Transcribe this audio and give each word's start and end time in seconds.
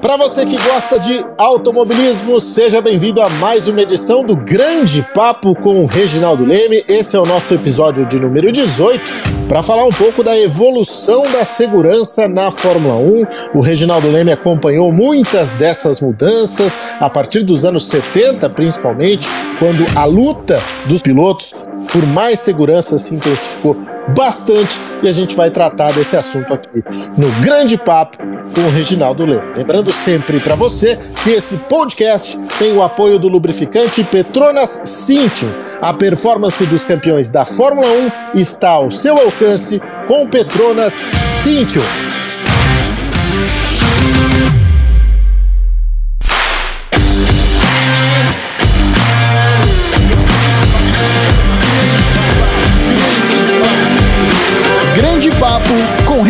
Para 0.00 0.16
você 0.16 0.46
que 0.46 0.56
gosta 0.56 0.98
de 0.98 1.24
automobilismo, 1.36 2.40
seja 2.40 2.80
bem-vindo 2.80 3.20
a 3.20 3.28
mais 3.28 3.68
uma 3.68 3.82
edição 3.82 4.24
do 4.24 4.36
Grande 4.36 5.06
Papo 5.12 5.54
com 5.56 5.82
o 5.82 5.86
Reginaldo 5.86 6.44
Leme. 6.44 6.84
Esse 6.88 7.16
é 7.16 7.20
o 7.20 7.26
nosso 7.26 7.52
episódio 7.52 8.06
de 8.06 8.20
número 8.20 8.50
18 8.52 9.12
para 9.48 9.62
falar 9.62 9.84
um 9.84 9.92
pouco 9.92 10.22
da 10.22 10.38
evolução 10.38 11.22
da 11.30 11.44
segurança 11.44 12.28
na 12.28 12.50
Fórmula 12.50 12.94
1. 12.94 13.26
O 13.54 13.60
Reginaldo 13.60 14.08
Leme 14.10 14.30
acompanhou 14.30 14.92
muitas 14.92 15.52
dessas 15.52 16.00
mudanças 16.00 16.78
a 17.00 17.10
partir 17.10 17.42
dos 17.42 17.64
anos 17.64 17.86
70, 17.88 18.48
principalmente, 18.50 19.28
quando 19.58 19.84
a 19.96 20.04
luta 20.04 20.60
dos 20.86 21.02
pilotos 21.02 21.54
por 21.92 22.06
mais 22.06 22.40
segurança 22.40 22.98
se 22.98 23.14
intensificou 23.14 23.76
bastante 24.14 24.80
e 25.02 25.08
a 25.08 25.12
gente 25.12 25.36
vai 25.36 25.50
tratar 25.50 25.92
desse 25.92 26.16
assunto 26.16 26.52
aqui 26.52 26.82
no 27.16 27.30
Grande 27.42 27.76
Papo 27.76 28.18
com 28.54 28.60
o 28.62 28.70
Reginaldo 28.70 29.24
Leme. 29.24 29.52
Lembrando 29.56 29.92
sempre 29.92 30.40
para 30.40 30.54
você 30.54 30.98
que 31.22 31.30
esse 31.30 31.56
podcast 31.58 32.38
tem 32.58 32.72
o 32.72 32.82
apoio 32.82 33.18
do 33.18 33.28
lubrificante 33.28 34.02
Petronas 34.04 34.82
Cintium. 34.84 35.50
A 35.80 35.94
performance 35.94 36.64
dos 36.66 36.84
campeões 36.84 37.30
da 37.30 37.44
Fórmula 37.44 37.86
1 38.34 38.38
está 38.38 38.70
ao 38.70 38.90
seu 38.90 39.16
alcance 39.16 39.80
com 40.08 40.26
Petronas 40.26 41.04
Cintium. 41.44 42.07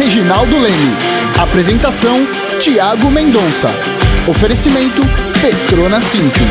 Reginaldo 0.08 0.58
Leme. 0.58 0.96
Apresentação: 1.36 2.26
Tiago 2.58 3.10
Mendonça. 3.10 3.68
Oferecimento: 4.26 5.02
Petrona 5.38 6.00
Cintium. 6.00 6.46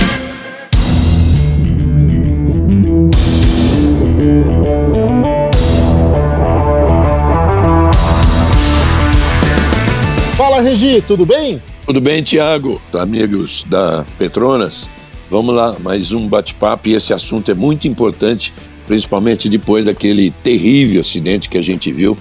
Fala, 10.35 10.61
Regi, 10.61 11.01
tudo 11.01 11.25
bem? 11.25 11.59
Tudo 11.83 11.99
bem, 11.99 12.21
Tiago, 12.21 12.79
amigos 12.93 13.65
da 13.67 14.05
Petronas? 14.19 14.87
Vamos 15.31 15.55
lá, 15.55 15.75
mais 15.79 16.11
um 16.11 16.27
bate-papo 16.27 16.89
e 16.89 16.93
esse 16.93 17.11
assunto 17.11 17.49
é 17.49 17.55
muito 17.55 17.87
importante, 17.87 18.53
principalmente 18.85 19.49
depois 19.49 19.83
daquele 19.83 20.29
terrível 20.43 21.01
acidente 21.01 21.49
que 21.49 21.57
a 21.57 21.63
gente 21.63 21.91
viu 21.91 22.15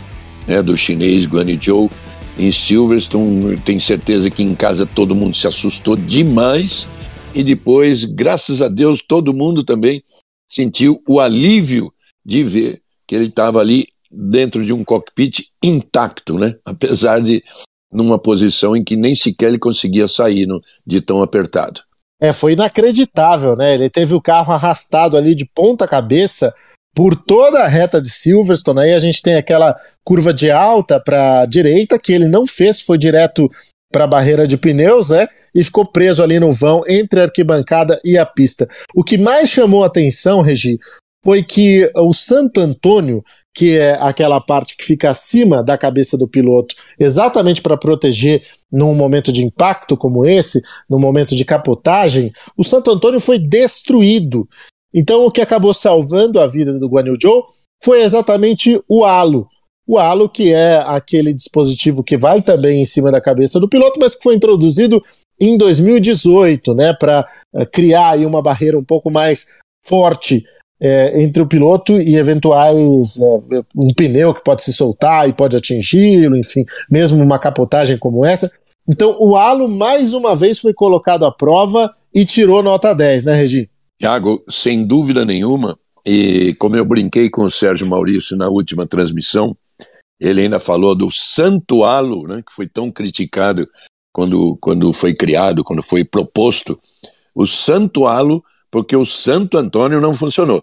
né, 0.46 0.62
do 0.62 0.76
chinês 0.76 1.26
Guan 1.26 1.46
Zhou 1.60 1.90
em 2.38 2.50
Silverstone. 2.50 3.56
Tenho 3.58 3.80
certeza 3.80 4.30
que 4.30 4.42
em 4.42 4.54
casa 4.54 4.86
todo 4.86 5.14
mundo 5.14 5.36
se 5.36 5.46
assustou 5.46 5.96
demais 5.96 6.86
e 7.34 7.44
depois, 7.44 8.04
graças 8.04 8.62
a 8.62 8.68
Deus, 8.68 9.02
todo 9.06 9.34
mundo 9.34 9.62
também 9.62 10.02
sentiu 10.50 11.02
o 11.06 11.20
alívio 11.20 11.92
de 12.24 12.42
ver 12.42 12.80
que 13.06 13.14
ele 13.14 13.26
estava 13.26 13.60
ali 13.60 13.86
dentro 14.10 14.64
de 14.64 14.72
um 14.72 14.82
cockpit 14.82 15.48
intacto, 15.62 16.38
né? 16.38 16.56
Apesar 16.64 17.20
de 17.20 17.44
numa 17.92 18.18
posição 18.18 18.74
em 18.74 18.82
que 18.82 18.96
nem 18.96 19.14
sequer 19.14 19.48
ele 19.48 19.58
conseguia 19.58 20.08
sair 20.08 20.46
no, 20.46 20.60
de 20.86 21.00
tão 21.00 21.22
apertado. 21.22 21.82
É, 22.20 22.32
foi 22.32 22.52
inacreditável, 22.52 23.54
né? 23.54 23.74
Ele 23.74 23.90
teve 23.90 24.14
o 24.14 24.20
carro 24.20 24.52
arrastado 24.52 25.16
ali 25.16 25.34
de 25.34 25.44
ponta 25.44 25.86
cabeça 25.86 26.54
por 26.96 27.14
toda 27.14 27.60
a 27.60 27.68
reta 27.68 28.00
de 28.00 28.08
Silverstone. 28.08 28.80
Aí 28.80 28.94
a 28.94 28.98
gente 28.98 29.20
tem 29.20 29.34
aquela 29.34 29.76
curva 30.02 30.32
de 30.32 30.50
alta 30.50 30.98
para 30.98 31.44
direita 31.44 31.98
que 32.02 32.10
ele 32.10 32.26
não 32.26 32.46
fez, 32.46 32.80
foi 32.80 32.96
direto 32.96 33.50
para 33.92 34.04
a 34.04 34.08
barreira 34.08 34.46
de 34.46 34.56
pneus, 34.56 35.10
né? 35.10 35.28
E 35.54 35.62
ficou 35.62 35.86
preso 35.86 36.22
ali 36.22 36.40
no 36.40 36.50
vão 36.52 36.82
entre 36.88 37.20
a 37.20 37.24
arquibancada 37.24 38.00
e 38.02 38.16
a 38.16 38.24
pista. 38.24 38.66
O 38.94 39.04
que 39.04 39.18
mais 39.18 39.50
chamou 39.50 39.84
a 39.84 39.88
atenção, 39.88 40.40
Regi, 40.40 40.78
foi 41.22 41.42
que 41.42 41.90
o 41.94 42.12
Santo 42.12 42.60
Antônio, 42.60 43.22
que 43.54 43.76
é 43.76 43.98
aquela 44.00 44.40
parte 44.40 44.76
que 44.76 44.84
fica 44.84 45.10
acima 45.10 45.62
da 45.62 45.76
cabeça 45.76 46.16
do 46.16 46.28
piloto, 46.28 46.74
exatamente 46.98 47.60
para 47.60 47.76
proteger 47.76 48.42
num 48.72 48.94
momento 48.94 49.32
de 49.32 49.44
impacto 49.44 49.96
como 49.96 50.24
esse, 50.24 50.62
no 50.88 50.98
momento 50.98 51.34
de 51.36 51.44
capotagem, 51.44 52.32
o 52.56 52.64
Santo 52.64 52.90
Antônio 52.90 53.20
foi 53.20 53.38
destruído. 53.38 54.48
Então 54.94 55.26
o 55.26 55.30
que 55.30 55.40
acabou 55.40 55.74
salvando 55.74 56.40
a 56.40 56.46
vida 56.46 56.78
do 56.78 56.88
Guan 56.88 57.06
Yu 57.06 57.18
Zhou 57.20 57.46
foi 57.82 58.02
exatamente 58.02 58.80
o 58.88 59.04
halo. 59.04 59.48
O 59.88 59.98
halo, 59.98 60.28
que 60.28 60.52
é 60.52 60.82
aquele 60.84 61.32
dispositivo 61.32 62.02
que 62.02 62.16
vai 62.16 62.42
também 62.42 62.82
em 62.82 62.84
cima 62.84 63.10
da 63.10 63.20
cabeça 63.20 63.60
do 63.60 63.68
piloto, 63.68 64.00
mas 64.00 64.16
que 64.16 64.22
foi 64.22 64.34
introduzido 64.34 65.00
em 65.40 65.56
2018, 65.56 66.74
né, 66.74 66.94
para 66.94 67.28
uh, 67.54 67.66
criar 67.70 68.12
aí 68.12 68.26
uma 68.26 68.42
barreira 68.42 68.78
um 68.78 68.84
pouco 68.84 69.10
mais 69.10 69.46
forte 69.86 70.44
é, 70.80 71.22
entre 71.22 71.42
o 71.42 71.46
piloto 71.46 72.00
e 72.00 72.16
eventuais 72.16 73.20
é, 73.20 73.62
um 73.74 73.92
pneu 73.94 74.34
que 74.34 74.42
pode 74.42 74.62
se 74.62 74.72
soltar 74.72 75.28
e 75.28 75.32
pode 75.32 75.56
atingi-lo, 75.56 76.36
enfim, 76.36 76.64
mesmo 76.90 77.22
uma 77.22 77.38
capotagem 77.38 77.96
como 77.96 78.24
essa. 78.24 78.50
Então 78.88 79.16
o 79.18 79.36
halo 79.36 79.68
mais 79.68 80.12
uma 80.12 80.34
vez 80.34 80.58
foi 80.58 80.74
colocado 80.74 81.24
à 81.24 81.32
prova 81.32 81.94
e 82.14 82.24
tirou 82.24 82.62
nota 82.62 82.94
10, 82.94 83.24
né, 83.24 83.34
Regi? 83.34 83.70
Tiago, 83.98 84.44
sem 84.48 84.86
dúvida 84.86 85.24
nenhuma, 85.24 85.78
e 86.04 86.54
como 86.54 86.76
eu 86.76 86.84
brinquei 86.84 87.28
com 87.30 87.42
o 87.42 87.50
Sérgio 87.50 87.86
Maurício 87.86 88.36
na 88.36 88.48
última 88.48 88.86
transmissão, 88.86 89.56
ele 90.20 90.42
ainda 90.42 90.60
falou 90.60 90.94
do 90.94 91.10
santo 91.10 91.84
halo, 91.84 92.26
né, 92.26 92.42
que 92.46 92.52
foi 92.52 92.66
tão 92.66 92.90
criticado 92.90 93.68
quando, 94.12 94.56
quando 94.60 94.92
foi 94.92 95.14
criado, 95.14 95.64
quando 95.64 95.82
foi 95.82 96.04
proposto. 96.04 96.78
O 97.34 97.46
santo 97.46 98.06
halo 98.06 98.42
porque 98.70 98.96
o 98.96 99.06
Santo 99.06 99.56
Antônio 99.56 100.00
não 100.00 100.12
funcionou. 100.12 100.62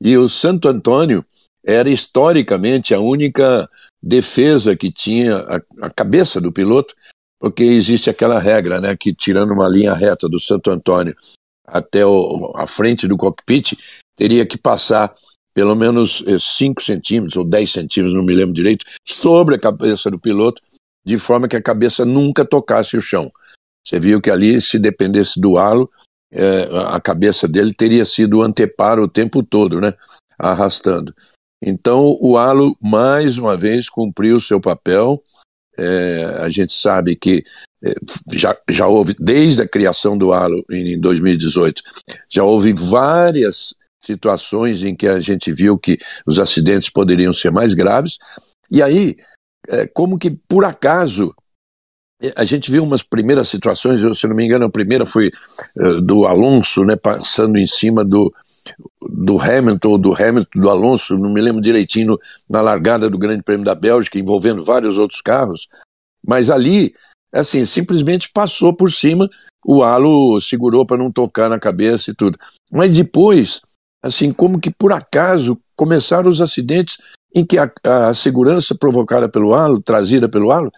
E 0.00 0.16
o 0.16 0.28
Santo 0.28 0.68
Antônio 0.68 1.24
era 1.64 1.88
historicamente 1.88 2.94
a 2.94 3.00
única 3.00 3.68
defesa 4.02 4.76
que 4.76 4.92
tinha 4.92 5.36
a, 5.36 5.60
a, 5.82 5.90
cabeça 5.90 6.40
do 6.40 6.52
piloto, 6.52 6.94
porque 7.40 7.64
existe 7.64 8.10
aquela 8.10 8.38
regra, 8.38 8.80
né, 8.80 8.94
que 8.94 9.14
tirando 9.14 9.52
uma 9.52 9.68
linha 9.68 9.94
reta 9.94 10.28
do 10.28 10.38
Santo 10.38 10.70
Antônio 10.70 11.16
até 11.66 12.04
o, 12.06 12.52
a 12.56 12.66
frente 12.66 13.06
do 13.06 13.16
cockpit, 13.16 13.76
teria 14.16 14.46
que 14.46 14.58
passar 14.58 15.12
pelo 15.54 15.74
menos 15.74 16.22
5 16.38 16.80
eh, 16.80 16.84
centímetros 16.84 17.36
ou 17.36 17.44
10 17.44 17.72
centímetros, 17.72 18.14
não 18.14 18.24
me 18.24 18.34
lembro 18.34 18.54
direito, 18.54 18.84
sobre 19.06 19.54
a 19.54 19.58
cabeça 19.58 20.10
do 20.10 20.18
piloto, 20.18 20.60
de 21.04 21.16
forma 21.16 21.48
que 21.48 21.56
a 21.56 21.62
cabeça 21.62 22.04
nunca 22.04 22.44
tocasse 22.44 22.96
o 22.96 23.00
chão. 23.00 23.32
Você 23.86 23.98
viu 23.98 24.20
que 24.20 24.30
ali, 24.30 24.60
se 24.60 24.78
dependesse 24.78 25.40
do 25.40 25.56
halo, 25.56 25.88
é, 26.32 26.68
a 26.88 27.00
cabeça 27.00 27.46
dele 27.48 27.72
teria 27.72 28.04
sido 28.04 28.42
anteparo 28.42 29.04
o 29.04 29.08
tempo 29.08 29.42
todo, 29.42 29.80
né? 29.80 29.94
Arrastando. 30.38 31.14
Então 31.62 32.18
o 32.20 32.36
halo, 32.36 32.76
mais 32.82 33.38
uma 33.38 33.56
vez, 33.56 33.88
cumpriu 33.88 34.40
seu 34.40 34.60
papel. 34.60 35.22
É, 35.78 36.24
a 36.40 36.48
gente 36.48 36.72
sabe 36.72 37.16
que 37.16 37.44
é, 37.84 37.92
já, 38.32 38.56
já 38.68 38.86
houve, 38.86 39.14
desde 39.18 39.62
a 39.62 39.68
criação 39.68 40.16
do 40.16 40.32
halo 40.32 40.64
em 40.70 40.98
2018, 40.98 41.82
já 42.30 42.44
houve 42.44 42.72
várias 42.72 43.74
situações 44.02 44.84
em 44.84 44.94
que 44.94 45.06
a 45.06 45.20
gente 45.20 45.52
viu 45.52 45.76
que 45.76 45.98
os 46.26 46.38
acidentes 46.38 46.88
poderiam 46.88 47.32
ser 47.32 47.50
mais 47.50 47.74
graves. 47.74 48.18
E 48.70 48.82
aí, 48.82 49.16
é, 49.68 49.86
como 49.86 50.18
que 50.18 50.30
por 50.48 50.64
acaso 50.64 51.34
a 52.34 52.44
gente 52.44 52.70
viu 52.70 52.82
umas 52.82 53.02
primeiras 53.02 53.48
situações, 53.48 54.00
se 54.18 54.26
não 54.26 54.34
me 54.34 54.44
engano, 54.44 54.64
a 54.64 54.70
primeira 54.70 55.04
foi 55.04 55.30
uh, 55.78 56.00
do 56.00 56.26
Alonso, 56.26 56.82
né, 56.84 56.96
passando 56.96 57.58
em 57.58 57.66
cima 57.66 58.04
do, 58.04 58.32
do 59.02 59.38
Hamilton, 59.38 59.88
ou 59.88 59.98
do 59.98 60.14
Hamilton, 60.14 60.60
do 60.60 60.70
Alonso, 60.70 61.18
não 61.18 61.32
me 61.32 61.40
lembro 61.40 61.60
direitinho, 61.60 62.16
na 62.48 62.62
largada 62.62 63.10
do 63.10 63.18
Grande 63.18 63.42
Prêmio 63.42 63.66
da 63.66 63.74
Bélgica, 63.74 64.18
envolvendo 64.18 64.64
vários 64.64 64.96
outros 64.96 65.20
carros, 65.20 65.68
mas 66.26 66.50
ali, 66.50 66.94
assim, 67.34 67.64
simplesmente 67.64 68.30
passou 68.32 68.74
por 68.74 68.90
cima, 68.90 69.28
o 69.64 69.82
halo 69.82 70.40
segurou 70.40 70.86
para 70.86 70.96
não 70.96 71.12
tocar 71.12 71.50
na 71.50 71.58
cabeça 71.58 72.10
e 72.10 72.14
tudo. 72.14 72.38
Mas 72.72 72.92
depois, 72.92 73.60
assim, 74.02 74.30
como 74.30 74.60
que 74.60 74.70
por 74.70 74.92
acaso 74.92 75.58
começaram 75.76 76.30
os 76.30 76.40
acidentes 76.40 76.98
em 77.34 77.44
que 77.44 77.58
a, 77.58 77.70
a 77.84 78.14
segurança 78.14 78.74
provocada 78.74 79.28
pelo 79.28 79.52
halo, 79.52 79.82
trazida 79.82 80.28
pelo 80.28 80.50
halo, 80.50 80.72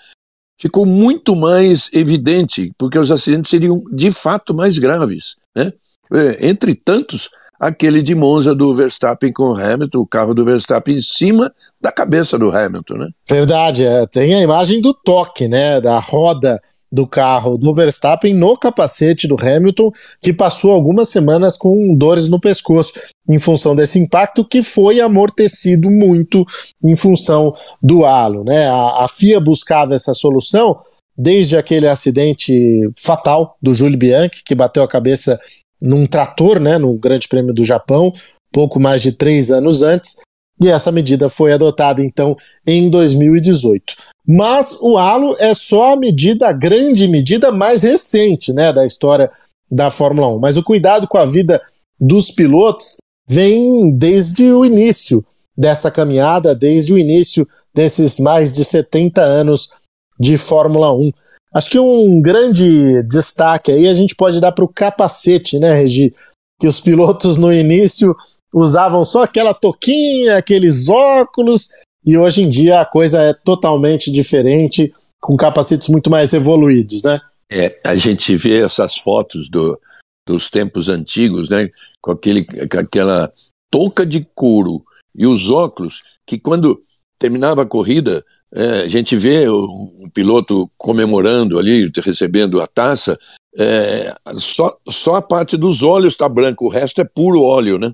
ficou 0.59 0.85
muito 0.85 1.37
mais 1.37 1.89
evidente, 1.93 2.73
porque 2.77 2.99
os 2.99 3.11
acidentes 3.11 3.51
seriam 3.51 3.83
de 3.93 4.11
fato 4.11 4.53
mais 4.53 4.79
graves. 4.79 5.37
Né? 5.55 5.73
É, 6.13 6.49
entre 6.49 6.75
tantos, 6.75 7.31
aquele 7.61 8.03
de 8.03 8.15
Monza 8.15 8.55
do 8.55 8.75
Verstappen 8.75 9.33
com 9.33 9.51
o 9.51 9.57
Hamilton, 9.57 9.99
o 9.99 10.07
carro 10.07 10.35
do 10.35 10.45
Verstappen 10.45 10.97
em 10.97 11.03
cima 11.03 11.53
da 11.81 11.93
cabeça 11.93 12.39
do 12.39 12.51
Hamilton. 12.51 12.95
Né? 12.95 13.09
Verdade, 13.29 13.85
é, 13.85 14.07
tem 14.07 14.35
a 14.35 14.43
imagem 14.43 14.81
do 14.81 14.93
toque, 14.93 15.47
né, 15.49 15.81
da 15.81 15.99
roda 15.99 16.61
do 16.90 17.06
carro 17.06 17.58
do 17.58 17.75
Verstappen 17.75 18.35
no 18.35 18.56
capacete 18.56 19.29
do 19.29 19.37
Hamilton, 19.38 19.90
que 20.20 20.32
passou 20.32 20.70
algumas 20.70 21.08
semanas 21.08 21.56
com 21.56 21.94
dores 21.94 22.29
no 22.29 22.40
pescoço 22.40 22.93
em 23.29 23.38
função 23.38 23.75
desse 23.75 23.99
impacto 23.99 24.44
que 24.44 24.62
foi 24.62 25.00
amortecido 25.00 25.90
muito 25.90 26.46
em 26.82 26.96
função 26.96 27.55
do 27.82 28.05
halo, 28.05 28.43
né? 28.44 28.69
A, 28.69 29.05
a 29.05 29.08
FIA 29.08 29.38
buscava 29.38 29.94
essa 29.94 30.14
solução 30.14 30.79
desde 31.17 31.56
aquele 31.56 31.88
acidente 31.88 32.88
fatal 32.96 33.56
do 33.61 33.75
Júlio 33.75 33.99
Bianchi, 33.99 34.43
que 34.44 34.55
bateu 34.55 34.82
a 34.82 34.88
cabeça 34.88 35.38
num 35.82 36.06
trator, 36.06 36.61
né, 36.61 36.79
no 36.79 36.94
Grande 36.94 37.29
Prêmio 37.29 37.52
do 37.52 37.64
Japão, 37.64 38.12
pouco 38.52 38.81
mais 38.81 39.02
de 39.02 39.12
três 39.12 39.50
anos 39.50 39.82
antes, 39.82 40.20
e 40.61 40.69
essa 40.69 40.91
medida 40.91 41.29
foi 41.29 41.53
adotada 41.53 42.03
então 42.03 42.37
em 42.67 42.91
2018. 42.91 43.95
Mas 44.27 44.77
o 44.81 44.99
halo 44.99 45.37
é 45.39 45.55
só 45.55 45.93
a 45.93 45.97
medida, 45.97 46.49
a 46.49 46.53
grande 46.53 47.07
medida 47.07 47.51
mais 47.53 47.83
recente 47.83 48.53
né, 48.53 48.73
da 48.73 48.85
história 48.85 49.31
da 49.71 49.91
Fórmula 49.91 50.29
1. 50.29 50.39
Mas 50.39 50.57
o 50.57 50.63
cuidado 50.63 51.07
com 51.07 51.19
a 51.19 51.25
vida 51.25 51.61
dos 52.01 52.31
pilotos 52.31 52.97
vem 53.29 53.97
desde 53.97 54.51
o 54.53 54.65
início 54.65 55.25
dessa 55.57 55.91
caminhada, 55.91 56.55
desde 56.55 56.93
o 56.93 56.99
início 56.99 57.47
desses 57.75 58.19
mais 58.19 58.53
de 58.53 58.65
70 58.65 59.21
anos 59.21 59.71
de 60.19 60.37
Fórmula 60.37 60.93
1. 60.93 61.13
Acho 61.55 61.71
que 61.71 61.79
um 61.79 62.21
grande 62.21 63.03
destaque 63.05 63.73
aí 63.73 63.87
a 63.87 63.95
gente 63.95 64.15
pode 64.15 64.41
dar 64.41 64.53
para 64.53 64.65
o 64.65 64.73
capacete, 64.73 65.59
né, 65.59 65.73
Regi? 65.73 66.13
Que 66.61 66.67
os 66.67 66.81
pilotos 66.81 67.37
no 67.37 67.53
início 67.53 68.15
usavam 68.53 69.05
só 69.05 69.23
aquela 69.23 69.55
toquinha, 69.55 70.37
aqueles 70.37 70.89
óculos, 70.89 71.69
e 72.05 72.17
hoje 72.17 72.43
em 72.43 72.49
dia 72.49 72.81
a 72.81 72.87
coisa 72.87 73.23
é 73.23 73.35
totalmente 73.35 74.11
diferente, 74.11 74.93
com 75.21 75.37
capacetes 75.37 75.89
muito 75.89 76.11
mais 76.11 76.33
evoluídos, 76.33 77.03
né? 77.03 77.21
É, 77.50 77.79
a 77.85 77.97
gente 77.97 78.37
vê 78.37 78.62
essas 78.62 78.99
fotos 78.99 79.49
do, 79.49 79.79
dos 80.27 80.50
tempos 80.50 80.89
antigos, 80.89 81.49
né? 81.49 81.69
Com, 82.00 82.12
aquele, 82.12 82.45
com 82.45 82.79
aquela 82.79 83.33
touca 83.71 84.06
de 84.06 84.27
couro 84.35 84.83
e 85.15 85.27
os 85.27 85.50
óculos, 85.50 86.03
que 86.27 86.39
quando 86.39 86.81
terminava 87.19 87.62
a 87.62 87.67
corrida, 87.67 88.25
é, 88.55 88.83
a 88.83 88.89
gente 88.89 89.17
vê 89.17 89.49
o, 89.49 89.93
o, 89.99 90.11
piloto 90.11 90.71
comemorando 90.77 91.59
ali, 91.59 91.91
recebendo 91.97 92.61
a 92.61 92.67
taça, 92.67 93.19
é, 93.59 94.15
só, 94.35 94.79
só 94.89 95.17
a 95.17 95.23
parte 95.23 95.56
dos 95.56 95.83
olhos 95.83 96.12
está 96.12 96.29
branca, 96.29 96.65
o 96.65 96.69
resto 96.69 97.00
é 97.00 97.05
puro 97.05 97.43
óleo, 97.43 97.79
né? 97.79 97.93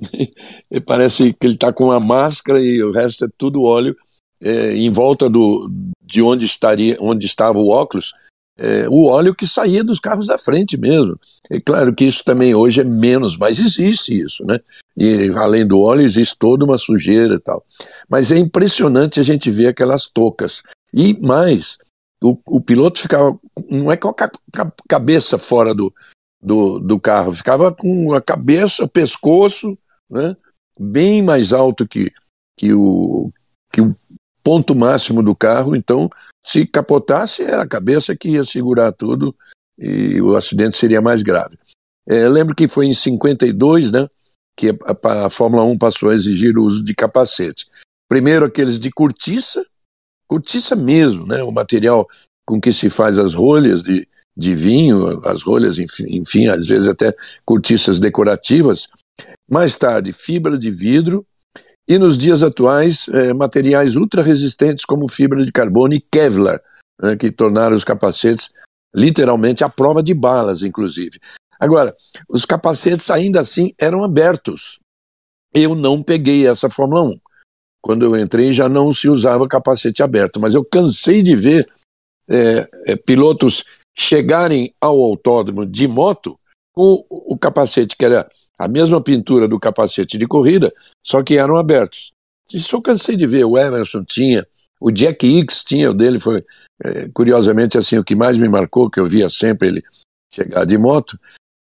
parece 0.86 1.32
que 1.32 1.46
ele 1.46 1.54
está 1.54 1.72
com 1.72 1.84
uma 1.84 2.00
máscara 2.00 2.62
e 2.62 2.82
o 2.82 2.92
resto 2.92 3.24
é 3.24 3.28
tudo 3.36 3.62
óleo 3.62 3.96
é, 4.42 4.74
em 4.74 4.90
volta 4.90 5.28
do, 5.28 5.70
de 6.02 6.22
onde 6.22 6.44
estaria, 6.44 6.96
onde 7.00 7.26
estava 7.26 7.58
o 7.58 7.68
óculos, 7.68 8.12
é, 8.56 8.88
o 8.88 9.06
óleo 9.06 9.34
que 9.34 9.46
saía 9.46 9.84
dos 9.84 10.00
carros 10.00 10.26
da 10.26 10.36
frente 10.36 10.76
mesmo. 10.76 11.18
É 11.48 11.60
claro 11.60 11.94
que 11.94 12.04
isso 12.04 12.24
também 12.24 12.54
hoje 12.54 12.80
é 12.80 12.84
menos, 12.84 13.36
mas 13.36 13.58
existe 13.60 14.18
isso, 14.18 14.44
né? 14.44 14.58
E 14.96 15.30
além 15.36 15.64
do 15.64 15.80
óleo 15.80 16.02
existe 16.02 16.36
toda 16.36 16.64
uma 16.64 16.76
sujeira 16.76 17.34
e 17.34 17.38
tal. 17.38 17.64
Mas 18.08 18.32
é 18.32 18.38
impressionante 18.38 19.20
a 19.20 19.22
gente 19.22 19.50
ver 19.50 19.68
aquelas 19.68 20.08
toucas. 20.08 20.62
E 20.92 21.16
mais, 21.20 21.78
o, 22.22 22.36
o 22.46 22.60
piloto 22.60 23.00
ficava, 23.00 23.38
não 23.70 23.92
é 23.92 23.96
com 23.96 24.08
a 24.08 24.14
cabeça 24.88 25.38
fora 25.38 25.72
do, 25.72 25.94
do, 26.42 26.80
do 26.80 26.98
carro, 26.98 27.30
ficava 27.30 27.72
com 27.72 28.12
a 28.12 28.20
cabeça, 28.20 28.82
o 28.82 28.88
pescoço, 28.88 29.78
né? 30.10 30.36
bem 30.78 31.22
mais 31.22 31.52
alto 31.52 31.86
que, 31.86 32.12
que, 32.56 32.72
o, 32.72 33.30
que 33.72 33.80
o 33.80 33.96
ponto 34.42 34.74
máximo 34.74 35.22
do 35.22 35.34
carro, 35.34 35.74
então 35.74 36.08
se 36.46 36.66
capotasse 36.66 37.42
era 37.42 37.62
a 37.62 37.68
cabeça 37.68 38.16
que 38.16 38.30
ia 38.30 38.44
segurar 38.44 38.92
tudo 38.92 39.34
e 39.78 40.20
o 40.20 40.36
acidente 40.36 40.76
seria 40.76 41.00
mais 41.00 41.22
grave. 41.22 41.58
É, 42.08 42.28
lembro 42.28 42.54
que 42.54 42.68
foi 42.68 42.86
em 42.86 42.94
52, 42.94 43.90
né, 43.90 44.08
que 44.56 44.70
a, 44.70 45.26
a, 45.26 45.30
Fórmula 45.30 45.62
1 45.64 45.76
passou 45.76 46.10
a 46.10 46.14
exigir 46.14 46.56
o 46.56 46.64
uso 46.64 46.82
de 46.82 46.94
capacetes. 46.94 47.66
Primeiro 48.08 48.46
aqueles 48.46 48.78
de 48.78 48.90
cortiça, 48.90 49.64
cortiça 50.26 50.74
mesmo, 50.74 51.26
né, 51.26 51.42
o 51.42 51.52
material 51.52 52.08
com 52.46 52.58
que 52.58 52.72
se 52.72 52.88
faz 52.88 53.18
as 53.18 53.34
rolhas 53.34 53.82
de, 53.82 54.08
de 54.34 54.54
vinho, 54.54 55.20
as 55.26 55.42
rolhas, 55.42 55.78
enfim, 55.78 56.04
enfim, 56.08 56.46
às 56.46 56.68
vezes 56.68 56.88
até 56.88 57.12
cortiças 57.44 57.98
decorativas, 57.98 58.88
mais 59.48 59.76
tarde, 59.76 60.12
fibra 60.12 60.58
de 60.58 60.70
vidro 60.70 61.26
e 61.88 61.98
nos 61.98 62.18
dias 62.18 62.42
atuais, 62.42 63.08
é, 63.08 63.32
materiais 63.32 63.96
ultra 63.96 64.22
resistentes 64.22 64.84
como 64.84 65.10
fibra 65.10 65.44
de 65.44 65.50
carbono 65.50 65.94
e 65.94 66.00
Kevlar, 66.00 66.60
né, 67.00 67.16
que 67.16 67.30
tornaram 67.30 67.74
os 67.74 67.84
capacetes 67.84 68.50
literalmente 68.94 69.64
à 69.64 69.68
prova 69.68 70.02
de 70.02 70.12
balas, 70.12 70.62
inclusive. 70.62 71.18
Agora, 71.58 71.94
os 72.30 72.44
capacetes 72.44 73.10
ainda 73.10 73.40
assim 73.40 73.72
eram 73.78 74.04
abertos. 74.04 74.80
Eu 75.52 75.74
não 75.74 76.02
peguei 76.02 76.46
essa 76.46 76.68
Fórmula 76.68 77.02
1. 77.02 77.20
Quando 77.80 78.04
eu 78.04 78.16
entrei 78.16 78.52
já 78.52 78.68
não 78.68 78.92
se 78.92 79.08
usava 79.08 79.48
capacete 79.48 80.02
aberto, 80.02 80.38
mas 80.38 80.54
eu 80.54 80.64
cansei 80.64 81.22
de 81.22 81.34
ver 81.34 81.68
é, 82.28 82.68
é, 82.86 82.96
pilotos 82.96 83.64
chegarem 83.96 84.72
ao 84.80 85.00
autódromo 85.00 85.64
de 85.64 85.88
moto 85.88 86.38
com 86.78 87.04
o 87.10 87.36
capacete, 87.36 87.96
que 87.96 88.04
era 88.04 88.24
a 88.56 88.68
mesma 88.68 89.02
pintura 89.02 89.48
do 89.48 89.58
capacete 89.58 90.16
de 90.16 90.28
corrida, 90.28 90.72
só 91.04 91.24
que 91.24 91.36
eram 91.36 91.56
abertos. 91.56 92.12
Isso 92.52 92.76
eu 92.76 92.80
cansei 92.80 93.16
de 93.16 93.26
ver, 93.26 93.44
o 93.44 93.58
Emerson 93.58 94.04
tinha, 94.04 94.46
o 94.80 94.92
Jack 94.92 95.26
Hicks 95.26 95.64
tinha, 95.64 95.90
o 95.90 95.92
dele 95.92 96.20
foi, 96.20 96.44
é, 96.84 97.08
curiosamente, 97.08 97.76
assim, 97.76 97.98
o 97.98 98.04
que 98.04 98.14
mais 98.14 98.38
me 98.38 98.48
marcou, 98.48 98.88
que 98.88 99.00
eu 99.00 99.06
via 99.06 99.28
sempre 99.28 99.66
ele 99.66 99.82
chegar 100.32 100.64
de 100.64 100.78
moto. 100.78 101.18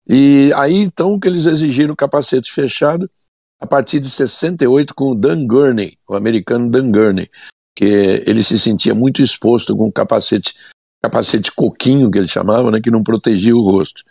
E 0.07 0.49
aí, 0.55 0.77
então, 0.77 1.19
que 1.19 1.27
eles 1.27 1.45
exigiram 1.45 1.93
capacete 1.93 2.49
fechado, 2.49 3.11
a 3.59 3.67
partir 3.67 3.99
de 3.99 4.09
68, 4.09 4.95
com 4.95 5.11
o 5.11 5.15
Dan 5.15 5.45
Gurney, 5.45 5.97
o 6.07 6.15
americano 6.15 6.71
Dan 6.71 6.89
Gurney, 6.89 7.29
que 7.75 8.23
ele 8.25 8.41
se 8.43 8.57
sentia 8.57 8.95
muito 8.95 9.21
exposto 9.21 9.75
com 9.75 9.87
o 9.87 9.91
capacete, 9.91 10.55
capacete 11.03 11.51
coquinho, 11.51 12.09
que 12.09 12.17
eles 12.17 12.31
chamavam, 12.31 12.71
né, 12.71 12.79
que 12.79 12.89
não 12.89 13.03
protegia 13.03 13.53
o 13.53 13.61
rosto. 13.61 14.03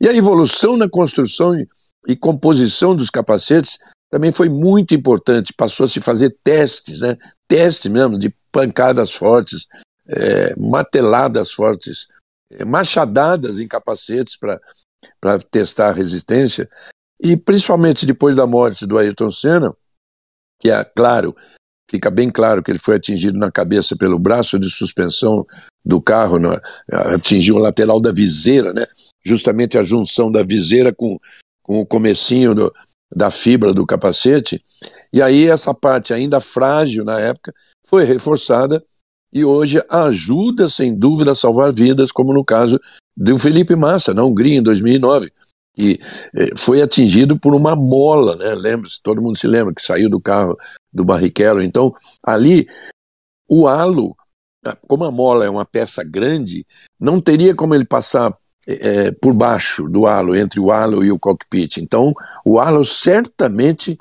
E 0.00 0.08
a 0.08 0.14
evolução 0.14 0.76
na 0.76 0.88
construção 0.88 1.54
e 2.06 2.16
composição 2.16 2.94
dos 2.94 3.10
capacetes 3.10 3.78
também 4.10 4.30
foi 4.30 4.48
muito 4.48 4.94
importante. 4.94 5.52
Passou 5.52 5.84
a 5.84 5.88
se 5.88 6.00
fazer 6.00 6.36
testes, 6.44 7.00
né? 7.00 7.16
testes 7.48 7.90
mesmo 7.90 8.18
de 8.18 8.34
pancadas 8.52 9.12
fortes, 9.12 9.66
é, 10.08 10.54
mateladas 10.56 11.52
fortes, 11.52 12.06
é, 12.52 12.64
machadadas 12.64 13.58
em 13.58 13.66
capacetes 13.66 14.38
para 14.38 15.38
testar 15.50 15.88
a 15.88 15.92
resistência. 15.92 16.68
E 17.20 17.36
principalmente 17.36 18.06
depois 18.06 18.36
da 18.36 18.46
morte 18.46 18.86
do 18.86 18.98
Ayrton 18.98 19.30
Senna, 19.30 19.74
que 20.60 20.70
é 20.70 20.84
claro, 20.84 21.34
fica 21.90 22.10
bem 22.10 22.30
claro 22.30 22.62
que 22.62 22.70
ele 22.70 22.78
foi 22.78 22.96
atingido 22.96 23.38
na 23.38 23.50
cabeça 23.50 23.96
pelo 23.96 24.18
braço 24.18 24.58
de 24.58 24.70
suspensão 24.70 25.46
do 25.84 26.00
carro, 26.00 26.38
atingiu 26.90 27.56
o 27.56 27.60
lateral 27.60 28.00
da 28.00 28.12
viseira, 28.12 28.72
né? 28.72 28.86
Justamente 29.26 29.76
a 29.76 29.82
junção 29.82 30.30
da 30.30 30.42
viseira 30.42 30.94
com, 30.94 31.18
com 31.62 31.80
o 31.80 31.86
comecinho 31.86 32.54
do, 32.54 32.72
da 33.14 33.30
fibra 33.30 33.74
do 33.74 33.84
capacete, 33.84 34.62
e 35.12 35.20
aí 35.20 35.48
essa 35.48 35.74
parte 35.74 36.14
ainda 36.14 36.40
frágil 36.40 37.04
na 37.04 37.18
época 37.18 37.52
foi 37.86 38.04
reforçada 38.04 38.82
e 39.32 39.44
hoje 39.44 39.82
ajuda 39.90 40.68
sem 40.68 40.94
dúvida 40.94 41.32
a 41.32 41.34
salvar 41.34 41.72
vidas, 41.72 42.10
como 42.12 42.32
no 42.32 42.44
caso 42.44 42.80
do 43.16 43.38
Felipe 43.38 43.74
Massa, 43.74 44.14
na 44.14 44.24
Hungria, 44.24 44.58
em 44.58 44.62
2009, 44.62 45.30
que 45.74 45.98
eh, 46.34 46.56
foi 46.56 46.80
atingido 46.80 47.38
por 47.38 47.54
uma 47.54 47.76
mola, 47.76 48.36
né? 48.36 48.54
Lembra-se, 48.54 49.00
todo 49.02 49.20
mundo 49.20 49.36
se 49.38 49.46
lembra 49.46 49.74
que 49.74 49.82
saiu 49.82 50.08
do 50.08 50.20
carro 50.20 50.56
do 50.92 51.04
Barrichello. 51.04 51.62
Então, 51.62 51.92
ali, 52.22 52.66
o 53.48 53.66
halo, 53.66 54.16
como 54.86 55.04
a 55.04 55.10
mola 55.10 55.44
é 55.44 55.50
uma 55.50 55.64
peça 55.64 56.02
grande, 56.02 56.66
não 56.98 57.20
teria 57.20 57.54
como 57.54 57.74
ele 57.74 57.84
passar 57.84 58.34
é, 58.66 59.10
por 59.12 59.32
baixo 59.32 59.88
do 59.88 60.06
halo, 60.06 60.34
entre 60.34 60.58
o 60.58 60.70
halo 60.70 61.04
e 61.04 61.12
o 61.12 61.18
cockpit. 61.18 61.78
Então, 61.78 62.12
o 62.44 62.58
halo 62.58 62.84
certamente, 62.84 63.96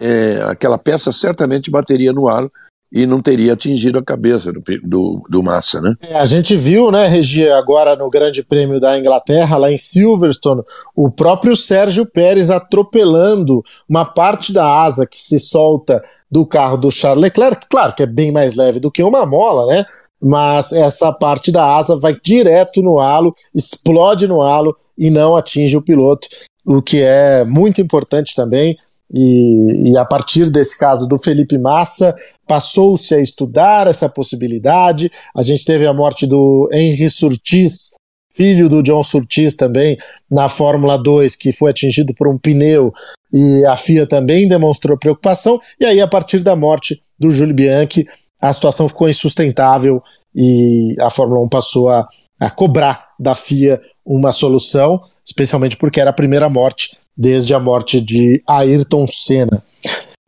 é, 0.00 0.42
aquela 0.46 0.78
peça 0.78 1.12
certamente 1.12 1.70
bateria 1.70 2.12
no 2.12 2.28
halo 2.28 2.50
e 2.92 3.06
não 3.06 3.22
teria 3.22 3.52
atingido 3.52 3.98
a 3.98 4.04
cabeça 4.04 4.52
do, 4.52 4.62
do, 4.82 5.22
do 5.28 5.42
Massa, 5.42 5.80
né? 5.80 5.94
É, 6.02 6.18
a 6.18 6.24
gente 6.24 6.56
viu, 6.56 6.90
né, 6.90 7.06
Regi, 7.06 7.48
agora 7.48 7.94
no 7.94 8.10
Grande 8.10 8.42
Prêmio 8.42 8.80
da 8.80 8.98
Inglaterra, 8.98 9.56
lá 9.56 9.70
em 9.70 9.78
Silverstone, 9.78 10.62
o 10.94 11.10
próprio 11.10 11.54
Sérgio 11.54 12.04
Pérez 12.04 12.50
atropelando 12.50 13.62
uma 13.88 14.04
parte 14.04 14.52
da 14.52 14.82
asa 14.82 15.06
que 15.06 15.20
se 15.20 15.38
solta 15.38 16.02
do 16.30 16.44
carro 16.44 16.76
do 16.76 16.90
Charles 16.90 17.22
Leclerc, 17.22 17.66
claro 17.68 17.94
que 17.94 18.02
é 18.02 18.06
bem 18.06 18.30
mais 18.32 18.56
leve 18.56 18.78
do 18.78 18.90
que 18.90 19.02
uma 19.02 19.24
mola, 19.26 19.66
né? 19.72 19.84
Mas 20.20 20.72
essa 20.72 21.12
parte 21.12 21.50
da 21.50 21.76
asa 21.76 21.96
vai 21.96 22.16
direto 22.22 22.82
no 22.82 22.98
halo, 22.98 23.34
explode 23.54 24.26
no 24.26 24.42
halo 24.42 24.74
e 24.96 25.10
não 25.10 25.36
atinge 25.36 25.76
o 25.76 25.82
piloto, 25.82 26.28
o 26.66 26.82
que 26.82 27.00
é 27.02 27.44
muito 27.44 27.80
importante 27.80 28.34
também. 28.34 28.76
E, 29.12 29.90
e 29.90 29.96
a 29.96 30.04
partir 30.04 30.50
desse 30.50 30.78
caso 30.78 31.08
do 31.08 31.18
Felipe 31.18 31.58
Massa, 31.58 32.14
passou-se 32.46 33.12
a 33.12 33.20
estudar 33.20 33.88
essa 33.88 34.08
possibilidade. 34.08 35.10
A 35.34 35.42
gente 35.42 35.64
teve 35.64 35.86
a 35.86 35.92
morte 35.92 36.26
do 36.26 36.68
Henry 36.72 37.10
Surtis, 37.10 37.90
filho 38.32 38.68
do 38.68 38.82
John 38.82 39.02
Surtis 39.02 39.56
também, 39.56 39.98
na 40.30 40.48
Fórmula 40.48 40.96
2, 40.96 41.34
que 41.34 41.50
foi 41.50 41.70
atingido 41.70 42.14
por 42.14 42.28
um 42.28 42.38
pneu 42.38 42.92
e 43.32 43.64
a 43.66 43.76
FIA 43.76 44.06
também 44.06 44.48
demonstrou 44.48 44.98
preocupação. 44.98 45.60
E 45.78 45.84
aí, 45.84 46.00
a 46.00 46.08
partir 46.08 46.40
da 46.40 46.56
morte 46.56 47.00
do 47.18 47.30
Júlio 47.30 47.54
Bianchi, 47.54 48.06
a 48.40 48.52
situação 48.52 48.88
ficou 48.88 49.08
insustentável 49.08 50.02
e 50.34 50.94
a 51.00 51.10
Fórmula 51.10 51.42
1 51.42 51.48
passou 51.48 51.88
a, 51.88 52.08
a 52.38 52.50
cobrar 52.50 53.10
da 53.18 53.34
FIA 53.34 53.80
uma 54.04 54.32
solução, 54.32 55.00
especialmente 55.24 55.76
porque 55.76 56.00
era 56.00 56.10
a 56.10 56.14
primeira 56.14 56.48
morte 56.48 56.96
desde 57.16 57.54
a 57.54 57.60
morte 57.60 58.00
de 58.00 58.42
Ayrton 58.48 59.06
Senna. 59.06 59.62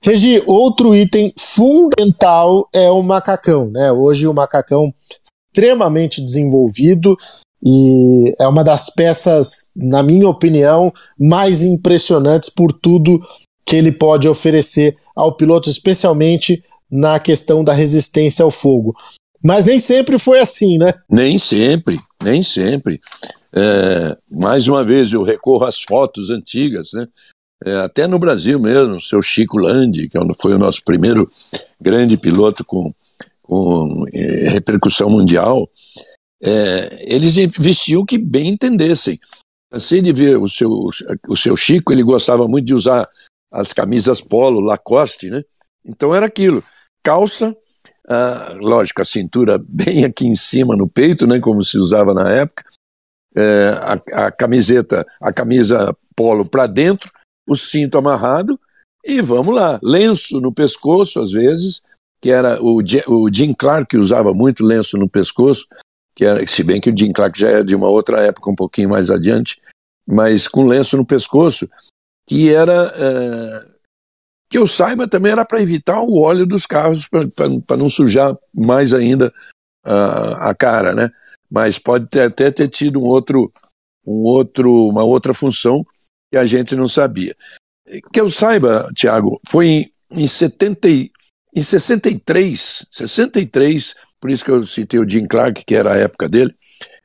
Regi, 0.05 0.43
outro 0.47 0.95
item 0.95 1.33
fundamental 1.39 2.69
é 2.73 2.91
o 2.91 3.03
macacão, 3.03 3.71
né? 3.71 3.93
Hoje 3.93 4.27
o 4.27 4.35
macacão 4.35 4.93
extremamente 5.49 6.21
desenvolvido 6.21 7.17
e 7.65 8.35
é 8.41 8.47
uma 8.49 8.65
das 8.65 8.91
peças, 8.91 9.69
na 9.77 10.03
minha 10.03 10.29
opinião, 10.29 10.93
mais 11.17 11.63
impressionantes 11.63 12.51
por 12.51 12.73
tudo 12.73 13.21
que 13.65 13.77
ele 13.77 13.93
pode 13.93 14.29
oferecer 14.29 14.97
ao 15.15 15.37
piloto, 15.37 15.71
especialmente 15.71 16.65
na 16.93 17.19
questão 17.19 17.65
da 17.65 17.73
resistência 17.73 18.45
ao 18.45 18.51
fogo. 18.51 18.95
Mas 19.43 19.65
nem 19.65 19.81
sempre 19.81 20.19
foi 20.19 20.39
assim, 20.39 20.77
né? 20.77 20.93
Nem 21.11 21.39
sempre, 21.39 21.99
nem 22.23 22.43
sempre. 22.43 23.01
É, 23.55 24.17
mais 24.31 24.69
uma 24.69 24.85
vez 24.85 25.13
eu 25.13 25.23
recorro 25.23 25.65
às 25.65 25.83
fotos 25.83 26.31
antigas, 26.31 26.93
né? 26.93 27.09
É, 27.65 27.77
até 27.77 28.07
no 28.07 28.19
Brasil 28.19 28.59
mesmo, 28.59 28.97
o 28.97 29.01
seu 29.01 29.23
Chico 29.23 29.57
Landi, 29.57 30.09
que 30.09 30.19
é 30.19 30.21
foi 30.41 30.55
o 30.55 30.59
nosso 30.59 30.83
primeiro 30.85 31.31
grande 31.81 32.17
piloto 32.17 32.65
com, 32.65 32.93
com 33.41 34.05
é, 34.13 34.49
repercussão 34.51 35.09
mundial, 35.09 35.69
é, 36.43 37.15
eles 37.15 37.37
vestiam 37.59 38.05
que 38.05 38.19
bem 38.19 38.49
entendessem. 38.49 39.19
Cansei 39.73 40.03
de 40.03 40.13
ver 40.13 40.39
o 40.39 40.49
seu, 40.49 40.71
o 41.29 41.37
seu 41.37 41.57
Chico, 41.57 41.93
ele 41.93 42.03
gostava 42.03 42.47
muito 42.47 42.67
de 42.67 42.75
usar 42.75 43.09
as 43.51 43.73
camisas 43.73 44.21
polo, 44.21 44.61
Lacoste, 44.61 45.31
né? 45.31 45.43
Então 45.85 46.15
era 46.15 46.27
aquilo, 46.27 46.63
calça, 47.03 47.57
lógico, 48.61 49.03
a 49.03 49.05
cintura 49.05 49.59
bem 49.69 50.05
aqui 50.05 50.27
em 50.27 50.35
cima 50.35 50.77
no 50.77 50.89
peito, 50.89 51.27
né, 51.27 51.41
como 51.41 51.63
se 51.63 51.79
usava 51.79 52.13
na 52.15 52.31
época, 52.31 52.65
é, 53.35 53.69
a, 54.13 54.27
a, 54.27 54.33
camiseta, 54.33 55.07
a 55.21 55.33
camisa 55.33 55.97
polo 56.15 56.45
para 56.45 56.67
dentro, 56.67 57.11
o 57.49 57.57
cinto 57.57 57.97
amarrado 57.97 58.59
e 59.05 59.21
vamos 59.21 59.55
lá, 59.55 59.81
lenço 59.83 60.41
no 60.41 60.53
pescoço 60.53 61.21
às 61.21 61.33
vezes, 61.33 61.81
que 62.21 62.31
era 62.31 62.63
o, 62.63 62.81
o 63.09 63.29
Jim 63.33 63.53
Clark 63.55 63.89
que 63.89 63.97
usava 63.97 64.33
muito 64.33 64.65
lenço 64.65 64.97
no 64.97 65.09
pescoço, 65.09 65.67
que 66.15 66.25
era, 66.25 66.47
se 66.47 66.63
bem 66.63 66.81
que 66.81 66.91
o 66.91 66.97
Jim 66.97 67.13
Clark 67.13 67.39
já 67.39 67.49
é 67.49 67.65
de 67.65 67.75
uma 67.75 67.89
outra 67.89 68.21
época, 68.21 68.51
um 68.51 68.55
pouquinho 68.55 68.91
mais 68.91 69.11
adiante, 69.11 69.61
mas 70.07 70.47
com 70.47 70.67
lenço 70.67 70.97
no 70.97 71.07
pescoço, 71.07 71.69
que 72.29 72.55
era 72.55 72.93
é, 72.97 73.72
que 74.53 74.59
eu 74.59 74.67
saiba 74.67 75.09
também 75.09 75.33
era 75.33 75.47
para 75.47 75.63
evitar 75.63 76.03
o 76.03 76.21
óleo 76.21 76.45
dos 76.45 76.67
carros, 76.67 77.09
para 77.09 77.79
não 77.79 77.89
sujar 77.89 78.37
mais 78.53 78.93
ainda 78.93 79.33
a, 79.83 80.51
a 80.51 80.55
cara, 80.55 80.95
né? 80.95 81.11
Mas 81.51 81.79
pode 81.79 82.07
ter, 82.09 82.21
até 82.21 82.51
ter 82.51 82.69
tido 82.69 83.01
um 83.01 83.07
outro, 83.07 83.51
um 84.07 84.25
outro, 84.25 84.89
uma 84.89 85.05
outra 85.05 85.33
função 85.33 85.83
que 86.31 86.37
a 86.37 86.45
gente 86.45 86.77
não 86.77 86.87
sabia. 86.87 87.35
Que 88.13 88.21
eu 88.21 88.31
saiba, 88.31 88.91
Tiago, 88.95 89.41
foi 89.49 89.67
em, 89.69 89.93
em, 90.11 90.27
70, 90.27 90.87
em 90.87 91.63
63, 91.63 92.87
63, 92.91 93.95
por 94.21 94.31
isso 94.31 94.45
que 94.45 94.51
eu 94.51 94.67
citei 94.67 95.01
o 95.01 95.09
Jim 95.09 95.27
Clark, 95.27 95.65
que 95.65 95.75
era 95.75 95.95
a 95.95 95.97
época 95.97 96.29
dele, 96.29 96.55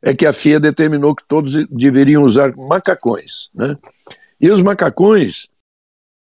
é 0.01 0.13
que 0.13 0.25
a 0.25 0.33
FIA 0.33 0.59
determinou 0.59 1.15
que 1.15 1.23
todos 1.25 1.53
deveriam 1.69 2.23
usar 2.23 2.53
macacões, 2.57 3.49
né? 3.55 3.77
E 4.39 4.51
os 4.51 4.61
macacões 4.61 5.47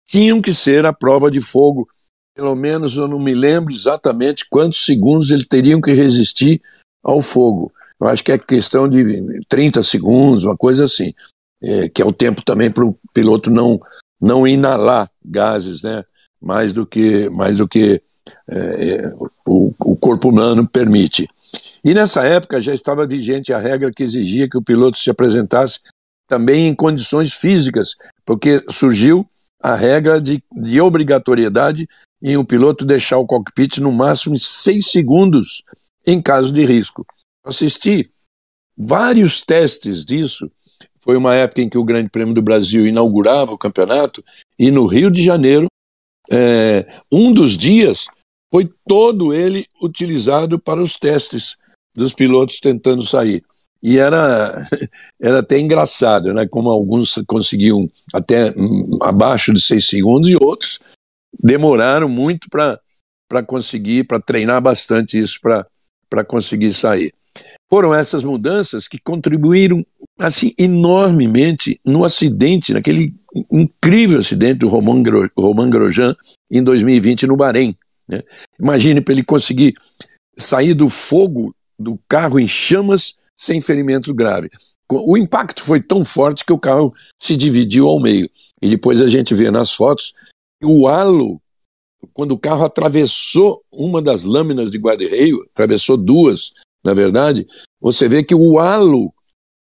tinham 0.08 0.41
que 0.41 0.53
ser 0.53 0.86
a 0.86 0.93
prova 0.93 1.29
de 1.29 1.41
fogo. 1.41 1.88
Pelo 2.36 2.55
menos 2.55 2.98
eu 2.98 3.08
não 3.08 3.20
me 3.20 3.34
lembro 3.34 3.74
exatamente 3.74 4.46
quantos 4.50 4.86
segundos 4.86 5.31
eles 5.31 5.48
teriam 5.48 5.81
que 5.81 5.93
resistir 5.93 6.62
ao 7.03 7.22
fogo. 7.22 7.72
Eu 8.00 8.08
acho 8.08 8.24
que 8.24 8.31
é 8.31 8.38
questão 8.38 8.88
de 8.88 9.41
30 9.48 9.84
segundos, 9.84 10.43
uma 10.43 10.58
coisa 10.58 10.86
assim, 10.86 11.13
é, 11.62 11.88
que 11.88 12.01
é 12.01 12.05
o 12.05 12.12
tempo 12.12 12.41
também 12.43 12.72
para 12.72 12.86
o 12.86 12.98
piloto 13.13 13.51
não, 13.51 13.79
não 14.20 14.48
inalar 14.48 15.10
gases, 15.24 15.84
né? 15.84 16.03
Mais 16.41 16.74
do 16.74 16.86
que, 16.86 17.29
mais 17.29 17.58
do 17.58 17.67
que 17.67 18.01
é, 18.50 19.13
o, 19.46 19.72
o 19.79 19.96
corpo 19.96 20.29
humano 20.29 20.67
permite. 20.67 21.29
E 21.84 21.93
nessa 21.93 22.25
época 22.25 22.62
já 22.62 22.74
estava 22.74 23.08
vigente 23.08 23.53
a 23.53 23.58
regra 23.58 23.91
que 23.91 24.03
exigia 24.03 24.50
que 24.50 24.58
o 24.58 24.63
piloto 24.63 24.98
se 24.98 25.10
apresentasse 25.10 25.79
também 26.27 26.67
em 26.67 26.75
condições 26.75 27.34
físicas, 27.34 27.96
porque 28.25 28.63
surgiu 28.70 29.25
a 29.62 29.75
regra 29.75 30.20
de, 30.20 30.44
de 30.51 30.82
obrigatoriedade 30.82 31.88
em 32.22 32.38
o 32.38 32.46
piloto 32.46 32.86
deixar 32.86 33.18
o 33.18 33.25
cockpit 33.25 33.80
no 33.80 33.91
máximo 33.91 34.38
seis 34.38 34.88
segundos 34.88 35.63
em 36.06 36.22
caso 36.22 36.51
de 36.51 36.65
risco. 36.65 37.06
Assisti 37.44 38.10
vários 38.77 39.41
testes 39.41 40.06
disso. 40.06 40.51
Foi 41.00 41.18
uma 41.18 41.36
época 41.36 41.62
em 41.62 41.70
que 41.70 41.77
o 41.77 41.84
Grande 41.84 42.10
Prêmio 42.10 42.34
do 42.34 42.41
Brasil 42.41 42.86
inaugurava 42.86 43.53
o 43.53 43.58
campeonato 43.58 44.24
e 44.58 44.70
no 44.70 44.86
Rio 44.86 45.10
de 45.10 45.24
Janeiro, 45.24 45.68
é, 46.30 47.01
um 47.12 47.34
dos 47.34 47.58
dias 47.58 48.08
foi 48.53 48.70
todo 48.86 49.34
ele 49.34 49.65
utilizado 49.82 50.60
para 50.60 50.82
os 50.82 50.96
testes 50.96 51.58
dos 51.96 52.13
pilotos 52.13 52.60
tentando 52.60 53.06
sair. 53.06 53.44
E 53.81 53.97
era, 53.97 54.67
era 55.21 55.39
até 55.39 55.59
engraçado, 55.59 56.33
né? 56.33 56.47
Como 56.47 56.69
alguns 56.69 57.21
conseguiam 57.27 57.89
até 58.13 58.53
abaixo 59.01 59.53
de 59.53 59.61
seis 59.61 59.88
segundos 59.88 60.29
e 60.29 60.35
outros 60.35 60.79
demoraram 61.43 62.09
muito 62.09 62.50
para 62.50 63.43
conseguir, 63.45 64.05
para 64.05 64.19
treinar 64.19 64.61
bastante 64.61 65.17
isso 65.17 65.39
para 65.41 66.23
conseguir 66.25 66.73
sair. 66.73 67.13
Foram 67.71 67.93
essas 67.93 68.21
mudanças 68.23 68.85
que 68.85 69.00
contribuíram 69.00 69.85
assim 70.19 70.53
enormemente 70.57 71.79
no 71.85 72.03
acidente, 72.03 72.73
naquele 72.73 73.15
incrível 73.50 74.19
acidente 74.19 74.59
do 74.59 74.67
Roman, 74.67 75.01
Roman 75.38 75.69
Grosjean 75.69 76.15
em 76.51 76.61
2020 76.61 77.27
no 77.27 77.38
Bahrein. 77.38 77.73
Né? 78.07 78.21
Imagine 78.59 79.00
para 79.00 79.13
ele 79.13 79.23
conseguir 79.23 79.73
sair 80.38 80.73
do 80.73 80.89
fogo 80.89 81.55
do 81.79 81.97
carro 82.09 82.39
em 82.39 82.47
chamas 82.47 83.15
sem 83.41 83.60
ferimento 83.60 84.13
grave. 84.13 84.51
O 84.88 85.17
impacto 85.17 85.63
foi 85.63 85.81
tão 85.81 86.05
forte 86.05 86.45
que 86.45 86.53
o 86.53 86.60
carro 86.60 86.93
se 87.19 87.36
dividiu 87.36 87.88
ao 87.88 88.00
meio. 88.00 88.29
E 88.62 88.69
depois 88.69 89.01
a 89.01 89.07
gente 89.07 89.33
vê 89.33 89.50
nas 89.50 89.74
fotos 89.74 90.13
o 90.63 90.88
halo, 90.88 91.41
quando 92.13 92.33
o 92.33 92.38
carro 92.38 92.63
atravessou 92.63 93.63
uma 93.71 94.00
das 94.00 94.24
lâminas 94.24 94.69
de 94.69 94.77
guarda-reio, 94.77 95.43
atravessou 95.51 95.98
duas, 95.98 96.51
na 96.86 96.93
verdade, 96.93 97.48
você 97.79 98.07
vê 98.07 98.24
que 98.24 98.36
o 98.36 98.60
halo 98.60 99.12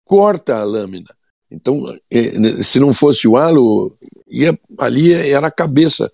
corta 0.04 0.58
a 0.58 0.64
lâmina. 0.64 1.08
Então, 1.50 1.82
é, 2.10 2.22
se 2.62 2.78
não 2.78 2.92
fosse 2.92 3.26
o 3.26 3.36
halo, 3.36 3.96
ia, 4.28 4.58
ali 4.78 5.14
era 5.14 5.46
a 5.46 5.50
cabeça 5.50 6.12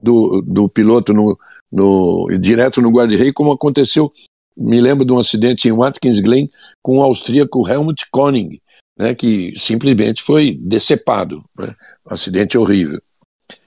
do, 0.00 0.42
do 0.42 0.68
piloto 0.68 1.12
no, 1.12 1.36
no, 1.72 2.28
direto 2.38 2.80
no 2.80 2.90
guarda-reio, 2.90 3.34
como 3.34 3.50
aconteceu 3.50 4.12
me 4.60 4.80
lembro 4.80 5.04
de 5.04 5.12
um 5.12 5.18
acidente 5.18 5.68
em 5.68 5.72
Watkins 5.72 6.20
Glen 6.20 6.48
com 6.82 6.98
o 6.98 7.02
austríaco 7.02 7.66
Helmut 7.66 8.06
Koning, 8.10 8.60
né, 8.98 9.14
que 9.14 9.58
simplesmente 9.58 10.22
foi 10.22 10.54
decepado. 10.54 11.42
Né, 11.58 11.74
um 12.06 12.14
acidente 12.14 12.58
horrível. 12.58 13.00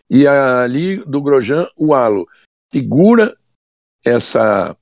E 0.10 0.28
ali 0.28 0.98
do 1.06 1.22
Grosjean, 1.22 1.68
o 1.76 1.94
halo 1.94 2.28
segura 2.72 3.36
essa, 4.06 4.78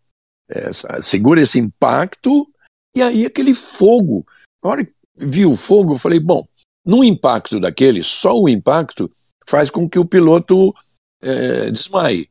essa, 0.49 1.01
segura 1.01 1.41
esse 1.41 1.57
impacto 1.57 2.47
e 2.95 3.01
aí 3.01 3.25
aquele 3.25 3.53
fogo. 3.53 4.25
Na 4.61 4.71
hora 4.71 4.85
que 4.85 4.93
vi 5.17 5.45
o 5.45 5.55
fogo, 5.55 5.93
eu 5.93 5.97
falei, 5.97 6.19
bom, 6.19 6.45
no 6.85 7.03
impacto 7.03 7.59
daquele, 7.59 8.03
só 8.03 8.37
o 8.37 8.49
impacto 8.49 9.09
faz 9.47 9.69
com 9.69 9.89
que 9.89 9.99
o 9.99 10.05
piloto 10.05 10.73
é, 11.21 11.71
desmaie. 11.71 12.29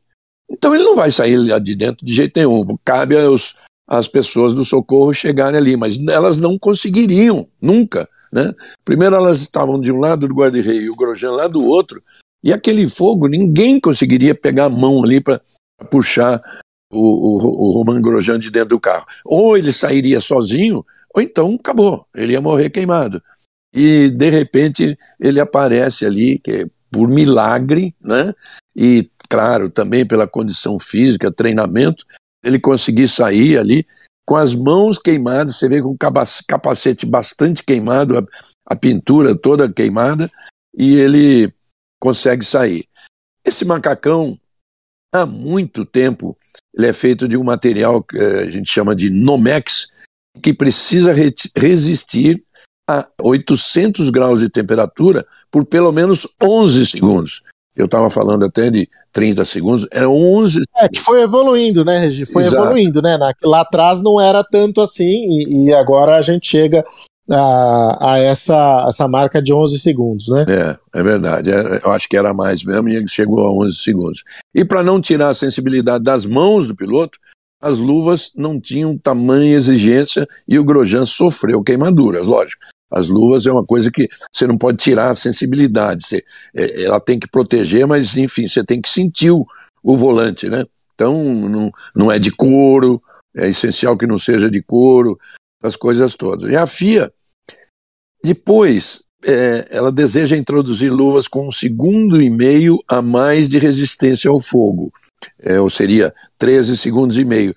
Então 0.49 0.75
ele 0.75 0.83
não 0.83 0.95
vai 0.95 1.09
sair 1.11 1.37
lá 1.37 1.57
de 1.59 1.75
dentro 1.75 2.05
de 2.05 2.13
jeito 2.13 2.37
nenhum. 2.37 2.65
Cabe 2.83 3.17
aos, 3.17 3.55
às 3.87 4.07
pessoas 4.07 4.53
do 4.53 4.63
socorro 4.63 5.13
chegarem 5.13 5.57
ali, 5.57 5.75
mas 5.75 5.97
elas 6.07 6.37
não 6.37 6.57
conseguiriam, 6.57 7.47
nunca. 7.61 8.07
Né? 8.31 8.53
Primeiro 8.85 9.15
elas 9.15 9.41
estavam 9.41 9.79
de 9.79 9.91
um 9.91 9.99
lado 9.99 10.27
do 10.27 10.35
guarda-rei 10.35 10.83
e 10.83 10.89
o 10.89 10.95
Grosjean 10.95 11.31
lá 11.31 11.47
do 11.47 11.63
outro, 11.63 12.01
e 12.43 12.51
aquele 12.51 12.87
fogo, 12.87 13.27
ninguém 13.27 13.79
conseguiria 13.79 14.33
pegar 14.33 14.65
a 14.65 14.69
mão 14.69 15.03
ali 15.03 15.21
para 15.21 15.39
puxar 15.89 16.41
o, 16.91 16.99
o, 16.99 17.67
o 17.67 17.71
Roman 17.71 18.01
Grosjean 18.01 18.39
de 18.39 18.49
dentro 18.49 18.69
do 18.69 18.79
carro. 18.79 19.05
Ou 19.23 19.57
ele 19.57 19.71
sairia 19.71 20.19
sozinho, 20.19 20.83
ou 21.13 21.21
então 21.21 21.55
acabou, 21.59 22.05
ele 22.15 22.33
ia 22.33 22.41
morrer 22.41 22.69
queimado. 22.69 23.21
E 23.73 24.09
de 24.09 24.29
repente 24.29 24.97
ele 25.19 25.39
aparece 25.39 26.05
ali, 26.05 26.39
que 26.39 26.51
é 26.51 26.65
por 26.91 27.07
milagre, 27.07 27.95
né? 28.01 28.33
E 28.75 29.09
claro, 29.29 29.69
também 29.69 30.05
pela 30.05 30.27
condição 30.27 30.77
física, 30.77 31.31
treinamento, 31.31 32.05
ele 32.43 32.59
conseguir 32.59 33.07
sair 33.07 33.57
ali 33.57 33.85
com 34.25 34.35
as 34.35 34.53
mãos 34.55 34.97
queimadas, 34.97 35.57
você 35.57 35.67
vê 35.67 35.81
com 35.81 35.89
o 35.89 35.97
capacete 35.97 37.05
bastante 37.05 37.63
queimado, 37.63 38.17
a, 38.17 38.23
a 38.67 38.75
pintura 38.75 39.35
toda 39.35 39.71
queimada, 39.71 40.31
e 40.75 40.95
ele 40.95 41.53
consegue 41.99 42.45
sair. 42.45 42.85
Esse 43.45 43.65
macacão 43.65 44.39
há 45.13 45.25
muito 45.25 45.85
tempo. 45.85 46.37
Ele 46.73 46.87
é 46.87 46.93
feito 46.93 47.27
de 47.27 47.35
um 47.35 47.43
material 47.43 48.01
que 48.01 48.17
a 48.17 48.49
gente 48.49 48.71
chama 48.71 48.95
de 48.95 49.09
Nomex, 49.09 49.89
que 50.41 50.53
precisa 50.53 51.11
re 51.11 51.33
resistir 51.57 52.43
a 52.89 53.07
800 53.21 54.09
graus 54.09 54.39
de 54.39 54.49
temperatura 54.49 55.25
por 55.51 55.65
pelo 55.65 55.91
menos 55.91 56.27
11 56.41 56.85
segundos. 56.85 57.43
Eu 57.75 57.85
estava 57.85 58.09
falando 58.09 58.45
até 58.45 58.69
de 58.69 58.87
30 59.13 59.45
segundos, 59.45 59.87
é 59.91 60.07
11. 60.07 60.61
É, 60.77 60.89
que 60.89 60.99
foi 60.99 61.21
evoluindo, 61.21 61.85
né, 61.85 61.99
Regi? 61.99 62.25
Foi 62.25 62.43
Exato. 62.43 62.63
evoluindo, 62.63 63.01
né? 63.01 63.17
Lá 63.43 63.61
atrás 63.61 64.01
não 64.01 64.19
era 64.19 64.43
tanto 64.43 64.81
assim, 64.81 65.25
e, 65.29 65.67
e 65.67 65.73
agora 65.73 66.17
a 66.17 66.21
gente 66.21 66.47
chega 66.47 66.83
a, 67.29 68.13
a, 68.13 68.19
essa, 68.19 68.85
essa 68.87 69.07
marca 69.07 69.41
de 69.41 69.53
11 69.53 69.79
segundos, 69.79 70.27
né? 70.29 70.45
É, 70.47 70.99
é 70.99 71.03
verdade. 71.03 71.51
É, 71.51 71.81
eu 71.83 71.91
acho 71.91 72.07
que 72.07 72.17
era 72.17 72.33
mais 72.33 72.63
mesmo 72.63 72.89
e 72.89 73.07
chegou 73.07 73.45
a 73.45 73.51
11 73.51 73.75
segundos. 73.77 74.23
E 74.53 74.65
para 74.65 74.83
não 74.83 74.99
tirar 74.99 75.29
a 75.29 75.33
sensibilidade 75.33 76.03
das 76.03 76.25
mãos 76.25 76.67
do 76.67 76.75
piloto, 76.75 77.17
as 77.61 77.77
luvas 77.77 78.31
não 78.35 78.59
tinham 78.59 78.97
tamanha 78.97 79.55
exigência 79.55 80.27
e 80.47 80.57
o 80.57 80.63
Grosjean 80.63 81.05
sofreu 81.05 81.61
queimaduras, 81.63 82.25
lógico. 82.25 82.63
As 82.91 83.07
luvas 83.07 83.45
é 83.45 83.51
uma 83.51 83.65
coisa 83.65 83.89
que 83.89 84.09
você 84.31 84.45
não 84.45 84.57
pode 84.57 84.77
tirar 84.77 85.09
a 85.09 85.15
sensibilidade. 85.15 86.05
Você, 86.05 86.23
é, 86.55 86.83
ela 86.83 86.99
tem 86.99 87.17
que 87.17 87.29
proteger, 87.29 87.87
mas 87.87 88.17
enfim, 88.17 88.47
você 88.47 88.63
tem 88.63 88.81
que 88.81 88.89
sentir 88.89 89.31
o, 89.31 89.45
o 89.81 89.95
volante, 89.95 90.49
né? 90.49 90.65
Então 90.93 91.23
não, 91.23 91.71
não 91.95 92.11
é 92.11 92.19
de 92.19 92.31
couro, 92.31 93.01
é 93.35 93.47
essencial 93.47 93.97
que 93.97 94.05
não 94.05 94.19
seja 94.19 94.51
de 94.51 94.61
couro, 94.61 95.17
as 95.63 95.75
coisas 95.75 96.15
todas. 96.15 96.49
E 96.49 96.55
a 96.55 96.67
FIA, 96.67 97.11
depois, 98.23 99.01
é, 99.25 99.67
ela 99.69 99.91
deseja 99.91 100.35
introduzir 100.35 100.91
luvas 100.91 101.27
com 101.27 101.47
um 101.47 101.51
segundo 101.51 102.21
e 102.21 102.29
meio 102.29 102.79
a 102.87 103.01
mais 103.01 103.47
de 103.47 103.57
resistência 103.57 104.29
ao 104.29 104.39
fogo, 104.39 104.91
é, 105.39 105.59
ou 105.59 105.69
seria 105.69 106.13
13 106.37 106.77
segundos 106.77 107.17
e 107.17 107.25
meio. 107.25 107.55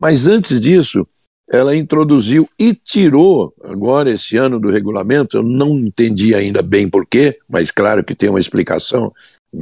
Mas 0.00 0.26
antes 0.26 0.60
disso, 0.60 1.06
ela 1.50 1.76
introduziu 1.76 2.48
e 2.58 2.74
tirou, 2.74 3.54
agora 3.62 4.10
esse 4.10 4.36
ano 4.36 4.58
do 4.58 4.70
regulamento, 4.70 5.36
eu 5.36 5.42
não 5.42 5.78
entendi 5.78 6.34
ainda 6.34 6.62
bem 6.62 6.88
porquê, 6.88 7.38
mas 7.48 7.70
claro 7.70 8.02
que 8.02 8.14
tem 8.14 8.30
uma 8.30 8.40
explicação 8.40 9.12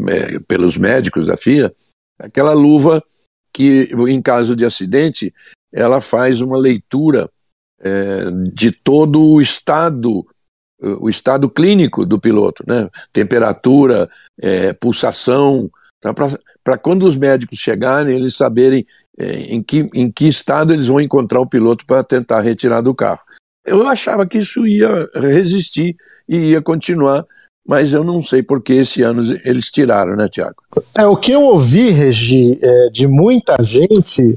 é, 0.08 0.38
pelos 0.46 0.76
médicos 0.76 1.26
da 1.26 1.36
FIA, 1.36 1.74
aquela 2.18 2.52
luva 2.52 3.02
que, 3.52 3.90
em 4.08 4.22
caso 4.22 4.54
de 4.54 4.64
acidente, 4.64 5.34
ela 5.72 6.00
faz 6.00 6.40
uma 6.40 6.56
leitura 6.56 7.28
é, 7.80 8.30
de 8.52 8.70
todo 8.70 9.20
o 9.22 9.40
estado, 9.40 10.24
o 10.80 11.08
estado 11.08 11.50
clínico 11.50 12.06
do 12.06 12.18
piloto, 12.18 12.64
né? 12.66 12.88
temperatura, 13.12 14.08
é, 14.40 14.72
pulsação, 14.72 15.70
tá? 16.00 16.14
para 16.14 16.78
quando 16.78 17.04
os 17.04 17.16
médicos 17.16 17.58
chegarem, 17.58 18.14
eles 18.14 18.36
saberem 18.36 18.86
em, 19.18 19.62
que, 19.62 19.88
em 19.94 20.10
que 20.10 20.26
estado 20.26 20.72
eles 20.72 20.88
vão 20.88 21.00
encontrar 21.00 21.40
o 21.40 21.48
piloto 21.48 21.84
para 21.86 22.02
tentar 22.02 22.40
retirar 22.40 22.80
do 22.80 22.94
carro. 22.94 23.20
Eu 23.64 23.86
achava 23.86 24.26
que 24.26 24.38
isso 24.38 24.66
ia 24.66 25.08
resistir 25.14 25.94
e 26.28 26.36
ia 26.50 26.62
continuar, 26.62 27.24
mas 27.66 27.94
eu 27.94 28.02
não 28.02 28.22
sei 28.22 28.42
porque 28.42 28.72
esse 28.72 29.02
ano 29.02 29.22
eles 29.44 29.70
tiraram, 29.70 30.16
né, 30.16 30.28
Tiago? 30.28 30.56
É, 30.96 31.06
o 31.06 31.16
que 31.16 31.32
eu 31.32 31.42
ouvi, 31.42 31.90
Regi, 31.90 32.58
é, 32.60 32.88
de 32.90 33.06
muita 33.06 33.62
gente 33.62 34.34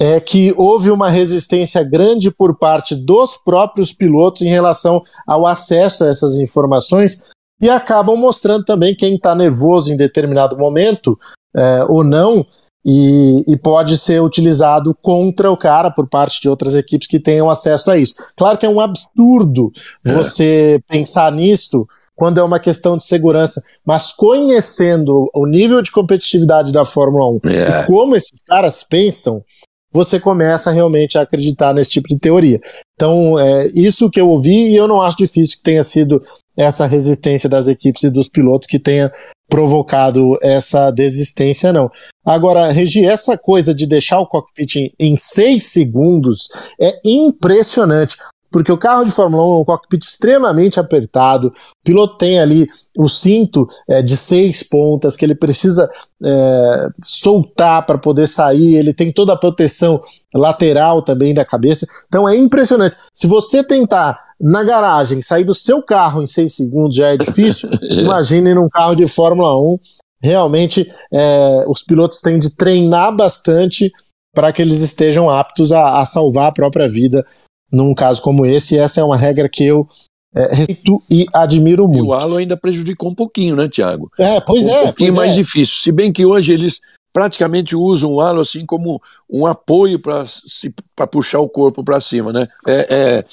é 0.00 0.20
que 0.20 0.54
houve 0.56 0.92
uma 0.92 1.10
resistência 1.10 1.82
grande 1.82 2.30
por 2.30 2.56
parte 2.56 2.94
dos 2.94 3.36
próprios 3.36 3.92
pilotos 3.92 4.42
em 4.42 4.48
relação 4.48 5.02
ao 5.26 5.44
acesso 5.44 6.04
a 6.04 6.08
essas 6.08 6.38
informações 6.38 7.20
e 7.60 7.68
acabam 7.68 8.16
mostrando 8.16 8.64
também 8.64 8.94
quem 8.94 9.16
está 9.16 9.34
nervoso 9.34 9.92
em 9.92 9.96
determinado 9.96 10.56
momento 10.56 11.18
é, 11.56 11.84
ou 11.88 12.04
não 12.04 12.46
e, 12.84 13.44
e, 13.46 13.56
pode 13.56 13.98
ser 13.98 14.22
utilizado 14.22 14.96
contra 15.02 15.50
o 15.50 15.56
cara 15.56 15.90
por 15.90 16.08
parte 16.08 16.40
de 16.40 16.48
outras 16.48 16.74
equipes 16.74 17.08
que 17.08 17.18
tenham 17.18 17.50
acesso 17.50 17.90
a 17.90 17.98
isso. 17.98 18.14
Claro 18.36 18.56
que 18.56 18.64
é 18.64 18.68
um 18.68 18.80
absurdo 18.80 19.72
é. 20.06 20.12
você 20.12 20.80
pensar 20.88 21.30
nisso 21.32 21.86
quando 22.14 22.38
é 22.38 22.42
uma 22.42 22.58
questão 22.58 22.96
de 22.96 23.04
segurança, 23.04 23.62
mas 23.86 24.12
conhecendo 24.12 25.30
o 25.34 25.46
nível 25.46 25.80
de 25.82 25.92
competitividade 25.92 26.72
da 26.72 26.84
Fórmula 26.84 27.30
1 27.30 27.40
é. 27.44 27.82
e 27.82 27.86
como 27.86 28.16
esses 28.16 28.40
caras 28.42 28.82
pensam, 28.82 29.44
você 29.92 30.18
começa 30.20 30.70
realmente 30.70 31.16
a 31.16 31.22
acreditar 31.22 31.72
nesse 31.72 31.90
tipo 31.90 32.08
de 32.08 32.18
teoria. 32.18 32.60
Então, 32.94 33.38
é 33.38 33.68
isso 33.74 34.10
que 34.10 34.20
eu 34.20 34.28
ouvi 34.28 34.70
e 34.70 34.76
eu 34.76 34.88
não 34.88 35.00
acho 35.00 35.16
difícil 35.16 35.58
que 35.58 35.62
tenha 35.62 35.82
sido 35.82 36.22
essa 36.58 36.86
resistência 36.86 37.48
das 37.48 37.68
equipes 37.68 38.02
e 38.02 38.10
dos 38.10 38.28
pilotos 38.28 38.66
que 38.66 38.78
tenha 38.78 39.12
provocado 39.48 40.36
essa 40.42 40.90
desistência, 40.90 41.72
não. 41.72 41.90
Agora, 42.26 42.70
Regi, 42.70 43.06
essa 43.06 43.38
coisa 43.38 43.72
de 43.72 43.86
deixar 43.86 44.20
o 44.20 44.26
cockpit 44.26 44.92
em 44.98 45.16
seis 45.16 45.64
segundos 45.64 46.48
é 46.80 47.00
impressionante 47.04 48.16
porque 48.50 48.72
o 48.72 48.78
carro 48.78 49.04
de 49.04 49.10
Fórmula 49.10 49.44
1 49.44 49.46
é 49.46 49.60
um 49.60 49.64
cockpit 49.64 50.02
extremamente 50.02 50.80
apertado, 50.80 51.48
o 51.48 51.52
piloto 51.84 52.16
tem 52.16 52.40
ali 52.40 52.66
o 52.96 53.08
cinto 53.08 53.68
é, 53.88 54.00
de 54.00 54.16
seis 54.16 54.62
pontas 54.62 55.16
que 55.16 55.24
ele 55.24 55.34
precisa 55.34 55.88
é, 56.24 56.88
soltar 57.04 57.84
para 57.84 57.98
poder 57.98 58.26
sair, 58.26 58.76
ele 58.76 58.94
tem 58.94 59.12
toda 59.12 59.34
a 59.34 59.38
proteção 59.38 60.00
lateral 60.34 61.02
também 61.02 61.34
da 61.34 61.44
cabeça, 61.44 61.86
então 62.06 62.28
é 62.28 62.36
impressionante. 62.36 62.96
Se 63.14 63.26
você 63.26 63.62
tentar 63.62 64.27
na 64.40 64.62
garagem 64.62 65.20
sair 65.20 65.44
do 65.44 65.54
seu 65.54 65.82
carro 65.82 66.22
em 66.22 66.26
seis 66.26 66.54
segundos 66.54 66.96
já 66.96 67.08
é 67.08 67.16
difícil, 67.16 67.68
imagine 67.90 68.54
num 68.54 68.68
carro 68.68 68.94
de 68.94 69.06
Fórmula 69.06 69.58
1. 69.58 69.78
Realmente, 70.20 70.92
é, 71.12 71.64
os 71.68 71.82
pilotos 71.82 72.20
têm 72.20 72.38
de 72.38 72.50
treinar 72.50 73.14
bastante 73.14 73.92
para 74.34 74.52
que 74.52 74.62
eles 74.62 74.80
estejam 74.80 75.30
aptos 75.30 75.72
a, 75.72 76.00
a 76.00 76.06
salvar 76.06 76.48
a 76.48 76.52
própria 76.52 76.88
vida 76.88 77.24
num 77.70 77.94
caso 77.94 78.22
como 78.22 78.46
esse, 78.46 78.74
e 78.74 78.78
essa 78.78 79.00
é 79.00 79.04
uma 79.04 79.16
regra 79.16 79.48
que 79.48 79.64
eu 79.64 79.86
é, 80.34 80.54
respeito 80.54 81.02
e 81.10 81.26
admiro 81.34 81.86
muito. 81.86 82.04
E 82.04 82.08
o 82.08 82.12
halo 82.12 82.36
ainda 82.36 82.56
prejudicou 82.56 83.10
um 83.10 83.14
pouquinho, 83.14 83.56
né, 83.56 83.68
Tiago? 83.68 84.10
É, 84.18 84.40
pois 84.40 84.66
um 84.66 84.70
é. 84.70 84.80
Um 84.80 84.84
pouquinho 84.86 85.14
mais 85.14 85.32
é. 85.32 85.34
difícil. 85.34 85.82
Se 85.82 85.92
bem 85.92 86.12
que 86.12 86.24
hoje 86.24 86.52
eles 86.52 86.80
praticamente 87.12 87.74
usam 87.74 88.12
o 88.12 88.20
halo 88.20 88.40
assim 88.40 88.64
como 88.64 89.00
um 89.28 89.46
apoio 89.46 89.98
para 89.98 91.06
puxar 91.06 91.40
o 91.40 91.48
corpo 91.48 91.82
para 91.82 92.00
cima, 92.00 92.32
né? 92.32 92.46
É, 92.66 92.86
é, 92.90 93.24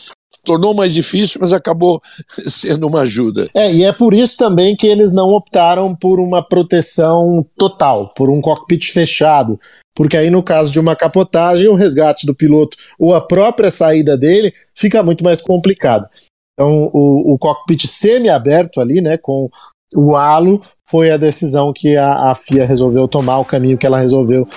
tornou 0.46 0.74
mais 0.74 0.94
difícil, 0.94 1.40
mas 1.42 1.52
acabou 1.52 2.02
sendo 2.48 2.88
uma 2.88 3.02
ajuda. 3.02 3.50
É, 3.54 3.74
e 3.74 3.84
é 3.84 3.92
por 3.92 4.14
isso 4.14 4.38
também 4.38 4.76
que 4.76 4.88
eles 4.88 5.12
não 5.12 5.30
optaram 5.30 5.96
por 5.96 6.20
uma 6.20 6.42
proteção 6.42 7.46
total, 7.58 8.14
por 8.14 8.30
um 8.30 8.40
cockpit 8.40 8.92
fechado, 8.92 9.60
porque 9.96 10.16
aí 10.16 10.30
no 10.30 10.44
caso 10.44 10.72
de 10.72 10.80
uma 10.80 10.96
capotagem, 10.96 11.68
o 11.68 11.76
resgate 11.76 12.26
do 12.26 12.36
piloto 12.36 12.78
ou 13.00 13.14
a 13.16 13.22
própria 13.22 13.72
saída 13.72 14.18
dele 14.18 14.54
fica 14.74 15.04
muito 15.04 15.24
mais 15.24 15.42
complicado. 15.42 16.08
Então, 16.54 16.90
o, 16.94 17.34
o 17.34 17.38
cockpit 17.38 17.86
semi-aberto 17.86 18.80
ali, 18.80 19.02
né, 19.02 19.18
com 19.18 19.50
o 19.94 20.16
halo, 20.16 20.62
foi 20.90 21.12
a 21.12 21.18
decisão 21.18 21.74
que 21.74 21.98
a, 21.98 22.30
a 22.30 22.36
FIA 22.36 22.66
resolveu 22.66 23.08
tomar, 23.08 23.40
o 23.40 23.46
caminho 23.46 23.78
que 23.78 23.86
ela 23.86 24.00
resolveu 24.00 24.48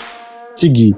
seguir. 0.59 0.97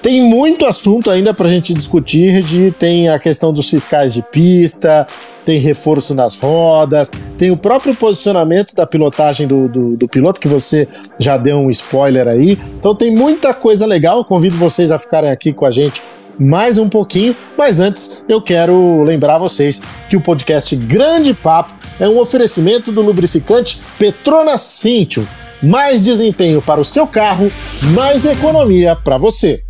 Tem 0.00 0.22
muito 0.22 0.64
assunto 0.64 1.10
ainda 1.10 1.34
para 1.34 1.46
a 1.46 1.50
gente 1.50 1.74
discutir, 1.74 2.30
Regi. 2.30 2.72
Tem 2.78 3.08
a 3.08 3.18
questão 3.18 3.52
dos 3.52 3.68
fiscais 3.68 4.14
de 4.14 4.22
pista, 4.22 5.06
tem 5.44 5.58
reforço 5.58 6.14
nas 6.14 6.36
rodas, 6.36 7.12
tem 7.36 7.50
o 7.50 7.56
próprio 7.56 7.94
posicionamento 7.94 8.74
da 8.74 8.86
pilotagem 8.86 9.46
do, 9.46 9.68
do, 9.68 9.96
do, 9.96 10.08
piloto, 10.08 10.40
que 10.40 10.46
você 10.46 10.86
já 11.18 11.36
deu 11.36 11.58
um 11.58 11.70
spoiler 11.70 12.28
aí. 12.28 12.58
Então 12.78 12.94
tem 12.94 13.14
muita 13.14 13.52
coisa 13.52 13.86
legal. 13.86 14.24
Convido 14.24 14.56
vocês 14.56 14.92
a 14.92 14.98
ficarem 14.98 15.30
aqui 15.30 15.52
com 15.52 15.66
a 15.66 15.70
gente 15.70 16.00
mais 16.38 16.78
um 16.78 16.88
pouquinho, 16.88 17.34
mas 17.56 17.80
antes 17.80 18.24
eu 18.28 18.40
quero 18.40 19.02
lembrar 19.02 19.38
vocês 19.38 19.82
que 20.08 20.16
o 20.16 20.20
podcast 20.20 20.76
Grande 20.76 21.34
Papo 21.34 21.74
é 21.98 22.08
um 22.08 22.18
oferecimento 22.18 22.92
do 22.92 23.02
lubrificante 23.02 23.82
Petronas 23.98 24.60
Cintium. 24.60 25.26
Mais 25.62 26.00
desempenho 26.00 26.62
para 26.62 26.80
o 26.80 26.84
seu 26.84 27.06
carro, 27.06 27.50
mais 27.94 28.24
economia 28.24 28.94
para 28.94 29.16
você. 29.16 29.64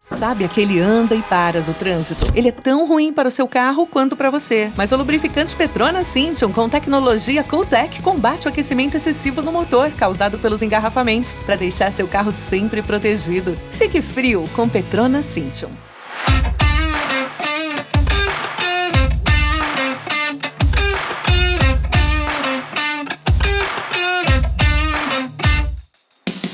Sabe 0.00 0.44
aquele 0.44 0.80
anda 0.80 1.14
e 1.14 1.20
para 1.20 1.60
no 1.60 1.74
trânsito? 1.74 2.24
Ele 2.34 2.48
é 2.48 2.52
tão 2.52 2.86
ruim 2.86 3.12
para 3.12 3.28
o 3.28 3.30
seu 3.30 3.46
carro 3.46 3.84
quanto 3.84 4.16
para 4.16 4.30
você. 4.30 4.70
Mas 4.76 4.92
o 4.92 4.96
lubrificante 4.96 5.54
Petronas 5.54 6.06
Cintium 6.06 6.52
com 6.52 6.68
tecnologia 6.68 7.42
Cooltech 7.42 8.00
combate 8.00 8.46
o 8.46 8.48
aquecimento 8.48 8.96
excessivo 8.96 9.42
no 9.42 9.52
motor 9.52 9.90
causado 9.90 10.38
pelos 10.38 10.62
engarrafamentos 10.62 11.34
para 11.44 11.56
deixar 11.56 11.92
seu 11.92 12.06
carro 12.06 12.30
sempre 12.30 12.80
protegido. 12.80 13.58
Fique 13.72 14.00
frio 14.00 14.48
com 14.54 14.68
Petronas 14.68 15.26
Cintium. 15.26 15.70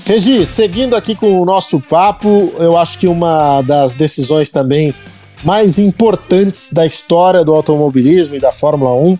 Regi, 0.06 0.44
seguindo 0.44 0.94
aqui 0.94 1.14
com 1.14 1.40
o 1.40 1.46
nosso 1.46 1.80
papo, 1.80 2.52
eu 2.58 2.76
acho 2.76 2.98
que 2.98 3.08
uma 3.08 3.62
das 3.62 3.94
decisões 3.94 4.50
também 4.50 4.94
mais 5.42 5.78
importantes 5.78 6.70
da 6.70 6.84
história 6.84 7.42
do 7.42 7.54
automobilismo 7.54 8.36
e 8.36 8.40
da 8.40 8.52
Fórmula 8.52 8.94
1 8.94 9.18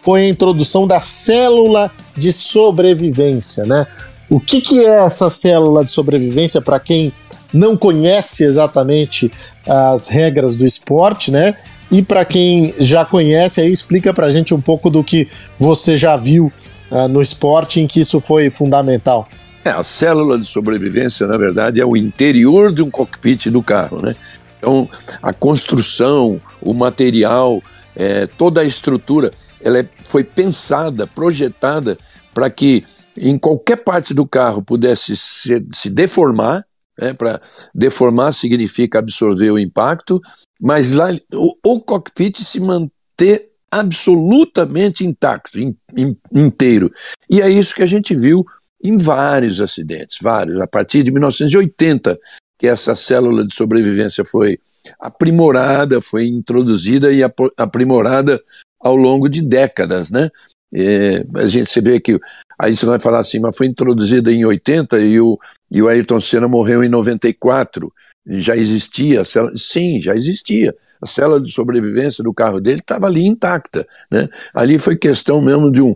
foi 0.00 0.22
a 0.22 0.28
introdução 0.28 0.86
da 0.86 1.00
célula 1.00 1.90
de 2.16 2.32
sobrevivência, 2.32 3.66
né? 3.66 3.88
O 4.30 4.38
que, 4.38 4.60
que 4.60 4.78
é 4.78 5.04
essa 5.04 5.28
célula 5.28 5.84
de 5.84 5.90
sobrevivência 5.90 6.60
para 6.60 6.78
quem 6.78 7.12
não 7.52 7.76
conhece 7.76 8.44
exatamente 8.44 9.32
as 9.66 10.06
regras 10.06 10.54
do 10.54 10.64
esporte, 10.64 11.32
né? 11.32 11.56
E 11.90 12.02
para 12.02 12.24
quem 12.24 12.72
já 12.78 13.04
conhece, 13.04 13.60
aí 13.60 13.72
explica 13.72 14.14
para 14.14 14.28
a 14.28 14.30
gente 14.30 14.54
um 14.54 14.60
pouco 14.60 14.90
do 14.90 15.02
que 15.02 15.28
você 15.58 15.96
já 15.96 16.14
viu 16.14 16.52
uh, 16.88 17.08
no 17.08 17.20
esporte 17.20 17.80
em 17.80 17.88
que 17.88 17.98
isso 17.98 18.20
foi 18.20 18.48
fundamental. 18.48 19.28
É, 19.64 19.70
a 19.70 19.82
célula 19.82 20.38
de 20.38 20.46
sobrevivência, 20.46 21.26
na 21.26 21.36
verdade, 21.36 21.80
é 21.80 21.84
o 21.84 21.96
interior 21.96 22.72
de 22.72 22.82
um 22.82 22.90
cockpit 22.90 23.46
do 23.46 23.62
carro, 23.62 24.00
né? 24.00 24.16
Então, 24.58 24.88
a 25.22 25.32
construção, 25.32 26.40
o 26.60 26.72
material, 26.74 27.62
é, 27.94 28.26
toda 28.26 28.60
a 28.60 28.64
estrutura, 28.64 29.30
ela 29.60 29.78
é, 29.78 29.88
foi 30.04 30.24
pensada, 30.24 31.06
projetada 31.06 31.98
para 32.32 32.48
que 32.48 32.84
em 33.16 33.38
qualquer 33.38 33.76
parte 33.76 34.14
do 34.14 34.26
carro 34.26 34.62
pudesse 34.62 35.16
se, 35.16 35.66
se 35.72 35.90
deformar, 35.90 36.64
né, 36.98 37.12
para 37.12 37.40
deformar 37.74 38.32
significa 38.32 38.98
absorver 38.98 39.50
o 39.50 39.58
impacto, 39.58 40.20
mas 40.60 40.92
lá 40.92 41.08
o, 41.34 41.54
o 41.64 41.80
cockpit 41.80 42.38
se 42.38 42.60
manter 42.60 43.50
absolutamente 43.70 45.06
intacto, 45.06 45.58
in, 45.58 45.74
in, 45.96 46.16
inteiro. 46.32 46.92
E 47.28 47.40
é 47.40 47.48
isso 47.48 47.74
que 47.74 47.82
a 47.82 47.86
gente 47.86 48.14
viu 48.14 48.44
em 48.82 48.96
vários 48.96 49.60
acidentes, 49.60 50.18
vários. 50.20 50.58
A 50.60 50.66
partir 50.66 51.02
de 51.02 51.10
1980, 51.10 52.18
que 52.58 52.66
essa 52.66 52.94
célula 52.94 53.46
de 53.46 53.54
sobrevivência 53.54 54.24
foi 54.24 54.58
aprimorada, 54.98 56.00
foi 56.00 56.26
introduzida 56.26 57.12
e 57.12 57.22
aprimorada 57.56 58.40
ao 58.78 58.96
longo 58.96 59.28
de 59.28 59.42
décadas, 59.42 60.10
né? 60.10 60.30
É, 60.72 61.24
a 61.36 61.46
gente 61.46 61.68
se 61.68 61.80
vê 61.80 61.98
que 61.98 62.18
aí 62.58 62.76
você 62.76 62.86
vai 62.86 63.00
falar 63.00 63.18
assim, 63.18 63.40
mas 63.40 63.56
foi 63.56 63.66
introduzida 63.66 64.30
em 64.30 64.44
80 64.44 65.00
e 65.00 65.20
o, 65.20 65.38
e 65.70 65.82
o 65.82 65.88
Ayrton 65.88 66.20
Senna 66.20 66.46
morreu 66.46 66.84
em 66.84 66.88
94. 66.88 67.92
Já 68.26 68.56
existia, 68.56 69.24
célula, 69.24 69.52
sim, 69.56 69.98
já 69.98 70.14
existia. 70.14 70.74
A 71.02 71.06
célula 71.06 71.40
de 71.40 71.50
sobrevivência 71.50 72.22
do 72.22 72.32
carro 72.32 72.60
dele 72.60 72.80
estava 72.80 73.06
ali 73.06 73.24
intacta, 73.24 73.86
né? 74.10 74.28
Ali 74.54 74.78
foi 74.78 74.96
questão 74.96 75.40
mesmo 75.40 75.70
de 75.70 75.82
um, 75.82 75.94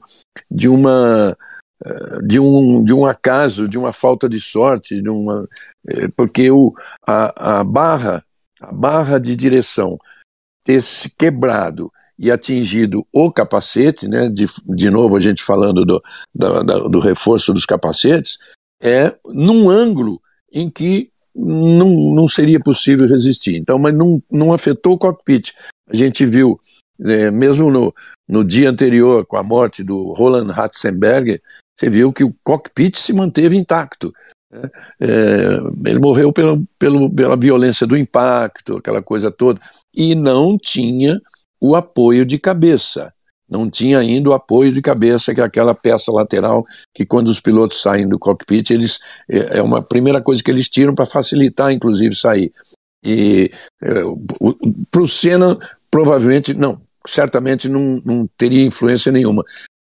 de 0.51 0.68
uma 0.68 1.37
de 2.27 2.40
um, 2.40 2.83
de 2.83 2.94
um 2.94 3.05
acaso, 3.05 3.68
de 3.68 3.79
uma 3.79 3.92
falta 3.92 4.29
de 4.29 4.40
sorte, 4.40 5.03
de 5.03 5.09
uma, 5.09 5.47
é, 5.88 6.09
porque 6.16 6.51
o, 6.51 6.73
a, 7.07 7.59
a 7.61 7.64
barra, 7.64 8.25
a 8.61 8.73
barra 8.73 9.18
de 9.18 9.37
direção 9.37 9.99
ter 10.64 10.81
se 10.81 11.11
quebrado 11.11 11.90
e 12.18 12.31
atingido 12.31 13.07
o 13.12 13.31
capacete, 13.31 14.09
né, 14.09 14.29
de, 14.29 14.47
de 14.75 14.88
novo 14.88 15.16
a 15.16 15.20
gente 15.20 15.42
falando 15.42 15.85
do, 15.85 16.03
da, 16.35 16.62
da, 16.62 16.79
do 16.88 17.01
reforço 17.01 17.53
dos 17.53 17.66
capacetes, 17.66 18.38
é 18.83 19.14
num 19.27 19.68
ângulo 19.68 20.20
em 20.53 20.70
que 20.70 21.11
não, 21.35 22.14
não 22.14 22.29
seria 22.29 22.61
possível 22.61 23.07
resistir. 23.09 23.57
Então, 23.57 23.79
mas 23.79 23.92
não, 23.92 24.23
não 24.31 24.53
afetou 24.53 24.94
o 24.94 24.99
cockpit. 24.99 25.53
A 25.88 25.97
gente 25.97 26.25
viu, 26.25 26.61
é, 27.05 27.31
mesmo 27.31 27.70
no, 27.70 27.92
no 28.29 28.44
dia 28.44 28.70
anterior, 28.70 29.27
com 29.27 29.37
a 29.37 29.42
morte 29.42 29.83
do 29.83 30.12
Roland 30.12 30.53
Ratzenberger, 30.53 31.42
você 31.76 31.90
viu 31.90 32.12
que 32.12 32.24
o 32.24 32.34
cockpit 32.42 32.96
se 32.96 33.12
manteve 33.12 33.56
intacto. 33.56 34.12
Né? 34.50 34.70
É, 35.00 35.88
ele 35.90 35.98
morreu 35.98 36.32
pela, 36.32 36.60
pela, 36.78 37.10
pela 37.10 37.37
violência 37.37 37.87
do 37.87 37.96
impacto, 37.96 38.76
aquela 38.76 39.02
coisa 39.02 39.30
toda, 39.30 39.60
e 39.94 40.14
não 40.14 40.56
tinha 40.56 41.20
o 41.60 41.74
apoio 41.74 42.24
de 42.24 42.38
cabeça. 42.38 43.12
Não 43.48 43.68
tinha 43.68 43.98
ainda 43.98 44.30
o 44.30 44.32
apoio 44.32 44.72
de 44.72 44.80
cabeça, 44.80 45.34
que 45.34 45.40
é 45.40 45.44
aquela 45.44 45.74
peça 45.74 46.10
lateral 46.10 46.64
que, 46.94 47.04
quando 47.04 47.28
os 47.28 47.40
pilotos 47.40 47.80
saem 47.80 48.08
do 48.08 48.18
cockpit, 48.18 48.70
eles 48.70 48.98
é, 49.30 49.58
é 49.58 49.62
uma 49.62 49.82
primeira 49.82 50.20
coisa 50.20 50.42
que 50.42 50.50
eles 50.50 50.68
tiram 50.68 50.94
para 50.94 51.06
facilitar, 51.06 51.70
inclusive, 51.70 52.14
sair. 52.14 52.52
E 53.04 53.50
é, 53.82 53.94
para 54.90 55.02
o 55.02 55.08
Senna, 55.08 55.58
provavelmente, 55.90 56.54
não, 56.54 56.80
certamente 57.06 57.68
não, 57.68 58.00
não 58.04 58.28
teria 58.38 58.64
influência 58.64 59.12
nenhuma. 59.12 59.44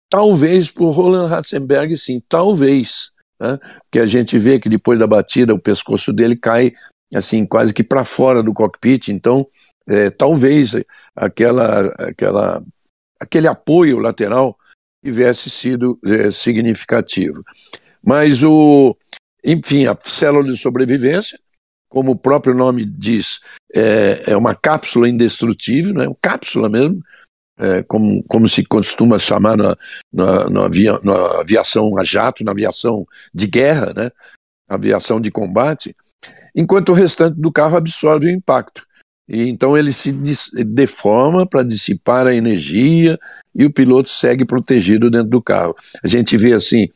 Talvez 0.09 0.71
para 0.71 0.83
o 0.83 0.89
Roland 0.89 1.27
Ratzenberg, 1.27 1.97
sim, 1.97 2.21
talvez. 2.27 3.11
Né? 3.39 3.57
Porque 3.83 3.99
a 3.99 4.05
gente 4.05 4.37
vê 4.39 4.59
que 4.59 4.69
depois 4.69 4.97
da 4.97 5.07
batida 5.07 5.53
o 5.53 5.59
pescoço 5.59 6.11
dele 6.11 6.35
cai 6.35 6.73
assim 7.13 7.45
quase 7.45 7.73
que 7.73 7.83
para 7.83 8.05
fora 8.05 8.43
do 8.43 8.53
cockpit, 8.53 9.07
então 9.07 9.47
é, 9.87 10.09
talvez 10.11 10.75
aquela, 11.15 11.87
aquela, 11.99 12.63
aquele 13.19 13.47
apoio 13.47 13.97
lateral 13.97 14.55
tivesse 15.03 15.49
sido 15.49 15.99
é, 16.05 16.29
significativo. 16.29 17.43
Mas 18.03 18.43
o, 18.43 18.95
enfim, 19.43 19.85
a 19.87 19.97
célula 19.99 20.51
de 20.51 20.57
sobrevivência, 20.57 21.39
como 21.89 22.11
o 22.11 22.15
próprio 22.15 22.53
nome 22.53 22.85
diz, 22.85 23.39
é, 23.73 24.31
é 24.31 24.37
uma 24.37 24.53
cápsula 24.53 25.09
indestrutível, 25.09 25.93
né? 25.93 26.07
uma 26.07 26.17
cápsula 26.21 26.69
mesmo, 26.69 27.01
é, 27.59 27.83
como, 27.83 28.23
como 28.23 28.47
se 28.47 28.63
costuma 28.65 29.19
chamar 29.19 29.57
na, 29.57 29.75
na, 30.11 30.49
na, 30.49 30.65
avia, 30.65 30.97
na 31.03 31.41
aviação 31.41 31.97
a 31.97 32.03
jato, 32.03 32.43
na 32.43 32.51
aviação 32.51 33.05
de 33.33 33.47
guerra, 33.47 33.93
né? 33.93 34.09
aviação 34.69 35.19
de 35.19 35.31
combate, 35.31 35.95
enquanto 36.55 36.89
o 36.89 36.93
restante 36.93 37.39
do 37.39 37.51
carro 37.51 37.75
absorve 37.75 38.27
o 38.27 38.31
impacto. 38.31 38.87
E 39.27 39.47
então 39.47 39.77
ele 39.77 39.91
se 39.91 40.11
deforma 40.63 41.45
para 41.45 41.63
dissipar 41.63 42.25
a 42.25 42.33
energia 42.33 43.19
e 43.53 43.65
o 43.65 43.73
piloto 43.73 44.09
segue 44.09 44.45
protegido 44.45 45.09
dentro 45.09 45.29
do 45.29 45.41
carro. 45.41 45.75
A 46.03 46.07
gente 46.07 46.35
vê 46.37 46.53
assim, 46.53 46.87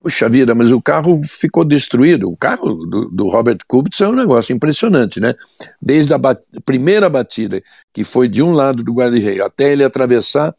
puxa 0.00 0.28
vida, 0.28 0.54
mas 0.54 0.72
o 0.72 0.80
carro 0.80 1.20
ficou 1.22 1.64
destruído. 1.64 2.30
O 2.30 2.36
carro 2.36 2.74
do, 2.86 3.08
do 3.10 3.28
Robert 3.28 3.58
Kubica 3.66 4.04
é 4.04 4.08
um 4.08 4.14
negócio 4.14 4.54
impressionante, 4.54 5.20
né? 5.20 5.34
Desde 5.80 6.14
a 6.14 6.18
bat 6.18 6.40
primeira 6.64 7.08
batida, 7.08 7.62
que 7.92 8.02
foi 8.02 8.28
de 8.28 8.42
um 8.42 8.52
lado 8.52 8.82
do 8.82 8.94
guarda-reio, 8.94 9.44
até 9.44 9.72
ele 9.72 9.84
atravessar 9.84 10.54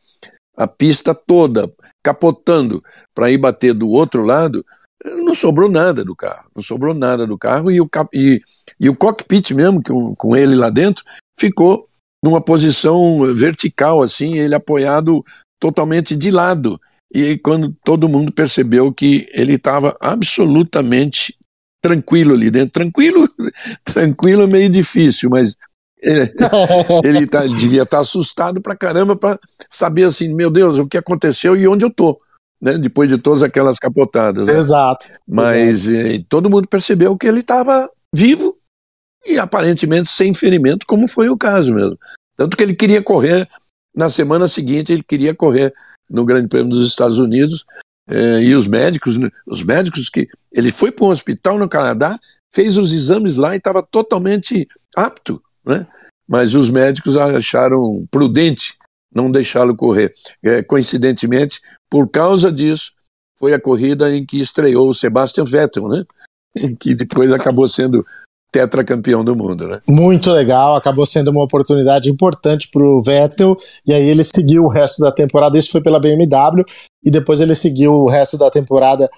a 0.55 0.67
pista 0.67 1.15
toda, 1.15 1.71
capotando 2.03 2.83
para 3.15 3.31
ir 3.31 3.37
bater 3.37 3.73
do 3.73 3.89
outro 3.89 4.23
lado, 4.23 4.63
não 5.03 5.33
sobrou 5.33 5.69
nada 5.69 6.03
do 6.03 6.15
carro, 6.15 6.49
não 6.55 6.61
sobrou 6.61 6.93
nada 6.93 7.25
do 7.25 7.37
carro 7.37 7.71
e 7.71 7.81
o, 7.81 7.89
e, 8.13 8.41
e 8.79 8.89
o 8.89 8.95
cockpit 8.95 9.51
mesmo, 9.51 9.81
com, 9.81 10.15
com 10.15 10.35
ele 10.35 10.55
lá 10.55 10.69
dentro, 10.69 11.03
ficou 11.35 11.87
numa 12.23 12.39
posição 12.39 13.21
vertical, 13.33 14.03
assim, 14.03 14.37
ele 14.37 14.53
apoiado 14.53 15.25
totalmente 15.59 16.15
de 16.15 16.29
lado. 16.29 16.79
E 17.13 17.37
quando 17.37 17.75
todo 17.83 18.07
mundo 18.07 18.31
percebeu 18.31 18.93
que 18.93 19.27
ele 19.33 19.55
estava 19.55 19.97
absolutamente 19.99 21.35
tranquilo 21.81 22.33
ali 22.33 22.49
dentro, 22.49 22.73
tranquilo, 22.73 23.27
tranquilo 23.83 24.43
é 24.43 24.47
meio 24.47 24.69
difícil, 24.69 25.29
mas 25.29 25.55
é, 26.03 26.31
ele 27.03 27.27
tá, 27.27 27.45
devia 27.45 27.83
estar 27.83 27.97
tá 27.97 28.01
assustado 28.01 28.61
pra 28.61 28.75
caramba 28.75 29.15
para 29.15 29.39
saber 29.69 30.05
assim, 30.05 30.33
meu 30.33 30.49
Deus, 30.49 30.79
o 30.79 30.87
que 30.87 30.97
aconteceu 30.97 31.55
e 31.55 31.67
onde 31.67 31.83
eu 31.83 31.93
tô 31.93 32.17
né, 32.61 32.77
depois 32.77 33.09
de 33.09 33.17
todas 33.17 33.41
aquelas 33.41 33.79
capotadas. 33.79 34.47
Né? 34.47 34.57
Exato. 34.57 35.09
Mas 35.27 35.87
exato. 35.87 36.07
Eh, 36.07 36.23
todo 36.29 36.49
mundo 36.49 36.67
percebeu 36.67 37.17
que 37.17 37.27
ele 37.27 37.39
estava 37.39 37.89
vivo 38.13 38.55
e 39.25 39.39
aparentemente 39.39 40.09
sem 40.09 40.33
ferimento, 40.33 40.85
como 40.85 41.07
foi 41.07 41.29
o 41.29 41.37
caso 41.37 41.73
mesmo. 41.73 41.97
Tanto 42.37 42.55
que 42.55 42.63
ele 42.63 42.75
queria 42.75 43.01
correr, 43.01 43.47
na 43.95 44.09
semana 44.09 44.47
seguinte, 44.47 44.93
ele 44.93 45.03
queria 45.03 45.33
correr 45.33 45.73
no 46.11 46.25
Grande 46.25 46.47
Prêmio 46.47 46.69
dos 46.69 46.87
Estados 46.87 47.17
Unidos, 47.17 47.65
eh, 48.07 48.41
e 48.43 48.55
os 48.55 48.67
médicos, 48.67 49.17
né, 49.17 49.29
os 49.47 49.63
médicos 49.63 50.09
que. 50.09 50.27
Ele 50.51 50.71
foi 50.71 50.91
para 50.91 51.05
um 51.05 51.09
hospital 51.09 51.57
no 51.57 51.69
Canadá, 51.69 52.19
fez 52.53 52.77
os 52.77 52.91
exames 52.91 53.37
lá 53.37 53.53
e 53.53 53.57
estava 53.57 53.81
totalmente 53.81 54.67
apto, 54.95 55.41
né? 55.65 55.87
Mas 56.27 56.55
os 56.55 56.69
médicos 56.69 57.17
acharam 57.17 58.05
prudente 58.09 58.77
não 59.13 59.29
deixá-lo 59.29 59.75
correr. 59.75 60.11
É, 60.41 60.63
coincidentemente, 60.63 61.59
por 61.89 62.09
causa 62.09 62.51
disso, 62.51 62.93
foi 63.37 63.53
a 63.53 63.59
corrida 63.59 64.13
em 64.15 64.25
que 64.25 64.39
estreou 64.39 64.89
o 64.89 64.93
Sebastian 64.93 65.43
Vettel, 65.43 65.87
né? 65.89 66.05
que 66.79 66.95
depois 66.95 67.31
acabou 67.31 67.67
sendo 67.67 68.05
tetracampeão 68.51 69.23
do 69.23 69.35
mundo, 69.35 69.67
né? 69.67 69.79
Muito 69.87 70.31
legal, 70.31 70.75
acabou 70.75 71.05
sendo 71.05 71.31
uma 71.31 71.43
oportunidade 71.43 72.09
importante 72.09 72.69
para 72.71 72.83
o 72.83 73.01
Vettel, 73.01 73.55
e 73.85 73.93
aí 73.93 74.07
ele 74.07 74.23
seguiu 74.23 74.63
o 74.63 74.67
resto 74.67 75.01
da 75.01 75.11
temporada, 75.11 75.57
isso 75.57 75.71
foi 75.71 75.81
pela 75.81 75.99
BMW, 75.99 76.63
e 77.03 77.09
depois 77.09 77.39
ele 77.39 77.55
seguiu 77.55 77.93
o 77.93 78.09
resto 78.09 78.37
da 78.37 78.49
temporada 78.49 79.09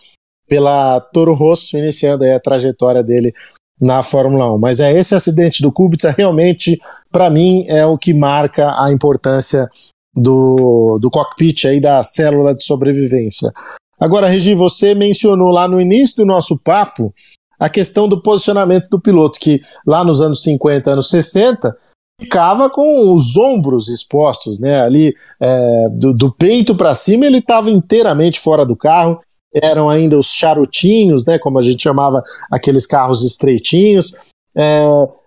pela 0.48 1.00
Toro 1.00 1.34
Rosso, 1.34 1.78
iniciando 1.78 2.26
a 2.26 2.39
trajetória 2.39 3.04
dele 3.04 3.34
na 3.82 4.04
Fórmula 4.04 4.54
1. 4.54 4.60
Mas 4.60 4.80
é 4.80 4.93
esse 4.93 5.15
acidente 5.15 5.62
do 5.62 5.72
Kubica 5.72 6.13
realmente 6.15 6.80
para 7.13 7.30
mim, 7.30 7.63
é 7.67 7.86
o 7.86 7.96
que 7.96 8.12
marca 8.12 8.74
a 8.76 8.91
importância 8.91 9.69
do, 10.15 10.98
do 11.00 11.12
cockpit 11.12 11.65
aí 11.65 11.80
da 11.80 12.02
célula 12.02 12.56
de 12.56 12.63
sobrevivência. 12.63 13.52
Agora, 14.00 14.28
Regi, 14.28 14.56
você 14.56 14.96
mencionou 14.96 15.52
lá 15.52 15.67
no 15.67 15.80
início 15.80 16.17
do 16.17 16.26
nosso 16.26 16.58
papo 16.58 17.13
a 17.60 17.70
questão 17.70 18.08
do 18.08 18.22
posicionamento 18.22 18.88
do 18.89 19.00
piloto, 19.00 19.39
que 19.39 19.62
lá 19.86 20.04
nos 20.04 20.22
anos 20.22 20.42
50, 20.44 20.92
anos 20.92 21.10
60, 21.10 21.76
ficava 22.20 22.70
com 22.70 23.13
os 23.13 23.36
ombros 23.38 23.89
expostos, 23.89 24.60
né? 24.60 24.82
Ali 24.82 25.13
é, 25.42 25.89
do, 25.89 26.13
do 26.13 26.32
peito 26.32 26.76
para 26.76 26.94
cima 26.94 27.26
ele 27.26 27.39
estava 27.39 27.70
inteiramente 27.70 28.39
fora 28.39 28.66
do 28.66 28.76
carro 28.76 29.20
eram 29.54 29.89
ainda 29.89 30.18
os 30.18 30.34
charutinhos, 30.34 31.26
né, 31.26 31.38
como 31.38 31.60
a 31.60 31.62
gente 31.62 31.84
chamava 31.84 32.24
aqueles 32.52 32.88
carros 32.88 33.24
estreitinhos. 33.24 34.13
É, 34.56 34.84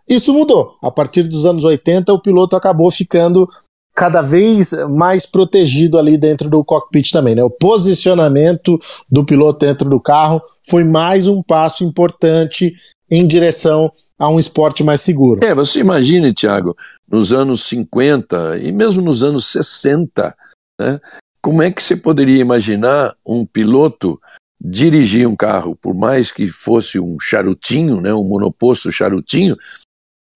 isso 0.08 0.32
mudou. 0.32 0.76
A 0.82 0.90
partir 0.90 1.22
dos 1.22 1.46
anos 1.46 1.64
80, 1.64 2.12
o 2.12 2.20
piloto 2.20 2.56
acabou 2.56 2.90
ficando 2.90 3.48
cada 3.96 4.20
vez 4.20 4.72
mais 4.90 5.24
protegido 5.24 5.98
ali 5.98 6.18
dentro 6.18 6.50
do 6.50 6.62
cockpit 6.62 7.10
também. 7.10 7.34
Né? 7.34 7.42
O 7.42 7.48
posicionamento 7.48 8.78
do 9.10 9.24
piloto 9.24 9.64
dentro 9.64 9.88
do 9.88 9.98
carro 9.98 10.42
foi 10.68 10.84
mais 10.84 11.26
um 11.26 11.42
passo 11.42 11.82
importante 11.82 12.74
em 13.10 13.26
direção 13.26 13.90
a 14.18 14.28
um 14.28 14.38
esporte 14.38 14.84
mais 14.84 15.00
seguro. 15.00 15.42
É, 15.42 15.54
você 15.54 15.80
imagine, 15.80 16.32
Tiago, 16.32 16.76
nos 17.10 17.32
anos 17.32 17.62
50 17.62 18.58
e 18.58 18.70
mesmo 18.70 19.00
nos 19.00 19.22
anos 19.22 19.46
60, 19.46 20.36
né, 20.78 21.00
como 21.40 21.62
é 21.62 21.70
que 21.70 21.82
você 21.82 21.96
poderia 21.96 22.40
imaginar 22.40 23.14
um 23.24 23.46
piloto 23.46 24.20
dirigir 24.60 25.26
um 25.26 25.36
carro, 25.36 25.76
por 25.76 25.94
mais 25.94 26.32
que 26.32 26.48
fosse 26.48 26.98
um 26.98 27.18
charutinho, 27.18 28.00
né, 28.00 28.12
um 28.12 28.24
monoposto 28.24 28.90
charutinho, 28.90 29.56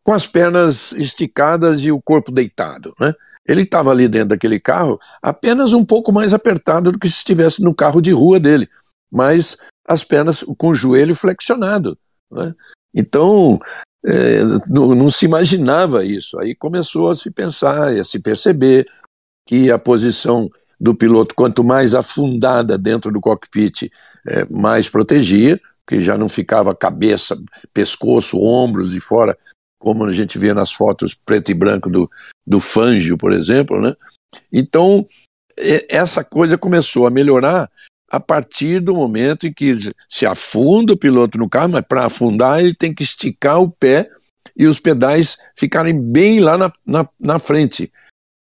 com 0.02 0.12
as 0.12 0.26
pernas 0.26 0.92
esticadas 0.92 1.82
e 1.82 1.92
o 1.92 2.00
corpo 2.00 2.30
deitado, 2.30 2.94
né? 2.98 3.12
Ele 3.46 3.62
estava 3.62 3.90
ali 3.90 4.08
dentro 4.08 4.28
daquele 4.28 4.60
carro 4.60 4.98
apenas 5.22 5.72
um 5.72 5.84
pouco 5.84 6.12
mais 6.12 6.32
apertado 6.32 6.92
do 6.92 6.98
que 6.98 7.08
se 7.08 7.18
estivesse 7.18 7.62
no 7.62 7.74
carro 7.74 8.00
de 8.00 8.12
rua 8.12 8.38
dele, 8.38 8.68
mas 9.10 9.56
as 9.86 10.04
pernas 10.04 10.44
com 10.56 10.68
o 10.68 10.74
joelho 10.74 11.14
flexionado. 11.14 11.98
Né? 12.30 12.54
Então, 12.94 13.58
é, 14.06 14.42
não, 14.68 14.94
não, 14.94 15.10
se 15.10 15.24
imaginava 15.24 16.04
isso. 16.04 16.38
Aí 16.38 16.54
começou 16.54 17.10
a 17.10 17.16
se 17.16 17.30
pensar, 17.30 17.88
a 17.88 18.04
se 18.04 18.18
perceber 18.18 18.86
que 19.46 19.70
a 19.70 19.78
posição 19.78 20.48
do 20.80 20.94
piloto, 20.94 21.34
quanto 21.34 21.62
mais 21.62 21.94
afundada 21.94 22.78
dentro 22.78 23.10
do 23.10 23.20
cockpit, 23.20 23.90
é, 24.26 24.46
mais 24.48 24.88
protegia, 24.88 25.60
que 25.86 26.00
já 26.00 26.16
não 26.16 26.28
ficava 26.28 26.74
cabeça, 26.74 27.36
pescoço, 27.74 28.38
ombros 28.38 28.90
de 28.90 29.00
fora, 29.00 29.36
como 29.80 30.04
a 30.04 30.12
gente 30.12 30.38
vê 30.38 30.54
nas 30.54 30.70
fotos 30.70 31.14
preto 31.14 31.50
e 31.50 31.54
branco 31.54 31.90
do, 31.90 32.08
do 32.46 32.60
Fangio, 32.60 33.16
por 33.16 33.32
exemplo. 33.32 33.80
Né? 33.80 33.96
Então, 34.52 35.04
essa 35.88 36.22
coisa 36.22 36.56
começou 36.56 37.06
a 37.06 37.10
melhorar 37.10 37.68
a 38.08 38.20
partir 38.20 38.80
do 38.80 38.94
momento 38.94 39.46
em 39.46 39.52
que 39.52 39.74
se 40.08 40.26
afunda 40.26 40.92
o 40.92 40.96
piloto 40.96 41.38
no 41.38 41.48
carro, 41.48 41.70
mas 41.70 41.84
para 41.88 42.04
afundar 42.04 42.60
ele 42.60 42.74
tem 42.74 42.94
que 42.94 43.02
esticar 43.02 43.60
o 43.60 43.70
pé 43.70 44.10
e 44.56 44.66
os 44.66 44.78
pedais 44.78 45.38
ficarem 45.56 45.98
bem 45.98 46.40
lá 46.40 46.58
na, 46.58 46.72
na, 46.84 47.08
na 47.18 47.38
frente. 47.38 47.90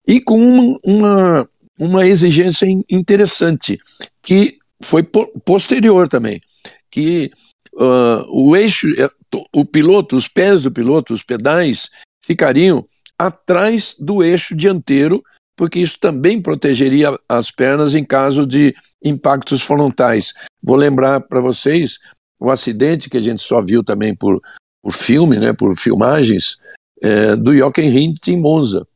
E 0.07 0.21
com 0.21 0.39
uma, 0.39 0.79
uma, 0.85 1.49
uma 1.79 2.07
exigência 2.07 2.67
interessante, 2.91 3.81
que 4.23 4.59
foi 4.83 5.03
posterior 5.03 6.09
também, 6.09 6.41
que 6.91 7.33
uh, 7.73 8.23
o 8.29 8.55
eixo, 8.55 8.89
é, 9.01 9.09
o 9.55 9.65
piloto, 9.65 10.17
os 10.17 10.29
pés 10.29 10.63
do 10.63 10.71
piloto, 10.71 11.15
os 11.15 11.23
pedais, 11.23 11.91
ficariam 12.25 12.85
atrás 13.19 13.95
do 13.99 14.23
eixo 14.23 14.55
dianteiro, 14.55 15.23
porque 15.57 15.79
isso 15.79 15.99
também 16.01 16.43
protegeria 16.43 17.19
as 17.29 17.51
pernas 17.51 17.95
em 17.95 18.05
caso 18.05 18.47
de 18.47 18.75
impactos 19.03 19.63
frontais. 19.63 20.33
Vou 20.63 20.77
lembrar 20.77 21.21
para 21.21 21.41
vocês 21.41 21.99
o 22.41 22.51
acidente 22.51 23.09
que 23.09 23.17
a 23.17 23.23
gente 23.23 23.43
só 23.43 23.63
viu 23.63 23.85
também 23.85 24.15
por, 24.15 24.41
por 24.83 24.93
filme, 24.93 25.39
né, 25.39 25.53
por 25.53 25.77
filmagens, 25.77 26.59
é, 27.03 27.37
do 27.37 27.57
Jochen 27.57 27.89
Rindt 27.89 28.31
em 28.31 28.41
Monza. 28.41 28.87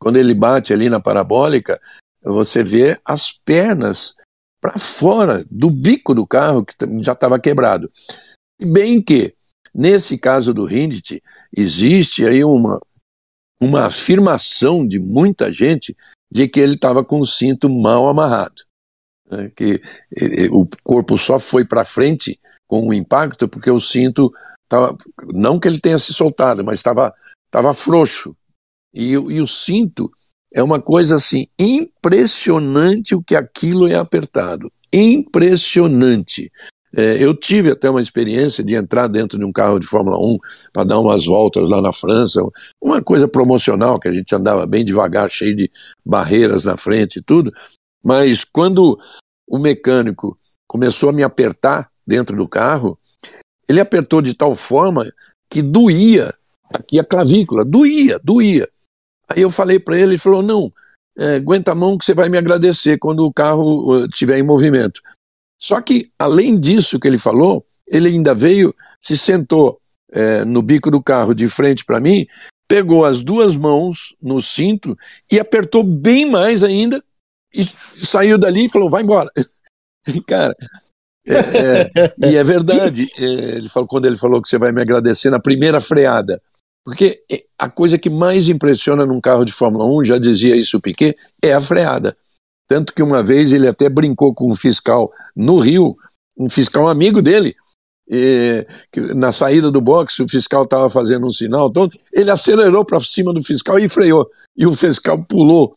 Quando 0.00 0.16
ele 0.16 0.34
bate 0.34 0.72
ali 0.72 0.88
na 0.88 1.00
parabólica, 1.00 1.80
você 2.22 2.64
vê 2.64 2.98
as 3.04 3.32
pernas 3.32 4.14
para 4.60 4.78
fora 4.78 5.44
do 5.50 5.70
bico 5.70 6.14
do 6.14 6.26
carro 6.26 6.64
que 6.64 6.74
já 7.02 7.12
estava 7.12 7.38
quebrado. 7.38 7.90
Bem 8.60 9.02
que, 9.02 9.34
nesse 9.76 10.16
caso 10.16 10.54
do 10.54 10.64
Rindt, 10.64 11.22
existe 11.54 12.24
aí 12.24 12.42
uma, 12.42 12.80
uma 13.60 13.84
afirmação 13.84 14.86
de 14.86 14.98
muita 14.98 15.52
gente 15.52 15.94
de 16.32 16.48
que 16.48 16.58
ele 16.58 16.74
estava 16.74 17.04
com 17.04 17.20
o 17.20 17.26
cinto 17.26 17.68
mal 17.68 18.08
amarrado. 18.08 18.62
Né, 19.30 19.50
que 19.54 19.82
o 20.50 20.66
corpo 20.82 21.18
só 21.18 21.38
foi 21.38 21.64
para 21.64 21.84
frente 21.84 22.40
com 22.66 22.88
o 22.88 22.94
impacto 22.94 23.48
porque 23.48 23.70
o 23.70 23.80
cinto 23.80 24.32
estava. 24.64 24.96
Não 25.34 25.58
que 25.60 25.68
ele 25.68 25.80
tenha 25.80 25.98
se 25.98 26.14
soltado, 26.14 26.64
mas 26.64 26.78
estava 26.78 27.12
tava 27.50 27.74
frouxo. 27.74 28.36
E, 28.94 29.10
e 29.12 29.40
o 29.40 29.46
cinto 29.46 30.10
é 30.52 30.62
uma 30.62 30.80
coisa 30.80 31.16
assim, 31.16 31.46
impressionante 31.58 33.14
o 33.14 33.22
que 33.22 33.36
aquilo 33.36 33.86
é 33.86 33.94
apertado. 33.94 34.72
Impressionante. 34.92 36.50
É, 36.98 37.22
eu 37.22 37.34
tive 37.34 37.72
até 37.72 37.90
uma 37.90 38.00
experiência 38.00 38.64
de 38.64 38.74
entrar 38.74 39.06
dentro 39.06 39.38
de 39.38 39.44
um 39.44 39.52
carro 39.52 39.78
de 39.78 39.86
Fórmula 39.86 40.16
1 40.18 40.38
para 40.72 40.84
dar 40.84 40.98
umas 40.98 41.26
voltas 41.26 41.68
lá 41.68 41.82
na 41.82 41.92
França, 41.92 42.40
uma 42.80 43.02
coisa 43.02 43.28
promocional, 43.28 44.00
que 44.00 44.08
a 44.08 44.12
gente 44.12 44.34
andava 44.34 44.66
bem 44.66 44.82
devagar, 44.82 45.30
cheio 45.30 45.54
de 45.54 45.70
barreiras 46.02 46.64
na 46.64 46.74
frente 46.74 47.16
e 47.16 47.22
tudo. 47.22 47.52
Mas 48.02 48.44
quando 48.44 48.98
o 49.46 49.58
mecânico 49.58 50.38
começou 50.66 51.10
a 51.10 51.12
me 51.12 51.22
apertar 51.22 51.90
dentro 52.06 52.34
do 52.34 52.48
carro, 52.48 52.98
ele 53.68 53.80
apertou 53.80 54.22
de 54.22 54.32
tal 54.32 54.56
forma 54.56 55.06
que 55.50 55.60
doía 55.60 56.32
aqui 56.72 56.98
a 56.98 57.04
clavícula, 57.04 57.62
doía, 57.62 58.18
doía. 58.24 58.66
Aí 59.28 59.42
eu 59.42 59.50
falei 59.50 59.78
para 59.78 59.96
ele, 59.96 60.12
ele 60.12 60.18
falou: 60.18 60.42
não, 60.42 60.72
é, 61.18 61.36
aguenta 61.36 61.72
a 61.72 61.74
mão 61.74 61.98
que 61.98 62.06
você 62.06 62.14
vai 62.14 62.30
me 62.30 62.38
agradecer 62.38 62.98
quando 62.98 63.20
o 63.20 63.32
carro 63.32 64.04
estiver 64.06 64.38
em 64.38 64.42
movimento. 64.42 65.02
Só 65.58 65.80
que, 65.80 66.10
além 66.18 66.58
disso 66.58 67.00
que 67.00 67.08
ele 67.08 67.18
falou, 67.18 67.64
ele 67.86 68.08
ainda 68.08 68.34
veio, 68.34 68.74
se 69.00 69.16
sentou 69.16 69.78
é, 70.12 70.44
no 70.44 70.62
bico 70.62 70.90
do 70.90 71.02
carro 71.02 71.34
de 71.34 71.48
frente 71.48 71.84
para 71.84 72.00
mim, 72.00 72.26
pegou 72.68 73.04
as 73.04 73.22
duas 73.22 73.56
mãos 73.56 74.14
no 74.20 74.42
cinto 74.42 74.96
e 75.30 75.38
apertou 75.38 75.82
bem 75.82 76.30
mais 76.30 76.62
ainda 76.62 77.02
e 77.54 77.64
saiu 77.96 78.38
dali 78.38 78.66
e 78.66 78.68
falou: 78.68 78.90
vai 78.90 79.02
embora. 79.02 79.30
Cara, 80.26 80.54
é, 81.26 81.34
é, 81.34 82.30
e 82.30 82.36
é 82.36 82.44
verdade. 82.44 83.08
É, 83.18 83.24
ele 83.56 83.68
falou, 83.68 83.88
quando 83.88 84.06
ele 84.06 84.16
falou 84.16 84.40
que 84.40 84.48
você 84.48 84.58
vai 84.58 84.72
me 84.72 84.80
agradecer 84.80 85.30
na 85.30 85.40
primeira 85.40 85.80
freada. 85.80 86.40
Porque 86.84 87.24
a 87.58 87.68
coisa 87.68 87.98
que 87.98 88.08
mais 88.08 88.48
impressiona 88.48 89.04
num 89.04 89.20
carro 89.20 89.44
de 89.44 89.52
Fórmula 89.52 89.84
1, 89.86 90.04
já 90.04 90.18
dizia 90.18 90.54
isso 90.54 90.76
o 90.76 90.80
Piquet, 90.80 91.16
é 91.42 91.52
a 91.52 91.60
freada. 91.60 92.16
Tanto 92.68 92.92
que 92.92 93.02
uma 93.02 93.22
vez 93.22 93.52
ele 93.52 93.68
até 93.68 93.88
brincou 93.88 94.34
com 94.34 94.50
um 94.50 94.56
fiscal 94.56 95.10
no 95.34 95.58
Rio, 95.58 95.96
um 96.36 96.48
fiscal 96.48 96.88
amigo 96.88 97.22
dele, 97.22 97.54
e, 98.08 98.66
na 99.16 99.32
saída 99.32 99.70
do 99.70 99.80
boxe, 99.80 100.22
o 100.22 100.28
fiscal 100.28 100.62
estava 100.62 100.88
fazendo 100.88 101.26
um 101.26 101.30
sinal, 101.30 101.68
então 101.68 101.88
ele 102.12 102.30
acelerou 102.30 102.84
para 102.84 103.00
cima 103.00 103.32
do 103.32 103.42
fiscal 103.42 103.78
e 103.78 103.88
freou. 103.88 104.28
E 104.56 104.66
o 104.66 104.74
fiscal 104.74 105.22
pulou. 105.24 105.74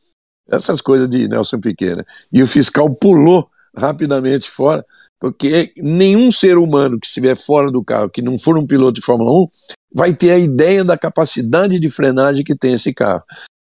Essas 0.51 0.81
coisas 0.81 1.07
de 1.07 1.27
Nelson 1.27 1.59
Piquet, 1.59 1.95
né? 1.95 2.03
E 2.33 2.41
o 2.41 2.47
fiscal 2.47 2.89
pulou 2.89 3.47
rapidamente 3.75 4.49
fora, 4.49 4.83
porque 5.19 5.71
nenhum 5.77 6.31
ser 6.31 6.57
humano 6.57 6.99
que 6.99 7.05
estiver 7.05 7.35
fora 7.35 7.71
do 7.71 7.83
carro, 7.83 8.09
que 8.09 8.21
não 8.21 8.37
for 8.37 8.57
um 8.57 8.65
piloto 8.65 8.93
de 8.93 9.05
Fórmula 9.05 9.31
1, 9.31 9.47
vai 9.93 10.11
ter 10.11 10.31
a 10.31 10.39
ideia 10.39 10.83
da 10.83 10.97
capacidade 10.97 11.79
de 11.79 11.89
frenagem 11.89 12.43
que 12.43 12.55
tem 12.55 12.73
esse 12.73 12.91
carro. 12.91 13.23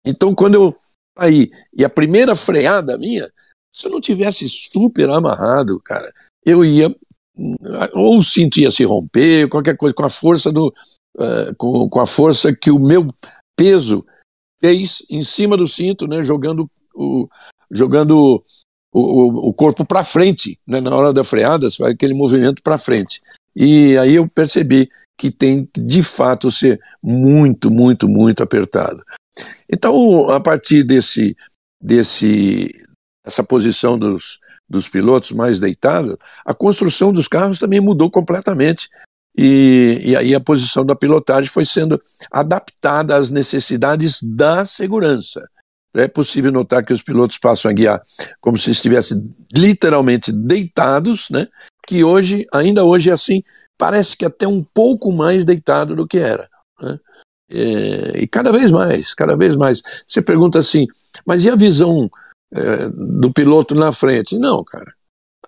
Então, 0.06 0.34
quando 0.34 0.56
eu 0.56 0.76
aí 1.20 1.52
e 1.74 1.84
a 1.84 1.90
primeira 1.90 2.36
freada 2.36 2.98
minha, 2.98 3.30
se 3.74 3.88
eu 3.88 3.92
não 3.92 4.02
tivesse 4.02 4.48
super 4.50 5.10
amarrado, 5.10 5.80
cara, 5.84 6.12
eu 6.46 6.64
ia 6.66 6.94
ou 7.94 8.18
o 8.18 8.24
cinto 8.24 8.60
ia 8.60 8.72
se 8.72 8.84
romper, 8.84 9.48
qualquer 9.48 9.78
coisa 9.78 9.96
com 9.96 10.04
a 10.04 10.10
força 10.10 10.52
do 10.52 10.74
uh, 11.18 11.56
com, 11.58 11.88
com 11.90 12.00
a 12.00 12.06
força 12.06 12.54
que 12.54 12.70
o 12.70 12.80
meu 12.80 13.08
peso 13.56 14.06
fez 14.60 15.06
em 15.10 15.22
cima 15.22 15.56
do 15.56 15.68
cinto, 15.68 16.06
né, 16.08 16.22
jogando 16.22 16.70
o 16.94 17.28
jogando 17.72 18.44
o, 18.92 19.50
o 19.50 19.54
corpo 19.54 19.86
para 19.86 20.04
frente, 20.04 20.60
né, 20.68 20.82
na 20.82 20.96
hora 20.96 21.14
da 21.14 21.24
freada, 21.24 21.70
faz 21.72 21.94
aquele 21.94 22.14
movimento 22.14 22.62
para 22.64 22.78
frente. 22.78 23.22
E 23.56 23.98
aí 23.98 24.16
eu 24.16 24.28
percebi 24.28 24.90
que 25.20 25.30
tem 25.30 25.70
de 25.78 26.02
fato 26.02 26.50
ser 26.50 26.80
muito, 27.04 27.70
muito, 27.70 28.08
muito 28.08 28.42
apertado. 28.42 29.04
Então, 29.70 30.30
a 30.30 30.40
partir 30.40 30.82
desse, 30.84 31.36
desse 31.80 32.72
essa 33.26 33.44
posição 33.44 34.00
dos, 34.00 34.40
dos 34.68 34.88
pilotos 34.88 35.34
mais 35.34 35.60
deitados, 35.60 36.16
a 36.46 36.54
construção 36.54 37.12
dos 37.12 37.28
carros 37.28 37.60
também 37.60 37.82
mudou 37.82 38.10
completamente. 38.10 38.88
E, 39.38 40.02
e 40.04 40.16
aí 40.16 40.34
a 40.34 40.40
posição 40.40 40.86
da 40.86 40.96
pilotagem 40.96 41.50
foi 41.50 41.66
sendo 41.66 42.02
adaptada 42.32 43.16
às 43.18 43.30
necessidades 43.30 44.24
da 44.24 44.64
segurança. 44.64 45.46
É 45.94 46.08
possível 46.08 46.52
notar 46.52 46.86
que 46.86 46.94
os 46.94 47.02
pilotos 47.02 47.38
passam 47.38 47.70
a 47.70 47.74
guiar 47.74 48.02
como 48.40 48.58
se 48.58 48.72
estivessem 48.72 49.36
literalmente 49.54 50.32
deitados, 50.32 51.28
né? 51.30 51.48
que 51.90 52.04
hoje, 52.04 52.46
ainda 52.54 52.86
hoje 52.86 53.10
é 53.10 53.14
assim, 53.14 53.44
parece 53.80 54.16
que 54.18 54.26
até 54.26 54.46
um 54.46 54.62
pouco 54.62 55.12
mais 55.12 55.46
deitado 55.46 55.96
do 55.96 56.06
que 56.06 56.18
era. 56.18 56.48
Né? 56.80 57.00
É, 57.50 58.22
e 58.22 58.28
cada 58.28 58.52
vez 58.52 58.70
mais, 58.70 59.14
cada 59.16 59.36
vez 59.36 59.56
mais. 59.56 59.82
Você 60.06 60.22
pergunta 60.22 60.60
assim, 60.60 60.86
mas 61.26 61.44
e 61.46 61.50
a 61.50 61.56
visão 61.56 62.12
é, 62.54 62.90
do 62.90 63.32
piloto 63.34 63.74
na 63.74 63.92
frente? 63.92 64.38
Não, 64.38 64.64
cara. 64.64 64.94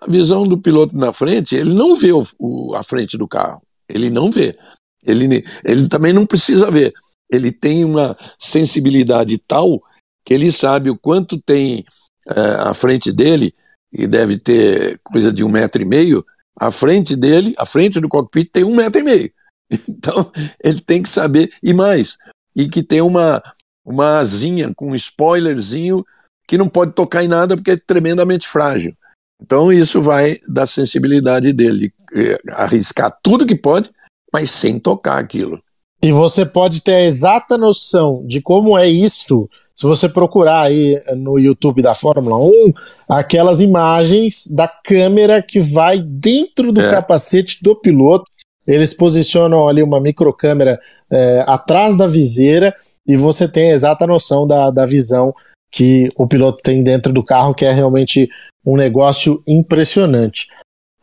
A 0.00 0.06
visão 0.06 0.48
do 0.48 0.58
piloto 0.58 0.96
na 0.96 1.12
frente, 1.12 1.54
ele 1.54 1.74
não 1.74 1.94
vê 1.94 2.10
o, 2.12 2.24
o, 2.38 2.74
a 2.74 2.82
frente 2.82 3.16
do 3.16 3.28
carro. 3.28 3.62
Ele 3.88 4.08
não 4.08 4.30
vê. 4.30 4.56
Ele, 5.04 5.44
ele 5.64 5.88
também 5.88 6.12
não 6.12 6.26
precisa 6.26 6.70
ver. 6.70 6.92
Ele 7.30 7.52
tem 7.52 7.84
uma 7.84 8.16
sensibilidade 8.38 9.38
tal 9.38 9.80
que 10.24 10.32
ele 10.32 10.50
sabe 10.50 10.88
o 10.88 10.98
quanto 10.98 11.40
tem 11.40 11.84
é, 12.28 12.40
à 12.60 12.72
frente 12.72 13.12
dele, 13.12 13.54
e 13.92 14.06
deve 14.06 14.38
ter 14.38 14.98
coisa 15.02 15.30
de 15.32 15.44
um 15.44 15.50
metro 15.50 15.82
e 15.82 15.84
meio, 15.84 16.24
à 16.58 16.70
frente 16.70 17.16
dele, 17.16 17.54
à 17.56 17.66
frente 17.66 18.00
do 18.00 18.08
cockpit, 18.08 18.50
tem 18.50 18.64
um 18.64 18.74
metro 18.74 19.00
e 19.00 19.04
meio. 19.04 19.32
Então, 19.88 20.30
ele 20.62 20.80
tem 20.82 21.02
que 21.02 21.08
saber, 21.08 21.50
e 21.62 21.72
mais, 21.72 22.18
e 22.54 22.68
que 22.68 22.82
tem 22.82 23.00
uma, 23.00 23.42
uma 23.82 24.18
asinha 24.18 24.70
com 24.74 24.90
um 24.90 24.94
spoilerzinho 24.94 26.04
que 26.46 26.58
não 26.58 26.68
pode 26.68 26.92
tocar 26.92 27.24
em 27.24 27.28
nada 27.28 27.56
porque 27.56 27.70
é 27.70 27.76
tremendamente 27.76 28.46
frágil. 28.46 28.94
Então, 29.40 29.72
isso 29.72 30.02
vai 30.02 30.38
da 30.46 30.66
sensibilidade 30.66 31.54
dele, 31.54 31.92
é, 32.14 32.38
arriscar 32.50 33.16
tudo 33.22 33.46
que 33.46 33.56
pode, 33.56 33.90
mas 34.32 34.50
sem 34.50 34.78
tocar 34.78 35.18
aquilo. 35.18 35.58
E 36.02 36.12
você 36.12 36.44
pode 36.44 36.82
ter 36.82 36.94
a 36.94 37.04
exata 37.04 37.56
noção 37.56 38.24
de 38.26 38.42
como 38.42 38.76
é 38.76 38.88
isso 38.88 39.48
se 39.74 39.86
você 39.86 40.08
procurar 40.08 40.62
aí 40.62 41.02
no 41.16 41.38
YouTube 41.38 41.82
da 41.82 41.94
Fórmula 41.94 42.36
1, 42.36 42.72
aquelas 43.08 43.60
imagens 43.60 44.46
da 44.48 44.68
câmera 44.68 45.42
que 45.42 45.60
vai 45.60 46.00
dentro 46.00 46.72
do 46.72 46.80
é. 46.80 46.90
capacete 46.90 47.58
do 47.62 47.74
piloto. 47.74 48.24
Eles 48.66 48.94
posicionam 48.94 49.68
ali 49.68 49.82
uma 49.82 50.00
microcâmera 50.00 50.80
é, 51.10 51.44
atrás 51.46 51.96
da 51.96 52.06
viseira 52.06 52.74
e 53.06 53.16
você 53.16 53.48
tem 53.48 53.70
a 53.70 53.74
exata 53.74 54.06
noção 54.06 54.46
da, 54.46 54.70
da 54.70 54.86
visão 54.86 55.34
que 55.72 56.10
o 56.16 56.28
piloto 56.28 56.62
tem 56.62 56.82
dentro 56.82 57.12
do 57.12 57.24
carro, 57.24 57.54
que 57.54 57.64
é 57.64 57.72
realmente 57.72 58.28
um 58.64 58.76
negócio 58.76 59.42
impressionante. 59.46 60.46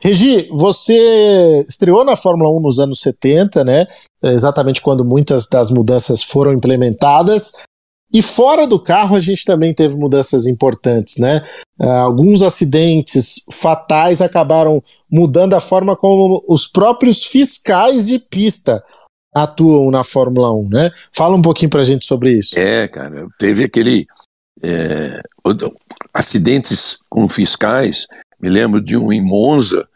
Regi, 0.02 0.48
você 0.52 1.66
estreou 1.68 2.06
na 2.06 2.16
Fórmula 2.16 2.50
1 2.58 2.62
nos 2.62 2.80
anos 2.80 3.02
70, 3.02 3.66
né? 3.66 3.86
Exatamente 4.24 4.82
quando 4.82 5.04
muitas 5.04 5.48
das 5.48 5.70
mudanças 5.70 6.24
foram 6.24 6.54
implementadas. 6.54 7.52
E 8.12 8.22
fora 8.22 8.66
do 8.66 8.82
carro 8.82 9.16
a 9.16 9.20
gente 9.20 9.46
também 9.46 9.74
teve 9.74 9.96
mudanças 9.96 10.48
importantes, 10.48 11.18
né? 11.18 11.44
Uh, 11.80 11.90
alguns 11.90 12.42
acidentes 12.42 13.36
fatais 13.52 14.22
acabaram 14.22 14.84
mudando 15.10 15.54
a 15.54 15.60
forma 15.60 15.96
como 15.96 16.44
os 16.48 16.68
próprios 16.68 17.24
fiscais 17.24 18.08
de 18.08 18.18
pista 18.20 18.84
atuam 19.34 19.92
na 19.92 20.04
Fórmula 20.04 20.52
1, 20.52 20.70
né? 20.70 20.92
Fala 21.14 21.36
um 21.36 21.42
pouquinho 21.42 21.70
pra 21.70 21.84
gente 21.84 22.06
sobre 22.06 22.32
isso. 22.32 22.58
É, 22.58 22.88
cara, 22.88 23.28
teve 23.38 23.64
aquele 23.64 24.08
é, 24.64 25.22
acidentes 26.14 26.98
com 27.10 27.28
fiscais, 27.28 28.08
me 28.42 28.50
lembro 28.50 28.82
de 28.82 28.98
um 28.98 29.12
em 29.12 29.22
Monza, 29.22 29.88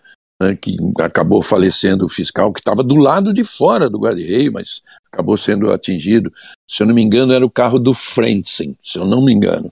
né, 0.43 0.55
que 0.55 0.77
acabou 0.99 1.41
falecendo 1.41 2.05
o 2.05 2.09
fiscal, 2.09 2.51
que 2.51 2.59
estava 2.59 2.83
do 2.83 2.95
lado 2.95 3.33
de 3.33 3.43
fora 3.43 3.89
do 3.89 3.99
guarda-reio, 3.99 4.51
mas 4.53 4.81
acabou 5.11 5.37
sendo 5.37 5.71
atingido. 5.71 6.31
Se 6.69 6.83
eu 6.83 6.87
não 6.87 6.93
me 6.93 7.01
engano, 7.01 7.33
era 7.33 7.45
o 7.45 7.51
carro 7.51 7.79
do 7.79 7.93
Frentzen, 7.93 8.77
se 8.83 8.97
eu 8.97 9.05
não 9.05 9.23
me 9.23 9.33
engano. 9.33 9.71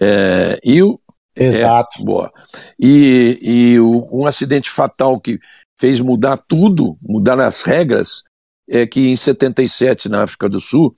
É, 0.00 0.58
e 0.64 0.82
o, 0.82 0.98
Exato. 1.36 2.00
É, 2.00 2.04
boa. 2.04 2.32
E, 2.78 3.38
e 3.42 3.80
o, 3.80 4.08
um 4.12 4.26
acidente 4.26 4.70
fatal 4.70 5.20
que 5.20 5.38
fez 5.78 6.00
mudar 6.00 6.36
tudo, 6.36 6.96
mudar 7.02 7.40
as 7.40 7.62
regras, 7.62 8.22
é 8.68 8.86
que 8.86 9.08
em 9.08 9.16
77, 9.16 10.08
na 10.08 10.22
África 10.22 10.48
do 10.48 10.60
Sul, 10.60 10.94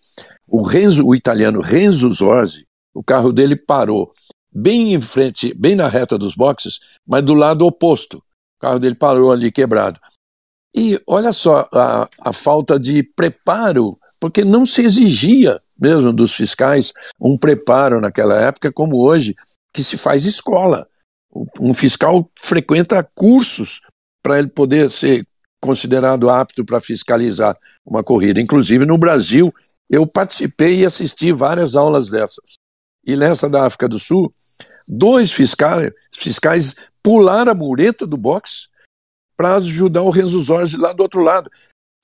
o, 0.46 0.62
Renzo, 0.62 1.06
o 1.06 1.14
italiano 1.14 1.60
Renzo 1.60 2.12
Zorzi, 2.12 2.64
o 2.94 3.02
carro 3.02 3.32
dele 3.32 3.56
parou 3.56 4.10
bem 4.52 4.94
em 4.94 5.00
frente, 5.00 5.52
bem 5.54 5.74
na 5.74 5.88
reta 5.88 6.16
dos 6.16 6.34
boxes, 6.34 6.80
mas 7.06 7.22
do 7.22 7.34
lado 7.34 7.66
oposto. 7.66 8.22
O 8.56 8.60
carro 8.60 8.78
dele 8.78 8.94
parou 8.94 9.32
ali 9.32 9.50
quebrado. 9.50 10.00
E 10.74 11.00
olha 11.06 11.32
só 11.32 11.68
a, 11.72 12.08
a 12.20 12.32
falta 12.32 12.78
de 12.78 13.02
preparo, 13.02 13.98
porque 14.20 14.44
não 14.44 14.66
se 14.66 14.82
exigia 14.82 15.60
mesmo 15.78 16.12
dos 16.12 16.34
fiscais 16.34 16.92
um 17.20 17.36
preparo 17.36 18.00
naquela 18.00 18.40
época, 18.40 18.72
como 18.72 19.02
hoje, 19.02 19.34
que 19.72 19.84
se 19.84 19.96
faz 19.96 20.24
escola. 20.24 20.86
Um 21.60 21.74
fiscal 21.74 22.30
frequenta 22.38 23.06
cursos 23.14 23.80
para 24.22 24.38
ele 24.38 24.48
poder 24.48 24.90
ser 24.90 25.26
considerado 25.60 26.30
apto 26.30 26.64
para 26.64 26.80
fiscalizar 26.80 27.56
uma 27.84 28.02
corrida. 28.02 28.40
Inclusive 28.40 28.86
no 28.86 28.96
Brasil, 28.96 29.52
eu 29.88 30.06
participei 30.06 30.80
e 30.80 30.86
assisti 30.86 31.32
várias 31.32 31.74
aulas 31.76 32.08
dessas. 32.08 32.54
E 33.06 33.16
nessa 33.16 33.48
da 33.48 33.66
África 33.66 33.88
do 33.88 33.98
Sul, 33.98 34.32
dois 34.88 35.32
fiscais, 35.32 35.90
fiscais 36.12 36.74
pularam 37.06 37.52
a 37.52 37.54
mureta 37.54 38.04
do 38.04 38.16
box 38.16 38.68
para 39.36 39.54
ajudar 39.54 40.02
o 40.02 40.10
Renzo 40.10 40.42
Zorzi 40.42 40.76
lá 40.76 40.92
do 40.92 41.04
outro 41.04 41.22
lado, 41.22 41.48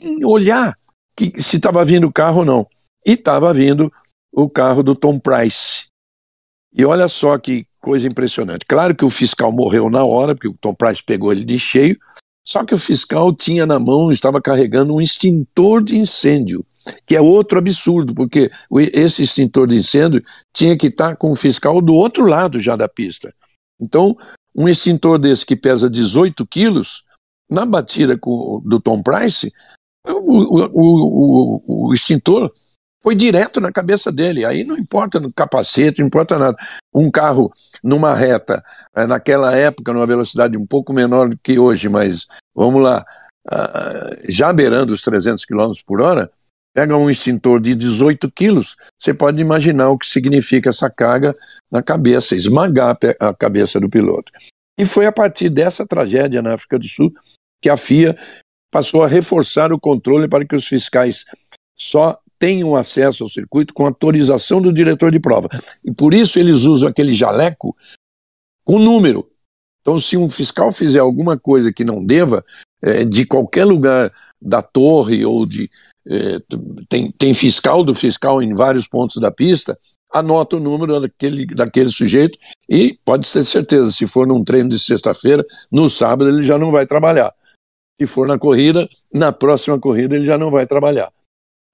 em 0.00 0.24
olhar 0.24 0.78
que, 1.16 1.42
se 1.42 1.56
estava 1.56 1.84
vindo 1.84 2.06
o 2.06 2.12
carro 2.12 2.38
ou 2.38 2.44
não. 2.44 2.68
E 3.04 3.14
estava 3.14 3.52
vindo 3.52 3.92
o 4.32 4.48
carro 4.48 4.80
do 4.80 4.94
Tom 4.94 5.18
Price. 5.18 5.86
E 6.72 6.84
olha 6.84 7.08
só 7.08 7.36
que 7.36 7.66
coisa 7.80 8.06
impressionante. 8.06 8.64
Claro 8.64 8.94
que 8.94 9.04
o 9.04 9.10
fiscal 9.10 9.50
morreu 9.50 9.90
na 9.90 10.04
hora, 10.04 10.36
porque 10.36 10.46
o 10.46 10.56
Tom 10.60 10.72
Price 10.72 11.02
pegou 11.02 11.32
ele 11.32 11.44
de 11.44 11.58
cheio, 11.58 11.96
só 12.46 12.64
que 12.64 12.72
o 12.72 12.78
fiscal 12.78 13.34
tinha 13.34 13.66
na 13.66 13.80
mão, 13.80 14.12
estava 14.12 14.40
carregando 14.40 14.94
um 14.94 15.00
extintor 15.00 15.82
de 15.82 15.98
incêndio, 15.98 16.64
que 17.04 17.16
é 17.16 17.20
outro 17.20 17.58
absurdo, 17.58 18.14
porque 18.14 18.52
esse 18.92 19.22
extintor 19.22 19.66
de 19.66 19.78
incêndio 19.78 20.22
tinha 20.54 20.78
que 20.78 20.86
estar 20.86 21.16
com 21.16 21.32
o 21.32 21.36
fiscal 21.36 21.82
do 21.82 21.92
outro 21.92 22.24
lado 22.24 22.60
já 22.60 22.76
da 22.76 22.88
pista. 22.88 23.34
Então, 23.80 24.16
um 24.54 24.68
extintor 24.68 25.18
desse 25.18 25.46
que 25.46 25.56
pesa 25.56 25.88
18 25.88 26.46
quilos, 26.46 27.04
na 27.50 27.66
batida 27.66 28.16
com, 28.16 28.62
do 28.64 28.80
Tom 28.80 29.02
Price, 29.02 29.52
o, 30.06 30.10
o, 30.10 30.70
o, 30.72 31.88
o, 31.88 31.94
extintor 31.94 32.50
foi 33.02 33.14
direto 33.14 33.60
na 33.60 33.70
cabeça 33.70 34.10
dele. 34.10 34.44
Aí 34.44 34.64
não 34.64 34.76
importa 34.76 35.20
no 35.20 35.32
capacete, 35.32 36.00
não 36.00 36.06
importa 36.06 36.38
nada. 36.38 36.56
Um 36.94 37.10
carro 37.10 37.50
numa 37.82 38.14
reta, 38.14 38.62
eh, 38.96 39.06
naquela 39.06 39.54
época, 39.54 39.92
numa 39.92 40.06
velocidade 40.06 40.56
um 40.56 40.66
pouco 40.66 40.92
menor 40.92 41.28
do 41.28 41.38
que 41.38 41.58
hoje, 41.58 41.88
mas 41.88 42.26
vamos 42.54 42.82
lá, 42.82 43.04
ah, 43.50 44.10
já 44.28 44.52
beirando 44.52 44.92
os 44.92 45.02
300 45.02 45.44
km 45.44 45.72
por 45.86 46.00
hora, 46.00 46.30
pega 46.74 46.96
um 46.96 47.10
extintor 47.10 47.60
de 47.60 47.74
18 47.74 48.30
quilos, 48.30 48.76
você 48.98 49.12
pode 49.12 49.40
imaginar 49.40 49.90
o 49.90 49.98
que 49.98 50.06
significa 50.06 50.70
essa 50.70 50.90
carga 50.90 51.36
na 51.70 51.82
cabeça, 51.82 52.34
esmagar 52.34 52.98
a 53.20 53.34
cabeça 53.34 53.78
do 53.78 53.88
piloto. 53.88 54.32
E 54.78 54.84
foi 54.84 55.06
a 55.06 55.12
partir 55.12 55.50
dessa 55.50 55.86
tragédia 55.86 56.42
na 56.42 56.54
África 56.54 56.78
do 56.78 56.86
Sul 56.86 57.12
que 57.60 57.68
a 57.68 57.76
FIA 57.76 58.16
passou 58.70 59.04
a 59.04 59.08
reforçar 59.08 59.72
o 59.72 59.78
controle 59.78 60.26
para 60.26 60.46
que 60.46 60.56
os 60.56 60.66
fiscais 60.66 61.24
só 61.78 62.18
tenham 62.38 62.74
acesso 62.74 63.22
ao 63.22 63.28
circuito 63.28 63.72
com 63.72 63.86
autorização 63.86 64.60
do 64.60 64.72
diretor 64.72 65.12
de 65.12 65.20
prova. 65.20 65.48
E 65.84 65.92
por 65.92 66.12
isso 66.12 66.38
eles 66.38 66.64
usam 66.64 66.88
aquele 66.88 67.12
jaleco 67.12 67.76
com 68.64 68.78
número. 68.78 69.30
Então, 69.80 69.98
se 69.98 70.16
um 70.16 70.30
fiscal 70.30 70.72
fizer 70.72 71.00
alguma 71.00 71.38
coisa 71.38 71.72
que 71.72 71.84
não 71.84 72.04
deva, 72.04 72.44
é, 72.82 73.04
de 73.04 73.26
qualquer 73.26 73.64
lugar 73.64 74.12
da 74.40 74.62
torre 74.62 75.24
ou 75.24 75.46
de. 75.46 75.70
É, 76.06 76.38
tem, 76.88 77.12
tem 77.12 77.32
fiscal 77.32 77.84
do 77.84 77.94
fiscal 77.94 78.42
em 78.42 78.54
vários 78.54 78.88
pontos 78.88 79.20
da 79.20 79.30
pista, 79.30 79.78
anota 80.12 80.56
o 80.56 80.60
número 80.60 81.00
daquele, 81.00 81.46
daquele 81.46 81.90
sujeito 81.90 82.38
e 82.68 82.98
pode 83.04 83.30
ter 83.30 83.44
certeza, 83.44 83.92
se 83.92 84.06
for 84.06 84.26
num 84.26 84.42
treino 84.42 84.68
de 84.68 84.78
sexta-feira, 84.78 85.44
no 85.70 85.88
sábado 85.88 86.28
ele 86.28 86.42
já 86.42 86.58
não 86.58 86.72
vai 86.72 86.84
trabalhar 86.84 87.32
que 88.02 88.06
for 88.06 88.26
na 88.26 88.38
corrida, 88.38 88.88
na 89.14 89.32
próxima 89.32 89.78
corrida 89.78 90.16
ele 90.16 90.26
já 90.26 90.36
não 90.36 90.50
vai 90.50 90.66
trabalhar. 90.66 91.10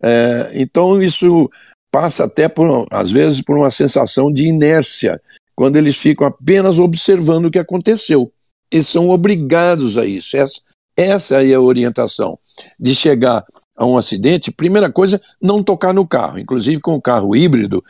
É, 0.03 0.51
então 0.55 1.03
isso 1.03 1.51
passa 1.91 2.25
até 2.25 2.49
por, 2.49 2.87
às 2.91 3.11
vezes, 3.11 3.41
por 3.41 3.57
uma 3.57 3.71
sensação 3.71 4.31
de 4.31 4.47
inércia, 4.47 5.21
quando 5.55 5.77
eles 5.77 5.97
ficam 5.97 6.27
apenas 6.27 6.79
observando 6.79 7.47
o 7.47 7.51
que 7.51 7.59
aconteceu. 7.59 8.31
Eles 8.71 8.87
são 8.87 9.09
obrigados 9.09 9.97
a 9.97 10.05
isso. 10.05 10.37
Essa, 10.37 10.61
essa 10.99 11.45
é 11.45 11.55
a 11.55 11.61
orientação 11.61 12.37
de 12.79 12.93
chegar 12.93 13.44
a 13.77 13.87
um 13.87 13.96
acidente. 13.96 14.51
Primeira 14.51 14.90
coisa, 14.90 15.21
não 15.40 15.63
tocar 15.63 15.94
no 15.94 16.05
carro. 16.05 16.40
Inclusive 16.40 16.81
com 16.81 16.96
o 16.96 17.01
carro 17.01 17.37
híbrido, 17.37 17.85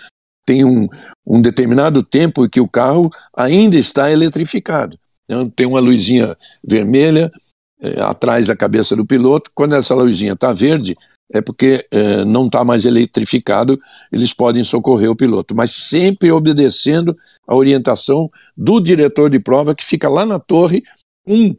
tem 0.46 0.62
um, 0.62 0.86
um 1.26 1.40
determinado 1.40 2.02
tempo 2.02 2.44
em 2.44 2.48
que 2.50 2.60
o 2.60 2.68
carro 2.68 3.10
ainda 3.34 3.78
está 3.78 4.12
eletrificado. 4.12 4.98
Então, 5.24 5.48
tem 5.48 5.66
uma 5.66 5.80
luzinha 5.80 6.36
vermelha, 6.62 7.32
é, 7.80 8.00
atrás 8.00 8.48
da 8.48 8.56
cabeça 8.56 8.94
do 8.94 9.06
piloto. 9.06 9.50
Quando 9.54 9.74
essa 9.74 9.94
luzinha 9.94 10.34
está 10.34 10.52
verde, 10.52 10.94
é 11.32 11.40
porque 11.40 11.86
é, 11.90 12.24
não 12.24 12.46
está 12.46 12.64
mais 12.64 12.84
eletrificado, 12.84 13.80
eles 14.12 14.34
podem 14.34 14.64
socorrer 14.64 15.10
o 15.10 15.16
piloto, 15.16 15.54
mas 15.54 15.72
sempre 15.72 16.30
obedecendo 16.30 17.16
a 17.46 17.54
orientação 17.54 18.30
do 18.56 18.80
diretor 18.80 19.30
de 19.30 19.38
prova 19.38 19.74
que 19.74 19.84
fica 19.84 20.08
lá 20.08 20.26
na 20.26 20.38
torre, 20.38 20.82
um, 21.26 21.54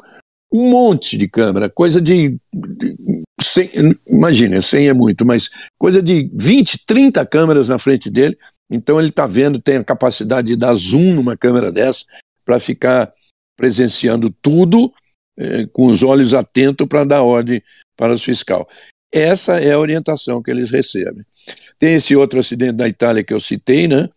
um 0.51 0.69
monte 0.69 1.17
de 1.17 1.27
câmera, 1.27 1.69
coisa 1.69 2.01
de, 2.01 2.39
de 2.53 2.97
100, 3.41 3.97
imagina, 4.07 4.61
100 4.61 4.89
é 4.89 4.93
muito, 4.93 5.25
mas 5.25 5.49
coisa 5.77 6.01
de 6.01 6.29
20, 6.33 6.85
30 6.85 7.25
câmeras 7.25 7.69
na 7.69 7.77
frente 7.77 8.09
dele, 8.09 8.37
então 8.69 8.99
ele 8.99 9.09
está 9.09 9.27
vendo, 9.27 9.61
tem 9.61 9.77
a 9.77 9.83
capacidade 9.83 10.47
de 10.47 10.55
dar 10.55 10.73
zoom 10.73 11.15
numa 11.15 11.37
câmera 11.37 11.71
dessa 11.71 12.05
para 12.43 12.59
ficar 12.59 13.11
presenciando 13.55 14.29
tudo 14.41 14.91
é, 15.37 15.65
com 15.67 15.87
os 15.87 16.03
olhos 16.03 16.33
atentos 16.33 16.87
para 16.87 17.03
dar 17.03 17.23
ordem 17.23 17.61
para 17.95 18.13
os 18.13 18.23
fiscal. 18.23 18.67
Essa 19.11 19.59
é 19.59 19.71
a 19.71 19.79
orientação 19.79 20.41
que 20.41 20.51
eles 20.51 20.69
recebem. 20.69 21.25
Tem 21.79 21.95
esse 21.95 22.15
outro 22.15 22.39
acidente 22.39 22.73
da 22.73 22.87
Itália 22.87 23.23
que 23.23 23.33
eu 23.33 23.39
citei, 23.39 23.87
né? 23.87 24.09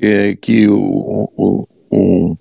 É, 0.00 0.36
que 0.36 0.68
o, 0.68 1.28
o, 1.36 1.68
o, 1.90 2.36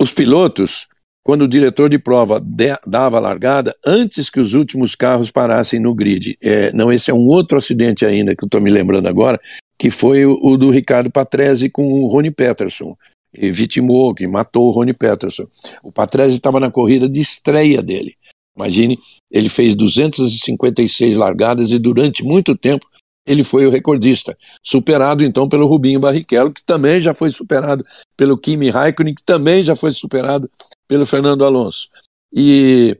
os 0.00 0.12
pilotos, 0.12 0.86
quando 1.26 1.42
o 1.42 1.48
diretor 1.48 1.90
de 1.90 1.98
prova 1.98 2.38
de, 2.38 2.72
dava 2.86 3.16
a 3.16 3.20
largada, 3.20 3.74
antes 3.84 4.30
que 4.30 4.38
os 4.38 4.54
últimos 4.54 4.94
carros 4.94 5.28
parassem 5.28 5.80
no 5.80 5.92
grid. 5.92 6.38
É, 6.40 6.72
não, 6.72 6.92
esse 6.92 7.10
é 7.10 7.14
um 7.14 7.26
outro 7.26 7.58
acidente 7.58 8.06
ainda 8.06 8.32
que 8.36 8.44
eu 8.44 8.46
estou 8.46 8.60
me 8.60 8.70
lembrando 8.70 9.08
agora, 9.08 9.36
que 9.76 9.90
foi 9.90 10.24
o, 10.24 10.38
o, 10.40 10.56
do 10.56 10.70
Ricardo 10.70 11.10
Patrese 11.10 11.68
com 11.68 11.84
o 11.84 12.06
Rony 12.06 12.30
Peterson. 12.30 12.96
E 13.36 13.50
vitimou, 13.50 14.14
que 14.14 14.24
matou 14.28 14.68
o 14.68 14.70
Rony 14.70 14.92
Peterson. 14.92 15.48
O 15.82 15.90
Patrese 15.90 16.36
estava 16.36 16.60
na 16.60 16.70
corrida 16.70 17.08
de 17.08 17.20
estreia 17.20 17.82
dele. 17.82 18.14
Imagine, 18.56 18.96
ele 19.28 19.48
fez 19.48 19.74
256 19.74 21.16
largadas 21.16 21.72
e 21.72 21.78
durante 21.80 22.22
muito 22.22 22.56
tempo 22.56 22.86
ele 23.26 23.42
foi 23.42 23.66
o 23.66 23.70
recordista, 23.70 24.38
superado 24.62 25.24
então 25.24 25.48
pelo 25.48 25.66
Rubinho 25.66 25.98
Barrichello, 25.98 26.52
que 26.52 26.62
também 26.64 27.00
já 27.00 27.12
foi 27.12 27.30
superado 27.30 27.84
pelo 28.16 28.38
Kimi 28.38 28.70
Raikkonen, 28.70 29.12
que 29.12 29.24
também 29.24 29.64
já 29.64 29.74
foi 29.74 29.90
superado 29.90 30.48
pelo 30.86 31.06
Fernando 31.06 31.44
Alonso. 31.44 31.88
E 32.32 32.98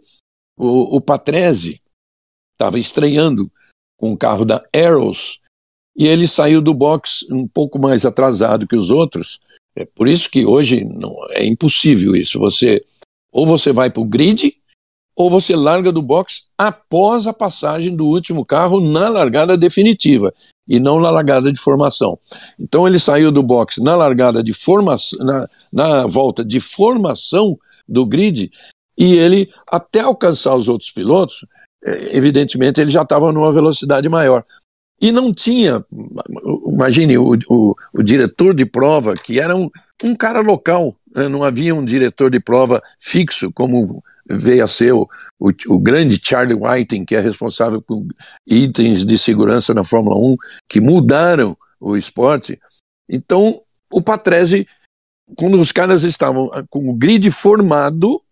o, 0.57 0.97
o 0.97 1.01
Patrese 1.01 1.80
estava 2.55 2.78
estreando 2.78 3.51
com 3.97 4.12
o 4.12 4.16
carro 4.16 4.45
da 4.45 4.62
Arrows 4.74 5.41
e 5.97 6.07
ele 6.07 6.28
saiu 6.28 6.61
do 6.61 6.74
box 6.74 7.26
um 7.32 7.49
pouco 7.49 7.78
mais 7.78 8.05
atrasado 8.05 8.66
que 8.66 8.76
os 8.76 8.91
outros. 8.91 9.41
É 9.74 9.84
por 9.84 10.09
isso 10.09 10.30
que 10.30 10.45
hoje 10.45 10.84
não, 10.84 11.16
é 11.30 11.45
impossível 11.45 12.14
isso. 12.14 12.39
Você 12.39 12.84
ou 13.32 13.47
você 13.47 13.72
vai 13.72 13.91
para 13.91 14.01
o 14.01 14.07
grid 14.07 14.57
ou 15.14 15.30
você 15.30 15.57
larga 15.57 15.91
do 15.91 16.03
box 16.03 16.49
após 16.59 17.26
a 17.26 17.32
passagem 17.32 17.95
do 17.95 18.07
último 18.07 18.45
carro 18.45 18.80
na 18.80 19.09
largada 19.09 19.57
definitiva 19.57 20.32
e 20.68 20.78
não 20.78 21.01
na 21.01 21.11
largada 21.11 21.53
de 21.53 21.59
formação. 21.59 22.18
Então 22.59 22.87
ele 22.87 22.99
saiu 22.99 23.32
do 23.32 23.43
box 23.43 23.78
na 23.82 23.97
largada 23.97 24.43
de 24.43 24.53
formação, 24.53 25.24
na, 25.24 25.49
na 25.72 26.07
volta 26.07 26.45
de 26.45 26.61
formação 26.61 27.59
do 27.89 28.05
grid 28.05 28.51
e 28.97 29.14
ele, 29.14 29.51
até 29.70 30.01
alcançar 30.01 30.57
os 30.57 30.68
outros 30.68 30.91
pilotos, 30.91 31.45
é, 31.84 32.16
evidentemente 32.16 32.80
ele 32.80 32.91
já 32.91 33.03
estava 33.03 33.30
numa 33.32 33.53
velocidade 33.53 34.09
maior. 34.09 34.45
E 35.01 35.12
não 35.12 35.32
tinha, 35.32 35.84
imagine, 36.66 37.18
o, 37.18 37.37
o, 37.51 37.74
o 37.93 38.03
diretor 38.03 38.55
de 38.55 38.64
prova, 38.64 39.14
que 39.14 39.39
era 39.39 39.55
um, 39.55 39.68
um 40.03 40.14
cara 40.14 40.41
local, 40.41 40.97
né? 41.14 41.28
não 41.28 41.43
havia 41.43 41.74
um 41.74 41.84
diretor 41.84 42.30
de 42.30 42.41
prova 42.41 42.82
fixo, 42.99 43.53
como 43.53 44.03
veio 44.28 44.64
a 44.64 44.68
ser 44.68 44.93
o, 44.93 45.07
o, 45.39 45.51
o, 45.68 45.78
grande 45.78 46.18
Charlie 46.22 46.59
Whiting, 46.59 47.05
que 47.05 47.14
é 47.14 47.20
responsável 47.20 47.80
por 47.80 48.05
itens 48.47 49.05
de 49.05 49.18
segurança 49.18 49.74
na 49.74 49.84
Fórmula 49.84 50.16
1, 50.16 50.37
que 50.68 50.80
mudaram 50.80 51.57
o 51.78 51.97
esporte. 51.97 52.59
Então, 53.09 53.61
o 53.93 54.03
Patrese, 54.03 54.66
quando 55.35 55.61
os 55.61 55.72
caras 55.72 56.03
estavam 56.03 56.49
com 56.70 56.89
o 56.89 56.95
grid 56.95 57.31
formado, 57.31 58.22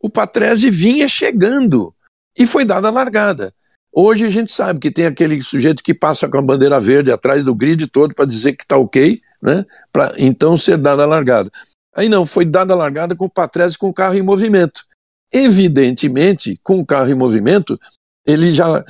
o 0.00 0.08
Patrese 0.08 0.70
vinha 0.70 1.08
chegando 1.08 1.94
e 2.36 2.46
foi 2.46 2.64
dada 2.64 2.88
a 2.88 2.90
largada. 2.90 3.52
Hoje 3.92 4.24
a 4.24 4.30
gente 4.30 4.50
sabe 4.50 4.78
que 4.78 4.90
tem 4.90 5.06
aquele 5.06 5.42
sujeito 5.42 5.82
que 5.82 5.92
passa 5.92 6.28
com 6.28 6.38
a 6.38 6.42
bandeira 6.42 6.78
verde 6.78 7.10
atrás 7.10 7.44
do 7.44 7.54
grid 7.54 7.86
todo 7.88 8.14
para 8.14 8.24
dizer 8.24 8.54
que 8.54 8.62
está 8.62 8.76
ok, 8.76 9.20
né? 9.42 9.66
Para 9.92 10.14
então 10.16 10.56
ser 10.56 10.78
dada 10.78 11.02
a 11.02 11.06
largada. 11.06 11.50
Aí 11.94 12.08
não, 12.08 12.24
foi 12.24 12.44
dada 12.44 12.72
a 12.72 12.76
largada 12.76 13.16
com 13.16 13.24
o 13.24 13.30
Patrese 13.30 13.76
com 13.76 13.88
o 13.88 13.94
carro 13.94 14.14
em 14.14 14.22
movimento. 14.22 14.84
Evidentemente, 15.32 16.58
com 16.62 16.78
o 16.78 16.86
carro 16.86 17.10
em 17.10 17.14
movimento, 17.14 17.78
ele 18.24 18.52
já, 18.52 18.84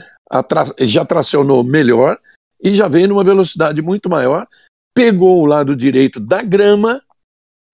já 0.80 1.04
tracionou 1.04 1.64
melhor 1.64 2.18
e 2.62 2.74
já 2.74 2.86
veio 2.86 3.08
numa 3.08 3.24
velocidade 3.24 3.80
muito 3.80 4.08
maior, 4.10 4.46
pegou 4.94 5.40
o 5.40 5.46
lado 5.46 5.74
direito 5.74 6.20
da 6.20 6.42
grama 6.42 7.02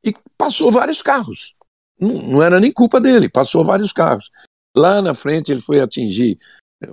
e 0.07 0.15
passou 0.39 0.71
vários 0.71 1.03
carros. 1.03 1.55
Não, 2.01 2.23
não 2.23 2.43
era 2.43 2.61
nem 2.61 2.73
culpa 2.73 3.01
dele, 3.01 3.29
passou 3.29 3.65
vários 3.65 3.93
carros. 3.93 4.31
Lá 4.75 5.03
na 5.03 5.15
frente 5.15 5.51
ele 5.51 5.61
foi 5.61 5.81
atingir 5.81 6.39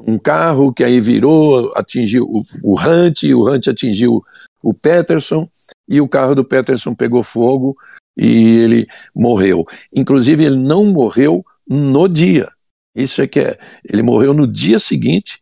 um 0.07 0.17
carro 0.17 0.73
que 0.73 0.83
aí 0.83 0.99
virou, 0.99 1.71
atingiu 1.75 2.23
o, 2.23 2.43
o 2.63 2.79
Hunt, 2.79 3.23
o 3.23 3.49
Hunt 3.49 3.67
atingiu 3.67 4.23
o 4.61 4.73
Peterson 4.73 5.49
e 5.87 5.99
o 5.99 6.07
carro 6.07 6.35
do 6.35 6.45
Peterson 6.45 6.95
pegou 6.95 7.21
fogo 7.21 7.75
e 8.17 8.59
ele 8.59 8.87
morreu. 9.13 9.65
Inclusive 9.93 10.45
ele 10.45 10.57
não 10.57 10.85
morreu 10.85 11.45
no 11.67 12.07
dia. 12.07 12.49
Isso 12.95 13.21
é 13.21 13.27
que 13.27 13.39
é. 13.39 13.57
Ele 13.83 14.03
morreu 14.03 14.33
no 14.33 14.47
dia 14.47 14.79
seguinte, 14.79 15.41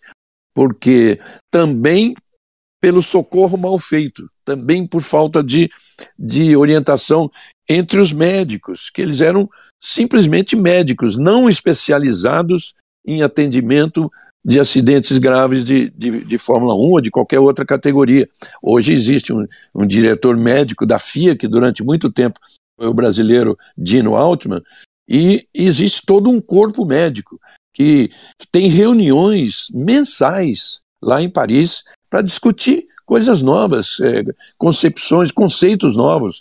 porque 0.53 1.19
também 1.51 2.15
pelo 2.81 3.01
socorro 3.01 3.57
mal 3.57 3.77
feito, 3.77 4.27
também 4.43 4.87
por 4.87 5.01
falta 5.01 5.43
de, 5.43 5.69
de 6.17 6.55
orientação 6.57 7.29
entre 7.71 7.99
os 7.99 8.11
médicos, 8.11 8.89
que 8.89 9.01
eles 9.01 9.21
eram 9.21 9.49
simplesmente 9.79 10.55
médicos, 10.55 11.17
não 11.17 11.49
especializados 11.49 12.73
em 13.05 13.23
atendimento 13.23 14.11
de 14.43 14.59
acidentes 14.59 15.17
graves 15.17 15.63
de, 15.63 15.89
de, 15.91 16.25
de, 16.25 16.37
Fórmula 16.37 16.73
1 16.75 16.77
ou 16.77 17.01
de 17.01 17.11
qualquer 17.11 17.39
outra 17.39 17.65
categoria. 17.65 18.27
Hoje 18.61 18.91
existe 18.91 19.31
um, 19.31 19.45
um 19.73 19.85
diretor 19.85 20.35
médico 20.35 20.85
da 20.85 20.97
FIA, 20.97 21.35
que 21.35 21.47
durante 21.47 21.83
muito 21.83 22.11
tempo 22.11 22.39
foi 22.77 22.87
o 22.87 22.93
brasileiro 22.93 23.57
Dino 23.77 24.15
Altman, 24.15 24.61
e 25.07 25.47
existe 25.53 26.01
todo 26.05 26.29
um 26.29 26.41
corpo 26.41 26.85
médico 26.85 27.39
que 27.73 28.09
tem 28.51 28.67
reuniões 28.67 29.67
mensais 29.73 30.81
lá 31.01 31.21
em 31.21 31.29
Paris 31.29 31.83
para 32.09 32.21
discutir 32.21 32.87
coisas 33.05 33.41
novas, 33.41 33.99
é, 33.99 34.23
concepções, 34.57 35.31
conceitos 35.31 35.95
novos. 35.95 36.39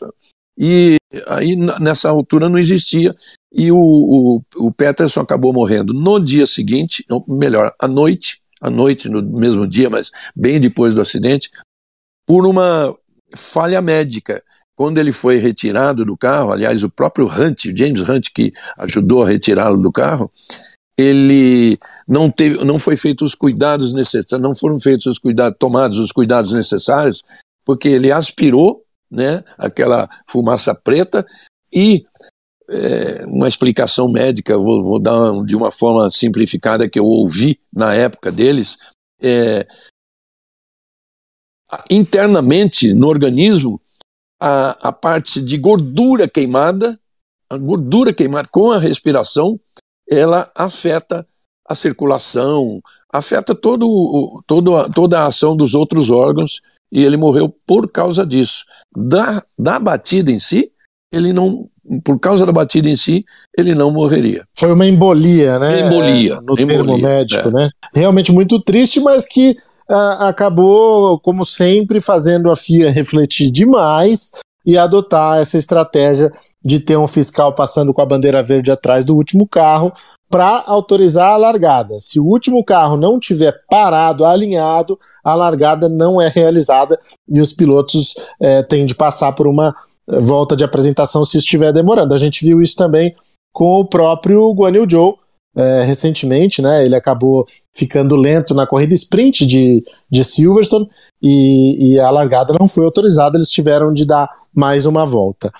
E 0.62 0.96
aí 1.26 1.56
nessa 1.56 2.10
altura 2.10 2.50
não 2.50 2.58
existia. 2.58 3.16
E 3.50 3.72
o, 3.72 3.78
o, 3.78 4.42
o 4.56 4.70
Peterson 4.70 5.20
acabou 5.20 5.54
morrendo 5.54 5.94
no 5.94 6.20
dia 6.20 6.46
seguinte, 6.46 7.04
melhor, 7.26 7.74
à 7.80 7.88
noite, 7.88 8.42
à 8.60 8.68
noite, 8.68 9.08
no 9.08 9.22
mesmo 9.22 9.66
dia, 9.66 9.88
mas 9.88 10.10
bem 10.36 10.60
depois 10.60 10.92
do 10.92 11.00
acidente, 11.00 11.50
por 12.26 12.46
uma 12.46 12.94
falha 13.34 13.80
médica 13.80 14.42
quando 14.76 14.98
ele 14.98 15.12
foi 15.12 15.36
retirado 15.36 16.04
do 16.06 16.16
carro, 16.16 16.52
aliás, 16.52 16.82
o 16.82 16.90
próprio 16.90 17.26
Hunt, 17.26 17.66
James 17.76 18.00
Hunt, 18.00 18.28
que 18.34 18.52
ajudou 18.78 19.22
a 19.22 19.28
retirá-lo 19.28 19.78
do 19.78 19.92
carro, 19.92 20.30
ele 20.96 21.78
não 22.08 22.30
teve, 22.30 22.64
não 22.64 22.78
foi 22.78 22.96
feito 22.96 23.24
os 23.24 23.34
cuidados 23.34 23.92
necessários, 23.92 24.40
não 24.40 24.54
foram 24.54 24.78
feitos 24.78 25.06
os 25.06 25.18
cuidados, 25.18 25.58
tomados 25.58 25.98
os 25.98 26.12
cuidados 26.12 26.52
necessários, 26.52 27.22
porque 27.62 27.88
ele 27.88 28.10
aspirou, 28.10 28.82
né, 29.10 29.42
aquela 29.58 30.08
fumaça 30.26 30.74
preta 30.74 31.26
e 31.72 32.04
é, 32.68 33.26
uma 33.26 33.48
explicação 33.48 34.08
médica, 34.08 34.56
vou, 34.56 34.84
vou, 34.84 35.00
dar 35.00 35.44
de 35.44 35.56
uma 35.56 35.72
forma 35.72 36.08
simplificada 36.10 36.88
que 36.88 36.98
eu 36.98 37.04
ouvi 37.04 37.58
na 37.72 37.94
época 37.94 38.30
deles, 38.30 38.78
é, 39.20 39.66
internamente 41.90 42.94
no 42.94 43.08
organismo 43.08 43.80
a, 44.40 44.88
a 44.88 44.92
parte 44.92 45.40
de 45.40 45.58
gordura 45.58 46.28
queimada, 46.28 46.98
a 47.48 47.56
gordura 47.56 48.12
queimada 48.12 48.48
com 48.50 48.70
a 48.70 48.78
respiração, 48.78 49.58
ela 50.08 50.50
afeta 50.54 51.26
a 51.68 51.74
circulação, 51.74 52.80
afeta 53.12 53.54
todo, 53.54 54.42
todo, 54.46 54.92
toda 54.92 55.20
a 55.20 55.26
ação 55.26 55.56
dos 55.56 55.74
outros 55.74 56.10
órgãos 56.10 56.60
e 56.92 57.04
ele 57.04 57.16
morreu 57.16 57.54
por 57.66 57.90
causa 57.90 58.26
disso. 58.26 58.64
Da, 58.96 59.42
da 59.58 59.78
batida 59.78 60.30
em 60.30 60.38
si, 60.38 60.70
ele 61.12 61.32
não, 61.32 61.68
por 62.04 62.18
causa 62.18 62.44
da 62.44 62.52
batida 62.52 62.88
em 62.88 62.96
si, 62.96 63.24
ele 63.56 63.74
não 63.74 63.90
morreria. 63.90 64.44
Foi 64.56 64.72
uma 64.72 64.86
embolia, 64.86 65.58
né? 65.58 65.86
Embolia. 65.86 66.40
No 66.40 66.52
embolia, 66.52 66.66
termo 66.66 66.98
médico, 66.98 67.48
é. 67.48 67.52
né? 67.52 67.70
Realmente 67.94 68.32
muito 68.32 68.60
triste, 68.60 69.00
mas 69.00 69.26
que 69.26 69.56
acabou, 70.20 71.18
como 71.20 71.44
sempre, 71.44 72.00
fazendo 72.00 72.50
a 72.50 72.56
FIA 72.56 72.90
refletir 72.90 73.50
demais 73.50 74.30
e 74.64 74.76
adotar 74.76 75.40
essa 75.40 75.56
estratégia 75.56 76.30
de 76.64 76.78
ter 76.78 76.96
um 76.96 77.06
fiscal 77.06 77.54
passando 77.54 77.92
com 77.92 78.00
a 78.00 78.06
bandeira 78.06 78.42
verde 78.42 78.70
atrás 78.70 79.04
do 79.04 79.16
último 79.16 79.48
carro 79.48 79.92
para 80.30 80.62
autorizar 80.66 81.32
a 81.32 81.36
largada. 81.36 81.98
Se 81.98 82.20
o 82.20 82.24
último 82.24 82.64
carro 82.64 82.96
não 82.96 83.18
tiver 83.18 83.52
parado, 83.68 84.24
alinhado, 84.24 84.98
a 85.24 85.34
largada 85.34 85.88
não 85.88 86.20
é 86.20 86.28
realizada 86.28 86.98
e 87.28 87.40
os 87.40 87.52
pilotos 87.52 88.14
é, 88.40 88.62
têm 88.62 88.86
de 88.86 88.94
passar 88.94 89.32
por 89.32 89.48
uma 89.48 89.74
volta 90.06 90.56
de 90.56 90.64
apresentação 90.64 91.24
se 91.24 91.38
estiver 91.38 91.72
demorando. 91.72 92.14
A 92.14 92.16
gente 92.16 92.44
viu 92.44 92.62
isso 92.62 92.76
também 92.76 93.14
com 93.52 93.80
o 93.80 93.84
próprio 93.84 94.52
Guan 94.52 94.70
Yu 94.70 94.86
Zhou, 94.88 95.18
é, 95.56 95.82
recentemente, 95.82 96.62
né? 96.62 96.84
Ele 96.84 96.94
acabou 96.94 97.44
ficando 97.74 98.14
lento 98.14 98.54
na 98.54 98.66
corrida 98.66 98.94
sprint 98.94 99.44
de, 99.44 99.84
de 100.08 100.24
Silverstone 100.24 100.88
e, 101.20 101.94
e, 101.94 102.00
a 102.00 102.08
largada 102.10 102.54
não 102.58 102.68
foi 102.68 102.84
autorizada, 102.84 103.36
eles 103.36 103.50
tiveram 103.50 103.92
de 103.92 104.06
dar 104.06 104.28
mais 104.54 104.86
uma 104.86 105.04
volta. 105.04 105.50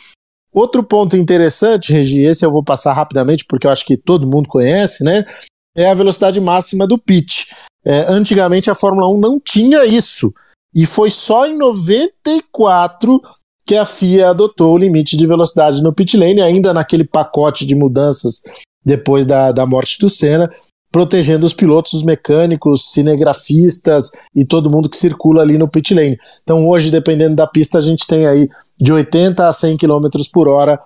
Outro 0.52 0.82
ponto 0.82 1.16
interessante, 1.16 1.92
Regi, 1.92 2.22
esse 2.22 2.44
eu 2.44 2.50
vou 2.50 2.62
passar 2.62 2.92
rapidamente 2.92 3.44
porque 3.48 3.66
eu 3.66 3.70
acho 3.70 3.84
que 3.84 3.96
todo 3.96 4.26
mundo 4.26 4.48
conhece, 4.48 5.04
né? 5.04 5.24
É 5.76 5.88
a 5.88 5.94
velocidade 5.94 6.40
máxima 6.40 6.86
do 6.86 6.98
pitch. 6.98 7.52
É, 7.84 8.06
antigamente 8.08 8.70
a 8.70 8.74
Fórmula 8.74 9.08
1 9.08 9.18
não 9.18 9.40
tinha 9.40 9.84
isso. 9.84 10.32
E 10.74 10.86
foi 10.86 11.10
só 11.10 11.46
em 11.46 11.56
94 11.56 13.20
que 13.66 13.76
a 13.76 13.84
FIA 13.84 14.30
adotou 14.30 14.74
o 14.74 14.78
limite 14.78 15.16
de 15.16 15.26
velocidade 15.26 15.82
no 15.82 15.92
pit 15.92 16.16
lane, 16.16 16.42
ainda 16.42 16.74
naquele 16.74 17.04
pacote 17.04 17.64
de 17.64 17.74
mudanças 17.74 18.40
depois 18.84 19.24
da, 19.24 19.52
da 19.52 19.64
morte 19.64 19.98
do 19.98 20.10
Senna, 20.10 20.50
protegendo 20.90 21.46
os 21.46 21.54
pilotos, 21.54 21.92
os 21.92 22.02
mecânicos, 22.02 22.90
cinegrafistas 22.92 24.10
e 24.34 24.44
todo 24.44 24.70
mundo 24.70 24.90
que 24.90 24.96
circula 24.96 25.42
ali 25.42 25.56
no 25.56 25.68
pit 25.68 25.94
lane. 25.94 26.18
Então 26.42 26.68
hoje, 26.68 26.90
dependendo 26.90 27.36
da 27.36 27.46
pista, 27.46 27.78
a 27.78 27.80
gente 27.80 28.06
tem 28.06 28.26
aí 28.26 28.48
de 28.78 28.92
80 28.92 29.46
a 29.46 29.52
100 29.52 29.76
km 29.76 30.08
por 30.32 30.48
hora 30.48 30.80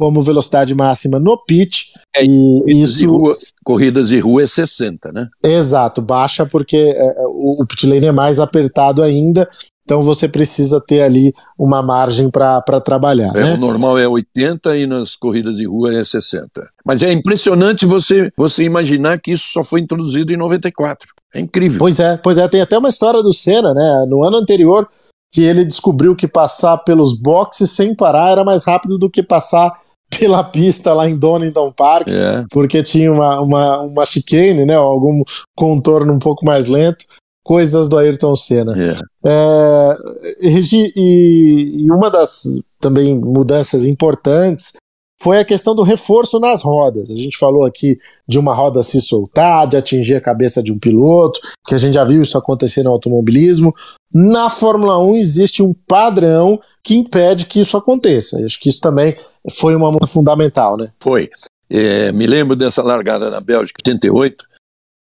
como 0.00 0.22
velocidade 0.22 0.74
máxima 0.74 1.18
no 1.20 1.36
pit. 1.36 1.92
É, 2.16 2.24
e 2.24 2.80
isso. 2.80 3.06
Rua, 3.06 3.32
corridas 3.62 4.08
de 4.08 4.18
rua 4.18 4.42
é 4.42 4.46
60, 4.46 5.12
né? 5.12 5.28
Exato, 5.44 6.00
baixa 6.00 6.46
porque 6.46 6.94
é, 6.96 7.14
o, 7.26 7.62
o 7.62 7.66
pit 7.66 7.86
lane 7.86 8.06
é 8.06 8.12
mais 8.12 8.40
apertado 8.40 9.02
ainda. 9.02 9.46
Então 9.90 10.02
você 10.02 10.28
precisa 10.28 10.80
ter 10.80 11.02
ali 11.02 11.34
uma 11.58 11.82
margem 11.82 12.30
para 12.30 12.62
trabalhar. 12.80 13.32
É, 13.34 13.40
né? 13.40 13.54
O 13.54 13.56
normal 13.56 13.98
é 13.98 14.06
80 14.06 14.76
e 14.76 14.86
nas 14.86 15.16
corridas 15.16 15.56
de 15.56 15.66
rua 15.66 15.92
é 15.92 16.04
60. 16.04 16.48
Mas 16.86 17.02
é 17.02 17.10
impressionante 17.10 17.84
você, 17.84 18.30
você 18.36 18.62
imaginar 18.62 19.18
que 19.20 19.32
isso 19.32 19.48
só 19.52 19.64
foi 19.64 19.80
introduzido 19.80 20.32
em 20.32 20.36
94. 20.36 21.08
É 21.34 21.40
incrível. 21.40 21.80
Pois 21.80 21.98
é, 21.98 22.16
pois 22.16 22.38
é. 22.38 22.46
Tem 22.46 22.60
até 22.60 22.78
uma 22.78 22.88
história 22.88 23.20
do 23.20 23.34
Senna, 23.34 23.74
né? 23.74 24.06
No 24.08 24.22
ano 24.22 24.36
anterior, 24.36 24.88
que 25.34 25.42
ele 25.42 25.64
descobriu 25.64 26.14
que 26.14 26.28
passar 26.28 26.78
pelos 26.78 27.12
boxes 27.12 27.72
sem 27.72 27.92
parar 27.92 28.30
era 28.30 28.44
mais 28.44 28.62
rápido 28.62 28.96
do 28.96 29.10
que 29.10 29.24
passar 29.24 29.72
pela 30.20 30.44
pista 30.44 30.94
lá 30.94 31.08
em 31.08 31.18
Donington 31.18 31.72
Park, 31.72 32.06
é. 32.06 32.44
porque 32.52 32.80
tinha 32.80 33.12
uma, 33.12 33.40
uma, 33.40 33.80
uma 33.80 34.06
chicane, 34.06 34.64
né? 34.64 34.76
Algum 34.76 35.24
contorno 35.56 36.12
um 36.12 36.18
pouco 36.20 36.46
mais 36.46 36.68
lento 36.68 37.04
coisas 37.50 37.88
do 37.88 37.98
Ayrton 37.98 38.36
Senna. 38.36 38.76
Yeah. 38.76 39.00
É, 39.26 40.48
Regi, 40.48 40.92
e, 40.94 41.82
e, 41.84 41.90
uma 41.90 42.08
das 42.08 42.44
também 42.78 43.18
mudanças 43.18 43.84
importantes 43.84 44.74
foi 45.20 45.40
a 45.40 45.44
questão 45.44 45.74
do 45.74 45.82
reforço 45.82 46.38
nas 46.38 46.62
rodas. 46.62 47.10
A 47.10 47.14
gente 47.16 47.36
falou 47.36 47.66
aqui 47.66 47.98
de 48.28 48.38
uma 48.38 48.54
roda 48.54 48.84
se 48.84 49.00
soltar, 49.00 49.66
de 49.66 49.76
atingir 49.76 50.14
a 50.14 50.20
cabeça 50.20 50.62
de 50.62 50.72
um 50.72 50.78
piloto, 50.78 51.40
que 51.66 51.74
a 51.74 51.78
gente 51.78 51.94
já 51.94 52.04
viu 52.04 52.22
isso 52.22 52.38
acontecer 52.38 52.84
no 52.84 52.92
automobilismo. 52.92 53.74
Na 54.14 54.48
Fórmula 54.48 55.02
1 55.02 55.16
existe 55.16 55.60
um 55.60 55.74
padrão 55.88 56.60
que 56.84 56.94
impede 56.94 57.46
que 57.46 57.58
isso 57.58 57.76
aconteça. 57.76 58.38
Eu 58.38 58.46
acho 58.46 58.60
que 58.60 58.68
isso 58.68 58.80
também 58.80 59.16
foi 59.50 59.74
uma 59.74 59.90
mudança 59.90 60.12
fundamental, 60.12 60.76
né? 60.76 60.92
Foi. 61.00 61.28
É, 61.68 62.12
me 62.12 62.28
lembro 62.28 62.54
dessa 62.54 62.80
largada 62.80 63.28
na 63.28 63.40
Bélgica, 63.40 63.80
88, 63.80 64.44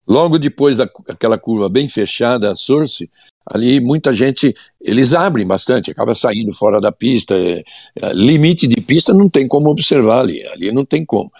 Logo 0.07 0.39
depois 0.39 0.77
daquela 0.77 1.39
curva 1.39 1.69
bem 1.69 1.89
fechada, 1.89 2.53
a 2.53 2.57
Source, 2.57 3.09
ali 3.47 3.81
muita 3.81 4.13
gente, 4.13 4.55
eles 4.81 5.15
abrem 5.15 5.47
bastante, 5.47 5.91
acaba 5.91 6.15
saindo 6.15 6.53
fora 6.53 6.81
da 6.81 6.93
pista. 6.93 7.35
É, 7.35 7.63
é, 8.01 8.13
limite 8.13 8.67
de 8.67 8.81
pista 8.81 9.13
não 9.13 9.29
tem 9.29 9.47
como 9.47 9.69
observar 9.69 10.21
ali, 10.21 10.47
ali 10.49 10.73
não 10.73 10.85
tem 10.85 11.05
como. 11.05 11.31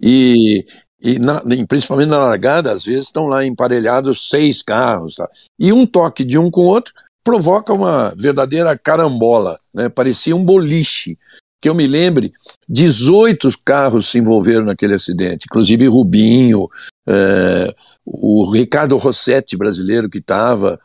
E, 0.00 0.64
e 1.02 1.18
na, 1.18 1.40
principalmente 1.68 2.08
na 2.08 2.18
largada, 2.18 2.72
às 2.72 2.84
vezes 2.84 3.04
estão 3.04 3.26
lá 3.26 3.44
emparelhados 3.44 4.28
seis 4.28 4.62
carros. 4.62 5.14
Tá? 5.14 5.28
E 5.58 5.72
um 5.72 5.86
toque 5.86 6.24
de 6.24 6.38
um 6.38 6.50
com 6.50 6.62
o 6.62 6.68
outro 6.68 6.92
provoca 7.22 7.72
uma 7.72 8.14
verdadeira 8.16 8.76
carambola, 8.78 9.58
né? 9.74 9.88
parecia 9.88 10.34
um 10.34 10.44
boliche. 10.44 11.18
Que 11.60 11.68
eu 11.68 11.74
me 11.74 11.86
lembre, 11.86 12.32
18 12.68 13.50
carros 13.64 14.08
se 14.08 14.18
envolveram 14.18 14.64
naquele 14.64 14.94
acidente, 14.94 15.44
inclusive 15.44 15.86
Rubinho, 15.86 16.68
é, 17.06 17.74
o 18.04 18.50
Ricardo 18.50 18.96
Rossetti 18.96 19.56
brasileiro 19.56 20.08
que 20.08 20.18
estava, 20.18 20.80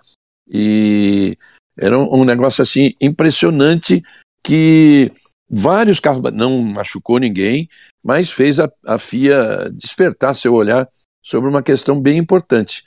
e 0.48 1.38
era 1.78 1.98
um, 1.98 2.24
negócio 2.24 2.62
assim 2.62 2.94
impressionante 3.02 4.04
que 4.44 5.12
vários 5.50 6.00
carros, 6.00 6.32
não 6.32 6.62
machucou 6.62 7.20
ninguém, 7.20 7.70
mas 8.04 8.32
fez 8.32 8.60
a, 8.60 8.72
a 8.86 8.98
FIA 8.98 9.70
despertar 9.74 10.36
seu 10.36 10.54
olhar 10.54 10.88
sobre 11.24 11.50
uma 11.50 11.64
questão 11.64 12.00
bem 12.00 12.18
importante, 12.18 12.84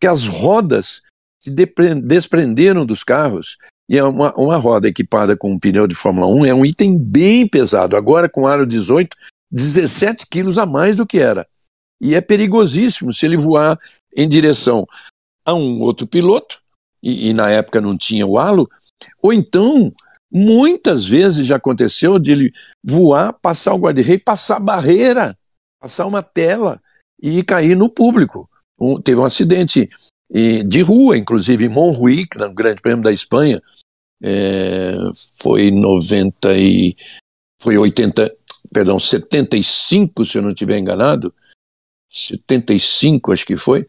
que 0.00 0.06
as 0.06 0.26
rodas 0.26 1.02
se 1.42 1.50
desprenderam 1.50 2.86
dos 2.86 3.04
carros 3.04 3.58
e 3.88 3.96
é 3.96 4.04
uma, 4.04 4.34
uma 4.36 4.56
roda 4.56 4.88
equipada 4.88 5.36
com 5.36 5.52
um 5.52 5.58
pneu 5.58 5.86
de 5.86 5.94
Fórmula 5.94 6.26
1 6.26 6.46
é 6.46 6.54
um 6.54 6.64
item 6.64 6.98
bem 6.98 7.46
pesado. 7.46 7.96
Agora, 7.96 8.28
com 8.28 8.46
aro 8.46 8.66
18, 8.66 9.16
17 9.50 10.26
quilos 10.26 10.58
a 10.58 10.66
mais 10.66 10.94
do 10.94 11.06
que 11.06 11.18
era 11.18 11.46
e 12.00 12.14
é 12.14 12.20
perigosíssimo 12.20 13.12
se 13.12 13.26
ele 13.26 13.36
voar 13.36 13.78
em 14.14 14.28
direção 14.28 14.86
a 15.44 15.54
um 15.54 15.80
outro 15.80 16.06
piloto, 16.06 16.60
e, 17.02 17.28
e 17.28 17.32
na 17.32 17.50
época 17.50 17.80
não 17.80 17.96
tinha 17.96 18.26
o 18.26 18.38
halo, 18.38 18.68
ou 19.22 19.32
então, 19.32 19.92
muitas 20.30 21.06
vezes 21.06 21.46
já 21.46 21.56
aconteceu 21.56 22.18
de 22.18 22.32
ele 22.32 22.52
voar, 22.84 23.32
passar 23.32 23.74
o 23.74 23.78
guarda-rei, 23.78 24.18
passar 24.18 24.60
barreira, 24.60 25.36
passar 25.80 26.06
uma 26.06 26.22
tela 26.22 26.80
e 27.20 27.42
cair 27.42 27.76
no 27.76 27.88
público. 27.88 28.48
Um, 28.80 29.00
teve 29.00 29.20
um 29.20 29.24
acidente 29.24 29.88
de 30.62 30.82
rua, 30.82 31.16
inclusive 31.16 31.64
em 31.64 31.68
Montjuic, 31.68 32.36
no 32.38 32.52
Grande 32.52 32.82
Prêmio 32.82 33.02
da 33.02 33.12
Espanha, 33.12 33.62
é, 34.22 34.94
foi 35.40 35.70
90 35.70 36.56
e 36.56 36.96
foi 37.60 37.78
80, 37.78 38.36
perdão, 38.72 38.98
75, 38.98 40.26
se 40.26 40.38
eu 40.38 40.42
não 40.42 40.50
estiver 40.50 40.78
enganado, 40.78 41.34
75, 42.10 43.32
acho 43.32 43.46
que 43.46 43.56
foi, 43.56 43.86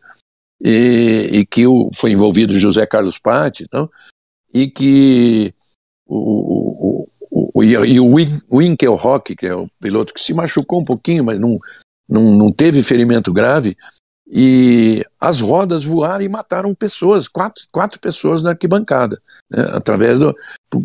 e, 0.62 1.30
e 1.32 1.46
que 1.46 1.68
o, 1.68 1.90
foi 1.94 2.12
envolvido 2.12 2.58
José 2.58 2.86
Carlos 2.86 3.18
Patti, 3.18 3.64
então, 3.64 3.90
e 4.54 4.70
que 4.70 5.54
o, 6.08 7.06
o, 7.32 7.52
o, 7.54 7.64
e 7.64 8.00
o 8.00 8.76
que 9.36 9.46
é 9.46 9.56
o 9.56 9.70
piloto 9.80 10.14
que 10.14 10.22
se 10.22 10.34
machucou 10.34 10.82
um 10.82 10.86
pouquinho, 10.86 11.24
mas 11.24 11.40
não, 11.40 11.60
não, 12.08 12.36
não 12.36 12.52
teve 12.52 12.82
ferimento 12.82 13.32
grave, 13.32 13.78
e 14.30 15.04
as 15.20 15.40
rodas 15.40 15.84
voaram 15.84 16.24
e 16.24 16.30
mataram 16.30 16.76
pessoas, 16.76 17.28
quatro, 17.28 17.64
quatro 17.72 18.00
pessoas 18.00 18.44
na 18.44 18.52
arquibancada, 18.52 19.20
né, 19.50 19.64
através 19.74 20.20
do, 20.20 20.36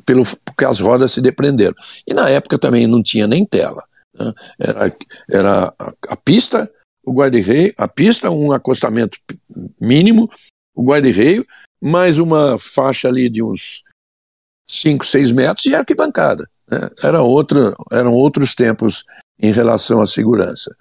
pelo, 0.07 0.25
porque 0.45 0.65
as 0.65 0.81
rodas 0.81 1.13
se 1.13 1.21
deprenderam. 1.21 1.75
E 2.07 2.15
na 2.15 2.29
época 2.31 2.59
também 2.59 2.87
não 2.87 3.03
tinha 3.03 3.27
nem 3.27 3.45
tela. 3.45 3.85
Né, 4.19 4.33
era, 4.59 4.97
era 5.29 5.75
a, 5.79 5.93
a 6.09 6.17
pista 6.17 6.71
o 7.05 7.13
guarda-reio, 7.13 7.75
a 7.77 7.87
pista, 7.87 8.31
um 8.31 8.51
acostamento 8.53 9.19
mínimo, 9.81 10.31
o 10.75 10.83
guarda-reio, 10.83 11.47
mais 11.81 12.19
uma 12.19 12.59
faixa 12.59 13.09
ali 13.09 13.29
de 13.29 13.43
uns 13.43 13.83
5, 14.67 15.05
6 15.05 15.33
metros 15.33 15.67
e 15.67 15.75
arquibancada. 15.75 16.49
Né? 16.69 16.79
Era 17.03 17.23
outra, 17.23 17.75
eram 17.93 18.13
outros 18.13 18.55
tempos 18.55 19.05
em 19.39 19.53
relação 19.53 20.01
à 20.01 20.07
segurança. 20.07 20.75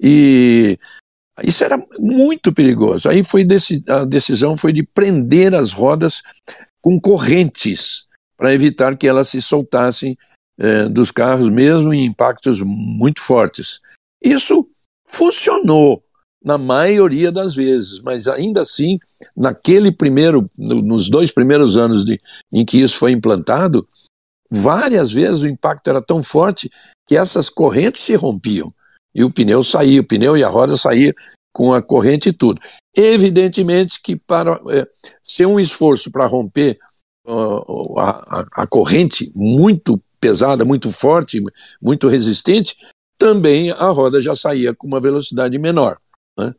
E 0.00 0.78
isso 1.42 1.64
era 1.64 1.82
muito 1.98 2.52
perigoso. 2.52 3.08
Aí 3.08 3.22
foi 3.24 3.46
a 3.88 4.04
decisão 4.04 4.56
foi 4.56 4.72
de 4.72 4.82
prender 4.82 5.54
as 5.54 5.72
rodas 5.72 6.22
com 6.80 7.00
correntes 7.00 8.06
para 8.36 8.54
evitar 8.54 8.96
que 8.96 9.06
elas 9.06 9.28
se 9.28 9.42
soltassem 9.42 10.16
eh, 10.58 10.88
dos 10.88 11.10
carros, 11.10 11.48
mesmo 11.48 11.92
em 11.92 12.06
impactos 12.06 12.60
muito 12.60 13.20
fortes. 13.20 13.80
Isso 14.22 14.68
Funcionou 15.08 16.04
na 16.44 16.56
maioria 16.56 17.32
das 17.32 17.56
vezes, 17.56 18.00
mas 18.00 18.28
ainda 18.28 18.60
assim, 18.60 18.98
naquele 19.36 19.90
primeiro, 19.90 20.48
no, 20.56 20.80
nos 20.82 21.10
dois 21.10 21.32
primeiros 21.32 21.76
anos 21.76 22.04
de, 22.04 22.20
em 22.52 22.64
que 22.64 22.80
isso 22.80 22.98
foi 22.98 23.10
implantado, 23.10 23.86
várias 24.50 25.10
vezes 25.10 25.42
o 25.42 25.48
impacto 25.48 25.88
era 25.88 26.00
tão 26.00 26.22
forte 26.22 26.70
que 27.08 27.16
essas 27.16 27.48
correntes 27.48 28.02
se 28.02 28.14
rompiam 28.14 28.72
e 29.14 29.24
o 29.24 29.30
pneu 29.30 29.62
saía, 29.62 30.00
o 30.00 30.06
pneu 30.06 30.36
e 30.36 30.44
a 30.44 30.48
roda 30.48 30.76
saíam 30.76 31.12
com 31.52 31.72
a 31.72 31.82
corrente 31.82 32.28
e 32.28 32.32
tudo. 32.32 32.60
Evidentemente 32.96 34.00
que 34.02 34.16
para 34.16 34.60
é, 34.70 34.86
ser 35.22 35.46
um 35.46 35.58
esforço 35.58 36.10
para 36.10 36.26
romper 36.26 36.78
uh, 37.26 37.98
a, 37.98 38.10
a, 38.10 38.62
a 38.62 38.66
corrente 38.66 39.32
muito 39.34 40.00
pesada, 40.20 40.64
muito 40.64 40.90
forte, 40.90 41.42
muito 41.80 42.08
resistente, 42.08 42.76
também 43.18 43.70
a 43.72 43.88
roda 43.88 44.20
já 44.20 44.34
saía 44.34 44.74
com 44.74 44.86
uma 44.86 45.00
velocidade 45.00 45.58
menor. 45.58 45.98
Né? 46.38 46.54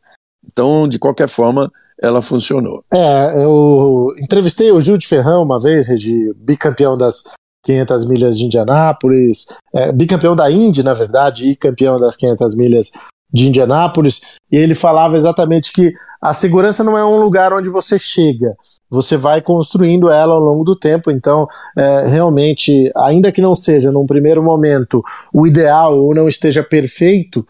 Então, 0.46 0.88
de 0.88 0.98
qualquer 0.98 1.28
forma, 1.28 1.70
ela 2.00 2.22
funcionou. 2.22 2.84
É, 2.92 3.42
eu 3.42 4.14
entrevistei 4.18 4.72
o 4.72 4.80
Gil 4.80 4.98
de 4.98 5.06
Ferrão 5.06 5.42
uma 5.42 5.58
vez, 5.58 5.88
Regi, 5.88 6.32
bicampeão 6.36 6.96
das 6.96 7.24
500 7.64 8.06
milhas 8.06 8.38
de 8.38 8.44
Indianápolis, 8.44 9.46
é, 9.74 9.92
bicampeão 9.92 10.34
da 10.34 10.50
Indy, 10.50 10.82
na 10.82 10.94
verdade, 10.94 11.50
e 11.50 11.56
campeão 11.56 11.98
das 11.98 12.16
500 12.16 12.54
milhas 12.54 12.90
de 13.32 13.48
Indianápolis, 13.48 14.22
e 14.50 14.56
ele 14.56 14.74
falava 14.74 15.16
exatamente 15.16 15.72
que 15.72 15.92
a 16.20 16.34
segurança 16.34 16.82
não 16.82 16.98
é 16.98 17.04
um 17.04 17.16
lugar 17.16 17.52
onde 17.52 17.68
você 17.68 17.98
chega, 17.98 18.54
você 18.90 19.16
vai 19.16 19.40
construindo 19.40 20.10
ela 20.10 20.34
ao 20.34 20.40
longo 20.40 20.64
do 20.64 20.76
tempo. 20.76 21.10
Então, 21.10 21.46
é, 21.78 22.08
realmente, 22.08 22.90
ainda 22.96 23.30
que 23.30 23.40
não 23.40 23.54
seja 23.54 23.92
num 23.92 24.04
primeiro 24.04 24.42
momento 24.42 25.02
o 25.32 25.46
ideal 25.46 25.96
ou 25.96 26.12
não 26.14 26.28
esteja 26.28 26.62
perfeito, 26.62 27.44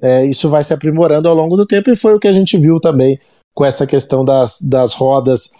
é, 0.00 0.24
isso 0.24 0.48
vai 0.48 0.62
se 0.62 0.72
aprimorando 0.72 1.28
ao 1.28 1.34
longo 1.34 1.56
do 1.56 1.66
tempo, 1.66 1.90
e 1.90 1.96
foi 1.96 2.14
o 2.14 2.18
que 2.18 2.28
a 2.28 2.32
gente 2.32 2.56
viu 2.58 2.80
também 2.80 3.18
com 3.54 3.64
essa 3.64 3.86
questão 3.86 4.24
das, 4.24 4.60
das 4.60 4.92
rodas 4.92 5.50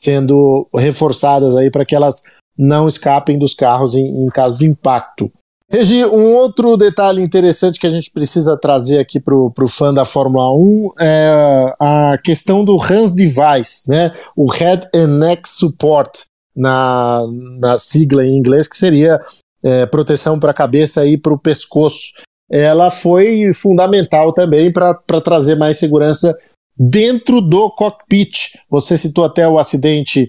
sendo 0.00 0.68
reforçadas 0.74 1.56
aí 1.56 1.70
para 1.70 1.84
que 1.84 1.94
elas 1.94 2.22
não 2.58 2.86
escapem 2.86 3.38
dos 3.38 3.54
carros 3.54 3.94
em, 3.94 4.24
em 4.24 4.26
caso 4.28 4.58
de 4.58 4.66
impacto. 4.66 5.30
Regi, 5.68 6.04
um 6.04 6.32
outro 6.34 6.76
detalhe 6.76 7.20
interessante 7.20 7.80
que 7.80 7.86
a 7.86 7.90
gente 7.90 8.10
precisa 8.12 8.56
trazer 8.56 9.00
aqui 9.00 9.18
para 9.18 9.34
o 9.34 9.68
fã 9.68 9.92
da 9.92 10.04
Fórmula 10.04 10.52
1 10.54 10.90
é 11.00 11.74
a 11.80 12.18
questão 12.22 12.64
do 12.64 12.80
Hans 12.80 13.12
Device, 13.12 13.88
né? 13.88 14.12
o 14.36 14.50
Head 14.50 14.86
and 14.94 15.18
Neck 15.18 15.48
Support, 15.48 16.20
na, 16.54 17.20
na 17.58 17.78
sigla 17.78 18.24
em 18.24 18.36
inglês, 18.36 18.68
que 18.68 18.76
seria 18.76 19.20
é, 19.62 19.84
proteção 19.86 20.38
para 20.38 20.52
a 20.52 20.54
cabeça 20.54 21.04
e 21.04 21.18
para 21.18 21.34
o 21.34 21.38
pescoço. 21.38 22.12
Ela 22.48 22.88
foi 22.88 23.52
fundamental 23.52 24.32
também 24.32 24.72
para 24.72 24.94
trazer 25.22 25.56
mais 25.56 25.78
segurança 25.78 26.32
dentro 26.78 27.40
do 27.40 27.70
cockpit. 27.70 28.52
Você 28.70 28.96
citou 28.96 29.24
até 29.24 29.48
o 29.48 29.58
acidente 29.58 30.28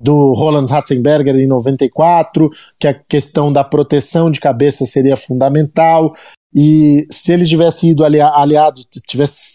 do 0.00 0.32
Roland 0.32 0.66
Ratzenberger 0.70 1.34
em 1.36 1.46
94, 1.46 2.50
que 2.78 2.86
a 2.86 2.94
questão 2.94 3.52
da 3.52 3.64
proteção 3.64 4.30
de 4.30 4.40
cabeça 4.40 4.86
seria 4.86 5.16
fundamental, 5.16 6.14
e 6.54 7.06
se 7.10 7.32
ele 7.32 7.44
tivesse 7.44 7.88
ido 7.88 8.04
ali, 8.04 8.20
aliado, 8.20 8.80
tivesse 9.06 9.54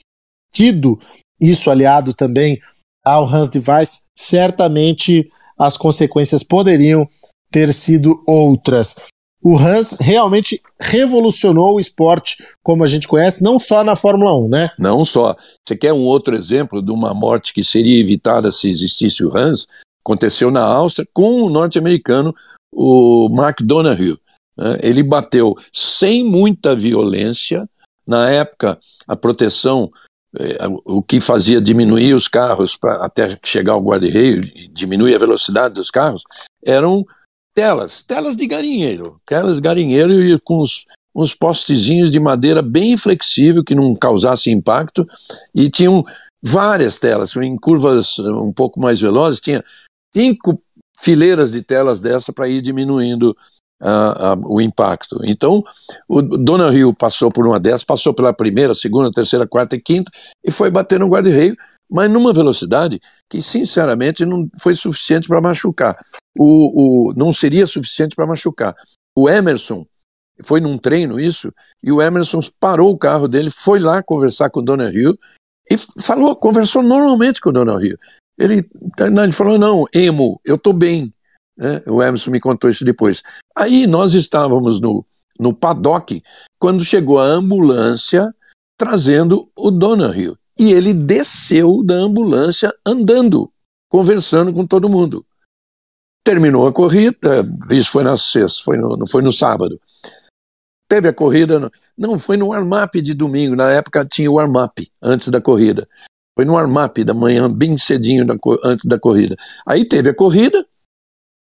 tido 0.52 1.00
isso 1.40 1.72
aliado 1.72 2.14
também 2.14 2.60
ao 3.04 3.26
Hans 3.26 3.50
Device, 3.50 4.06
certamente 4.18 5.30
as 5.58 5.78
consequências 5.78 6.44
poderiam 6.44 7.08
ter 7.52 7.74
sido 7.74 8.22
outras. 8.26 8.96
O 9.44 9.58
Hans 9.58 9.98
realmente 10.00 10.62
revolucionou 10.80 11.76
o 11.76 11.80
esporte 11.80 12.38
como 12.64 12.82
a 12.84 12.88
gente 12.88 13.10
conhece, 13.10 13.44
não 13.44 13.60
só 13.60 13.84
na 13.84 13.94
Fórmula 13.94 14.34
1, 14.38 14.48
né? 14.48 14.70
Não 14.80 15.04
só. 15.04 15.36
Você 15.68 15.76
quer 15.76 15.92
um 15.92 16.06
outro 16.06 16.34
exemplo 16.34 16.82
de 16.82 16.92
uma 16.92 17.14
morte 17.14 17.54
que 17.54 17.64
seria 17.64 18.00
evitada 18.00 18.54
se 18.54 18.70
existisse 18.70 19.22
o 19.22 19.36
Hans? 19.36 19.68
Aconteceu 20.06 20.52
na 20.52 20.64
Áustria 20.64 21.08
com 21.14 21.44
o 21.44 21.50
norte-americano, 21.50 22.36
o 22.72 23.30
Mark 23.30 23.62
Donoghue. 23.62 24.18
Né? 24.58 24.78
Ele 24.82 25.04
bateu 25.04 25.56
sem 25.72 26.24
muita 26.24 26.76
violência. 26.76 27.68
Na 28.06 28.30
época, 28.30 28.78
a 29.08 29.16
proteção, 29.16 29.90
eh, 30.38 30.58
o 30.86 31.02
que 31.02 31.22
fazia 31.22 31.62
diminuir 31.62 32.14
os 32.14 32.28
carros 32.28 32.76
para 32.76 33.06
até 33.06 33.38
chegar 33.46 33.74
ao 33.74 33.82
guarda-reio, 33.82 34.42
diminuir 34.74 35.16
a 35.16 35.20
velocidade 35.20 35.76
dos 35.76 35.90
carros, 35.90 36.24
eram 36.66 37.06
telas, 37.54 38.02
telas 38.02 38.36
de 38.36 38.46
garinheiro, 38.46 39.22
telas 39.26 39.56
de 39.56 39.62
garinheiro 39.62 40.14
e 40.14 40.38
com 40.40 40.60
os, 40.60 40.86
uns 41.16 41.34
postezinhos 41.36 42.10
de 42.10 42.20
madeira 42.20 42.62
bem 42.62 42.98
flexível 42.98 43.64
que 43.64 43.76
não 43.76 43.96
causasse 43.96 44.52
impacto 44.52 45.08
e 45.54 45.70
tinham 45.70 46.04
várias 46.44 46.98
telas 46.98 47.36
em 47.38 47.56
curvas 47.56 48.20
um 48.20 48.52
pouco 48.52 48.80
mais 48.80 49.00
velozes 49.00 49.40
tinha 49.40 49.64
cinco 50.16 50.62
fileiras 51.00 51.52
de 51.52 51.64
telas 51.64 52.00
dessa 52.00 52.32
para 52.32 52.48
ir 52.48 52.62
diminuindo 52.62 53.36
uh, 53.82 54.36
uh, 54.36 54.54
o 54.56 54.62
impacto. 54.62 55.20
Então, 55.24 55.64
o 56.08 56.22
Donahue 56.22 56.94
passou 56.94 57.32
por 57.32 57.46
uma 57.46 57.60
dessas, 57.60 57.84
passou 57.84 58.14
pela 58.14 58.34
primeira, 58.34 58.74
segunda, 58.74 59.12
terceira, 59.12 59.48
quarta 59.48 59.76
e 59.76 59.82
quinta 59.82 60.12
e 60.44 60.52
foi 60.52 60.72
bater 60.72 61.00
no 61.00 61.10
guarda-reio, 61.10 61.56
mas 61.90 62.10
numa 62.10 62.34
velocidade 62.34 63.02
que, 63.30 63.42
sinceramente, 63.42 64.26
não 64.26 64.48
foi 64.60 64.76
suficiente 64.76 65.28
para 65.28 65.42
machucar. 65.42 65.98
O, 66.38 67.10
o, 67.10 67.14
não 67.16 67.32
seria 67.34 67.66
suficiente 67.66 68.16
para 68.16 68.28
machucar. 68.28 68.76
O 69.16 69.30
Emerson 69.30 69.86
foi 70.42 70.60
num 70.60 70.78
treino 70.78 71.20
isso, 71.20 71.54
e 71.84 71.92
o 71.92 72.02
Emerson 72.02 72.40
parou 72.60 72.92
o 72.92 72.98
carro 72.98 73.28
dele, 73.28 73.52
foi 73.52 73.80
lá 73.80 74.02
conversar 74.02 74.50
com 74.50 74.60
o 74.60 74.64
Donahue 74.64 75.18
e 75.70 75.78
falou, 76.02 76.36
conversou 76.36 76.82
normalmente 76.82 77.40
com 77.40 77.50
o 77.50 77.54
Donahue. 77.54 77.96
Ele, 78.38 78.68
ele 79.00 79.32
falou: 79.32 79.58
não, 79.58 79.86
Emo, 79.94 80.40
eu 80.44 80.56
estou 80.56 80.74
bem. 80.74 81.14
Né? 81.58 81.82
O 81.88 82.02
Emerson 82.02 82.32
me 82.32 82.40
contou 82.40 82.70
isso 82.70 82.84
depois. 82.84 83.22
Aí 83.56 83.86
nós 83.86 84.14
estávamos 84.14 84.80
no, 84.80 85.06
no 85.40 85.54
paddock 85.54 86.22
quando 86.60 86.84
chegou 86.84 87.20
a 87.20 87.26
ambulância 87.26 88.34
trazendo 88.78 89.50
o 89.56 89.72
Donahue. 89.72 90.36
E 90.58 90.72
ele 90.72 90.94
desceu 90.94 91.84
da 91.84 91.96
ambulância 91.96 92.74
andando, 92.86 93.52
conversando 93.90 94.54
com 94.54 94.66
todo 94.66 94.90
mundo. 94.90 95.26
Terminou 96.24 96.68
a 96.68 96.74
corrida, 96.74 97.44
isso 97.70 97.92
foi 97.92 98.04
na 98.04 98.16
sexta, 98.16 98.64
foi 98.64 98.78
no, 98.78 99.08
foi 99.08 99.22
no 99.22 99.32
sábado. 99.32 99.80
Teve 100.88 101.08
a 101.08 101.14
corrida, 101.14 101.72
não, 101.98 102.20
foi 102.20 102.38
no 102.38 102.50
warm-up 102.50 103.02
de 103.02 103.14
domingo, 103.14 103.56
na 103.56 103.72
época 103.72 104.06
tinha 104.06 104.30
o 104.30 104.36
warm-up 104.36 104.90
antes 105.02 105.30
da 105.30 105.42
corrida. 105.42 105.88
Foi 106.36 106.46
no 106.46 106.58
armap 106.58 106.98
da 107.04 107.14
manhã, 107.14 107.52
bem 107.52 107.78
cedinho 107.78 108.26
da, 108.26 108.36
antes 108.64 108.86
da 108.86 109.00
corrida. 109.00 109.36
Aí 109.66 109.86
teve 109.86 110.10
a 110.10 110.16
corrida, 110.16 110.66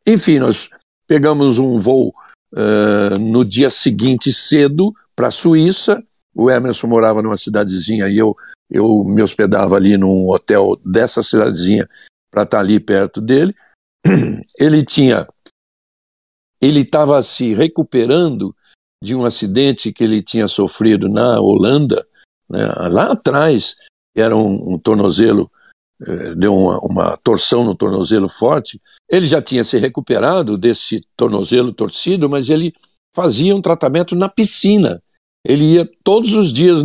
enfim, 0.07 0.39
nós 0.39 0.69
pegamos 1.07 1.59
um 1.59 1.79
voo 1.79 2.13
uh, 2.53 3.19
no 3.19 3.45
dia 3.45 3.71
seguinte 3.71 4.33
cedo 4.33 4.93
para 5.15 5.29
a 5.29 5.33
Suíça. 5.33 6.03
O 6.35 6.51
Emerson 6.51 6.87
morava 6.87 7.23
numa 7.23 7.37
cidadezinha 7.37 8.09
e 8.09 8.19
eu, 8.19 8.35
eu 8.71 9.05
me 9.05 9.23
hospedava 9.23 9.77
ali 9.77 9.97
num 9.97 10.29
hotel 10.29 10.79
dessa 10.85 11.23
cidadezinha 11.23 11.89
para 12.31 12.43
estar 12.43 12.59
tá 12.59 12.63
ali 12.63 12.81
perto 12.81 13.21
dele. 13.21 13.55
Ele 14.59 14.85
tinha. 14.85 15.27
Ele 16.61 16.81
estava 16.81 17.23
se 17.23 17.55
recuperando 17.55 18.55
de 19.03 19.15
um 19.17 19.25
acidente 19.25 19.93
que 19.93 20.05
ele 20.05 20.23
tinha 20.23 20.47
sofrido 20.47 21.09
na 21.09 21.41
Holanda, 21.41 22.07
né, 22.49 22.61
lá 22.89 23.11
atrás, 23.11 23.75
era 24.15 24.37
um, 24.37 24.75
um 24.75 24.79
tornozelo, 24.79 25.51
eh, 26.01 26.35
deu 26.35 26.55
uma, 26.55 26.79
uma 26.81 27.17
torção 27.17 27.65
no 27.65 27.75
tornozelo 27.75 28.29
forte. 28.29 28.81
Ele 29.11 29.27
já 29.27 29.41
tinha 29.41 29.65
se 29.65 29.79
recuperado 29.79 30.59
desse 30.59 31.05
tornozelo 31.17 31.73
torcido, 31.73 32.29
mas 32.29 32.51
ele 32.51 32.73
fazia 33.15 33.55
um 33.55 33.63
tratamento 33.63 34.15
na 34.15 34.29
piscina. 34.29 35.03
Ele 35.45 35.75
ia 35.75 35.91
todos 36.05 36.35
os 36.35 36.53
dias 36.53 36.83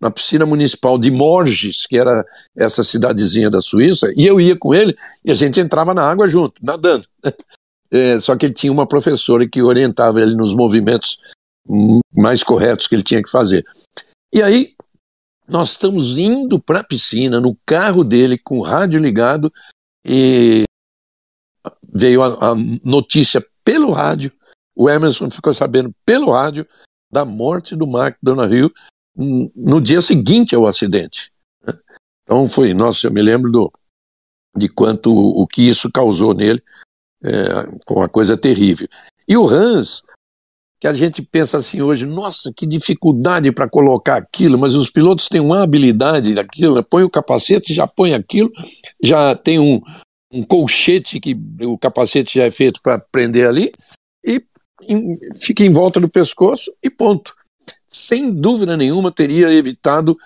na 0.00 0.10
piscina 0.10 0.46
municipal 0.46 0.96
de 0.96 1.10
Morges, 1.10 1.86
que 1.86 1.98
era 1.98 2.24
essa 2.56 2.84
cidadezinha 2.84 3.50
da 3.50 3.60
Suíça, 3.60 4.12
e 4.16 4.24
eu 4.24 4.40
ia 4.40 4.56
com 4.56 4.72
ele 4.72 4.96
e 5.24 5.32
a 5.32 5.34
gente 5.34 5.58
entrava 5.58 5.92
na 5.92 6.08
água 6.08 6.28
junto, 6.28 6.64
nadando. 6.64 7.04
É, 7.90 8.18
só 8.20 8.36
que 8.36 8.46
ele 8.46 8.54
tinha 8.54 8.72
uma 8.72 8.86
professora 8.86 9.48
que 9.48 9.60
orientava 9.60 10.20
ele 10.20 10.36
nos 10.36 10.54
movimentos 10.54 11.18
mais 12.14 12.44
corretos 12.44 12.86
que 12.86 12.94
ele 12.94 13.02
tinha 13.02 13.22
que 13.22 13.30
fazer. 13.30 13.64
E 14.32 14.40
aí 14.40 14.75
nós 15.48 15.70
estamos 15.70 16.18
indo 16.18 16.60
para 16.60 16.80
a 16.80 16.84
piscina 16.84 17.40
no 17.40 17.56
carro 17.64 18.02
dele 18.02 18.36
com 18.36 18.58
o 18.58 18.62
rádio 18.62 19.00
ligado 19.00 19.52
e 20.04 20.64
veio 21.88 22.22
a, 22.22 22.52
a, 22.52 22.54
notícia 22.84 23.44
pelo 23.64 23.90
rádio. 23.92 24.32
O 24.76 24.90
Emerson 24.90 25.30
ficou 25.30 25.54
sabendo 25.54 25.94
pelo 26.04 26.32
rádio 26.32 26.66
da 27.10 27.24
morte 27.24 27.76
do 27.76 27.86
Mark 27.86 28.18
Donahue 28.22 28.70
no 29.16 29.80
dia 29.80 30.02
seguinte 30.02 30.54
ao 30.54 30.66
acidente. 30.66 31.32
Né? 31.64 31.72
Então 32.22 32.46
foi, 32.46 32.74
nossa, 32.74 33.06
eu 33.06 33.12
me 33.12 33.22
lembro 33.22 33.50
do, 33.50 33.72
de 34.56 34.68
quanto 34.68 35.14
o 35.14 35.46
que 35.46 35.62
isso 35.62 35.90
causou 35.90 36.34
nele, 36.34 36.62
é, 37.22 37.90
uma 37.90 38.08
coisa 38.08 38.36
terrível. 38.36 38.88
E 39.28 39.36
o 39.36 39.48
Hans 39.48 40.04
que 40.86 40.90
a 40.90 40.92
gente 40.92 41.20
pensa 41.20 41.58
assim 41.58 41.82
hoje, 41.82 42.06
nossa, 42.06 42.52
que 42.56 42.64
dificuldade 42.64 43.50
para 43.50 43.68
colocar 43.68 44.16
aquilo, 44.16 44.56
mas 44.56 44.76
os 44.76 44.88
pilotos 44.88 45.28
têm 45.28 45.40
uma 45.40 45.64
habilidade 45.64 46.32
daquilo, 46.32 46.76
né? 46.76 46.84
põe 46.88 47.02
o 47.02 47.10
capacete, 47.10 47.74
já 47.74 47.88
põe 47.88 48.14
aquilo, 48.14 48.52
já 49.02 49.34
tem 49.34 49.58
um, 49.58 49.80
um 50.32 50.44
colchete 50.44 51.18
que 51.18 51.36
o 51.62 51.76
capacete 51.76 52.38
já 52.38 52.44
é 52.44 52.50
feito 52.52 52.80
para 52.80 53.00
prender 53.00 53.48
ali 53.48 53.72
e 54.24 54.40
em, 54.82 55.18
fica 55.34 55.64
em 55.64 55.72
volta 55.72 55.98
do 55.98 56.08
pescoço 56.08 56.72
e 56.80 56.88
ponto. 56.88 57.34
Sem 57.88 58.32
dúvida 58.32 58.76
nenhuma 58.76 59.10
teria 59.10 59.52
evitado, 59.52 60.16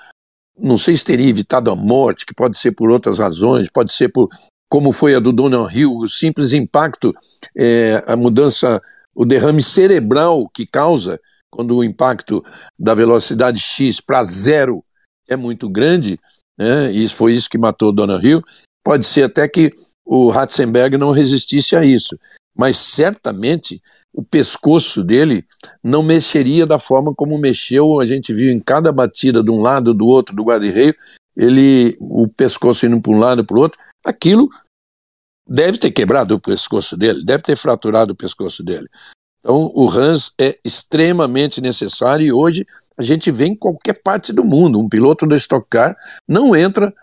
não 0.59 0.77
sei 0.77 0.95
se 0.95 1.07
teria 1.07 1.31
evitado 1.31 1.71
a 1.71 1.77
morte, 1.77 2.27
que 2.27 2.35
pode 2.35 2.59
ser 2.59 2.73
por 2.73 2.91
outras 2.91 3.19
razões, 3.19 3.71
pode 3.73 3.95
ser 3.95 4.11
por 4.11 4.29
como 4.69 4.93
foi 4.93 5.15
a 5.15 5.21
do 5.21 5.33
Donald 5.33 5.75
Hill, 5.75 5.97
o 5.97 6.07
simples 6.07 6.53
impacto, 6.53 7.15
é, 7.57 8.05
a 8.07 8.15
mudança 8.15 8.81
o 9.15 9.25
derrame 9.25 9.63
cerebral 9.63 10.49
que 10.49 10.67
causa 10.67 11.21
quando 11.51 11.77
o 11.77 11.85
impacto 11.85 12.45
da 12.79 12.95
velocidade 12.95 13.61
x 13.61 14.01
para 14.01 14.23
zero 14.23 14.85
é 15.29 15.37
muito 15.37 15.69
grande, 15.69 16.19
né, 16.59 16.91
e 16.93 17.09
foi 17.09 17.33
isso 17.33 17.51
que 17.51 17.59
matou 17.59 17.93
Dona 17.93 18.21
Hill, 18.23 18.43
pode 18.85 19.05
ser 19.05 19.25
até 19.25 19.49
que 19.49 19.71
o 20.05 20.29
Ratzenberg 20.29 20.97
não 20.97 21.11
resistisse 21.11 21.77
a 21.77 21.85
isso, 21.85 22.19
mas 22.57 22.79
certamente 22.79 23.83
o 24.13 24.23
pescoço 24.23 25.05
dele 25.05 25.45
não 25.83 26.03
mexeria 26.03 26.67
da 26.67 26.79
forma 26.79 27.15
como 27.15 27.39
mexeu, 27.39 28.01
a 28.01 28.07
gente 28.07 28.35
viu 28.35 28.51
em 28.51 28.61
cada 28.61 28.93
batida 28.93 29.43
de 29.43 29.51
um 29.51 29.61
lado, 29.61 29.95
do 29.95 30.07
outro, 30.07 30.35
do 30.35 30.45
guarda-reio, 30.45 30.95
ele, 31.37 31.97
o 32.01 32.27
pescoço 32.29 32.87
indo 32.87 33.01
para 33.01 33.13
um 33.13 33.19
lado 33.19 33.41
e 33.41 33.45
para 33.45 33.57
o 33.57 33.61
outro, 33.61 33.79
aquilo 34.05 34.49
deve 35.51 35.79
ter 35.79 35.91
quebrado 35.91 36.37
o 36.37 36.41
pescoço 36.41 36.97
dele, 36.97 37.25
deve 37.25 37.43
ter 37.43 37.57
fraturado 37.57 38.13
o 38.13 38.17
pescoço 38.17 38.63
dele. 38.63 38.87
Então, 39.41 39.73
o 39.75 39.91
Hans 39.91 40.33
é 40.41 40.57
extremamente 40.65 41.61
necessário 41.61 42.25
e 42.25 42.33
hoje 42.33 42.65
a 42.97 43.03
gente 43.03 43.31
vê 43.33 43.47
em 43.47 43.57
qualquer 43.57 43.95
parte 44.03 44.33
do 44.33 44.45
mundo. 44.45 44.79
Um 44.79 44.89
piloto 44.89 45.27
da 45.27 45.37
Stock 45.37 45.67
Car 45.69 45.97
não 46.29 46.55
entra 46.55 46.95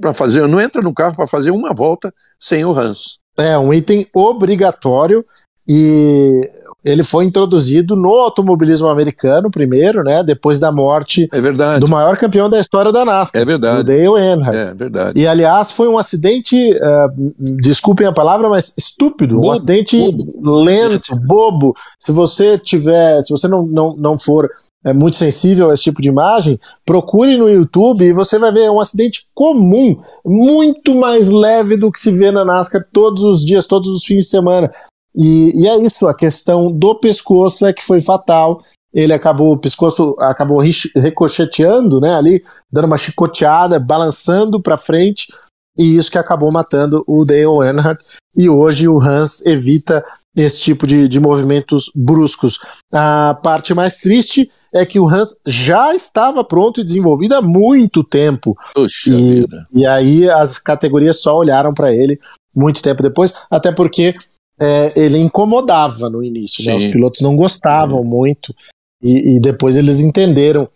para 0.00 0.14
fazer, 0.14 0.46
não 0.46 0.60
entra 0.60 0.80
no 0.80 0.94
carro 0.94 1.16
para 1.16 1.26
fazer 1.26 1.50
uma 1.50 1.74
volta 1.74 2.14
sem 2.40 2.64
o 2.64 2.72
Hans. 2.72 3.18
É 3.36 3.58
um 3.58 3.74
item 3.74 4.06
obrigatório 4.14 5.24
e 5.66 6.48
ele 6.84 7.02
foi 7.02 7.24
introduzido 7.24 7.94
no 7.94 8.10
automobilismo 8.10 8.88
americano 8.88 9.50
primeiro, 9.50 10.02
né? 10.02 10.22
Depois 10.24 10.58
da 10.58 10.72
morte 10.72 11.28
é 11.32 11.78
do 11.78 11.88
maior 11.88 12.16
campeão 12.16 12.50
da 12.50 12.58
história 12.58 12.92
da 12.92 13.04
NASCAR, 13.04 13.40
é 13.40 13.44
verdade. 13.44 13.84
Dale 13.84 14.02
Earnhardt. 14.02 14.56
É 14.56 14.74
verdade. 14.74 15.20
E 15.20 15.26
aliás 15.26 15.70
foi 15.70 15.88
um 15.88 15.98
acidente, 15.98 16.56
uh, 16.56 17.34
desculpem 17.38 18.06
a 18.06 18.12
palavra, 18.12 18.48
mas 18.48 18.74
estúpido, 18.76 19.36
bobo, 19.36 19.48
um 19.48 19.50
acidente 19.52 19.96
bobo. 20.12 20.60
lento, 20.62 21.16
bobo. 21.16 21.74
Se 21.98 22.12
você 22.12 22.58
tiver, 22.58 23.20
se 23.22 23.30
você 23.30 23.46
não, 23.46 23.64
não, 23.66 23.96
não 23.96 24.18
for 24.18 24.48
é 24.84 24.92
muito 24.92 25.16
sensível 25.16 25.70
a 25.70 25.74
esse 25.74 25.84
tipo 25.84 26.02
de 26.02 26.08
imagem, 26.08 26.58
procure 26.84 27.36
no 27.36 27.48
YouTube 27.48 28.04
e 28.04 28.12
você 28.12 28.38
vai 28.38 28.50
ver 28.50 28.68
um 28.70 28.80
acidente 28.80 29.26
comum, 29.32 29.96
muito 30.24 30.94
mais 30.94 31.30
leve 31.30 31.76
do 31.76 31.90
que 31.90 32.00
se 32.00 32.10
vê 32.10 32.32
na 32.32 32.44
NASCAR 32.44 32.84
todos 32.92 33.22
os 33.22 33.44
dias, 33.44 33.66
todos 33.66 33.88
os 33.88 34.04
fins 34.04 34.24
de 34.24 34.30
semana. 34.30 34.72
E, 35.14 35.52
e 35.62 35.66
é 35.66 35.76
isso, 35.78 36.06
a 36.06 36.14
questão 36.14 36.70
do 36.70 36.94
pescoço 36.94 37.66
é 37.66 37.72
que 37.72 37.84
foi 37.84 38.00
fatal. 38.00 38.62
Ele 38.92 39.12
acabou, 39.12 39.52
o 39.52 39.58
pescoço 39.58 40.14
acabou 40.18 40.58
ricocheteando, 40.58 42.00
né, 42.00 42.14
ali, 42.14 42.42
dando 42.70 42.86
uma 42.86 42.98
chicoteada, 42.98 43.80
balançando 43.80 44.60
para 44.60 44.76
frente, 44.76 45.32
e 45.78 45.96
isso 45.96 46.10
que 46.10 46.18
acabou 46.18 46.52
matando 46.52 47.02
o 47.06 47.24
Dale 47.24 47.66
Earnhardt. 47.66 48.16
E 48.36 48.48
hoje 48.48 48.88
o 48.88 49.00
Hans 49.00 49.42
evita 49.46 50.04
esse 50.36 50.60
tipo 50.60 50.86
de, 50.86 51.06
de 51.08 51.20
movimentos 51.20 51.90
bruscos. 51.94 52.58
A 52.92 53.38
parte 53.42 53.74
mais 53.74 53.96
triste 53.96 54.50
é 54.74 54.86
que 54.86 54.98
o 54.98 55.08
Hans 55.08 55.36
já 55.46 55.94
estava 55.94 56.42
pronto 56.42 56.80
e 56.80 56.84
desenvolvido 56.84 57.34
há 57.34 57.42
muito 57.42 58.02
tempo. 58.02 58.56
Puxa 58.74 59.10
e, 59.10 59.40
vida. 59.40 59.66
e 59.74 59.86
aí 59.86 60.28
as 60.30 60.58
categorias 60.58 61.20
só 61.20 61.36
olharam 61.36 61.70
para 61.70 61.92
ele 61.92 62.18
muito 62.54 62.82
tempo 62.82 63.02
depois, 63.02 63.34
até 63.50 63.72
porque 63.72 64.14
é, 64.62 64.92
ele 64.94 65.18
incomodava 65.18 66.08
no 66.08 66.22
início, 66.22 66.64
né? 66.64 66.76
Os 66.76 66.86
pilotos 66.86 67.20
não 67.20 67.34
gostavam 67.34 68.04
muito 68.04 68.54
e, 69.02 69.36
e, 69.36 69.40
depois 69.40 69.76
eles 69.76 69.98
entenderam 69.98 70.68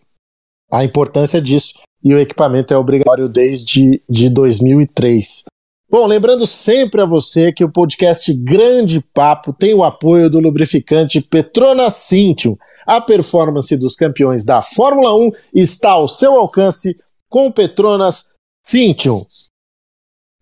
a 0.72 0.84
importância 0.84 1.40
disso 1.40 1.74
e 2.02 2.12
o 2.12 2.18
equipamento 2.18 2.74
é 2.74 2.76
obrigatório 2.76 3.28
desde 3.28 4.02
de 4.10 4.28
2003. 4.28 5.44
Bom, 5.88 6.04
lembrando 6.04 6.44
sempre 6.46 7.00
a 7.00 7.06
você 7.06 7.52
que 7.52 7.64
o 7.64 7.70
podcast 7.70 8.34
Grande 8.34 9.00
Papo 9.14 9.52
tem 9.52 9.72
o 9.72 9.84
apoio 9.84 10.28
do 10.28 10.40
lubrificante 10.40 11.20
Petronas 11.20 11.94
Cintium. 11.94 12.56
A 12.84 13.00
performance 13.00 13.76
dos 13.76 13.94
campeões 13.94 14.44
da 14.44 14.60
Fórmula 14.60 15.16
1 15.16 15.30
está 15.54 15.92
ao 15.92 16.08
seu 16.08 16.32
alcance 16.32 16.96
com 17.28 17.52
Petronas 17.52 18.32
Cintium. 18.64 19.24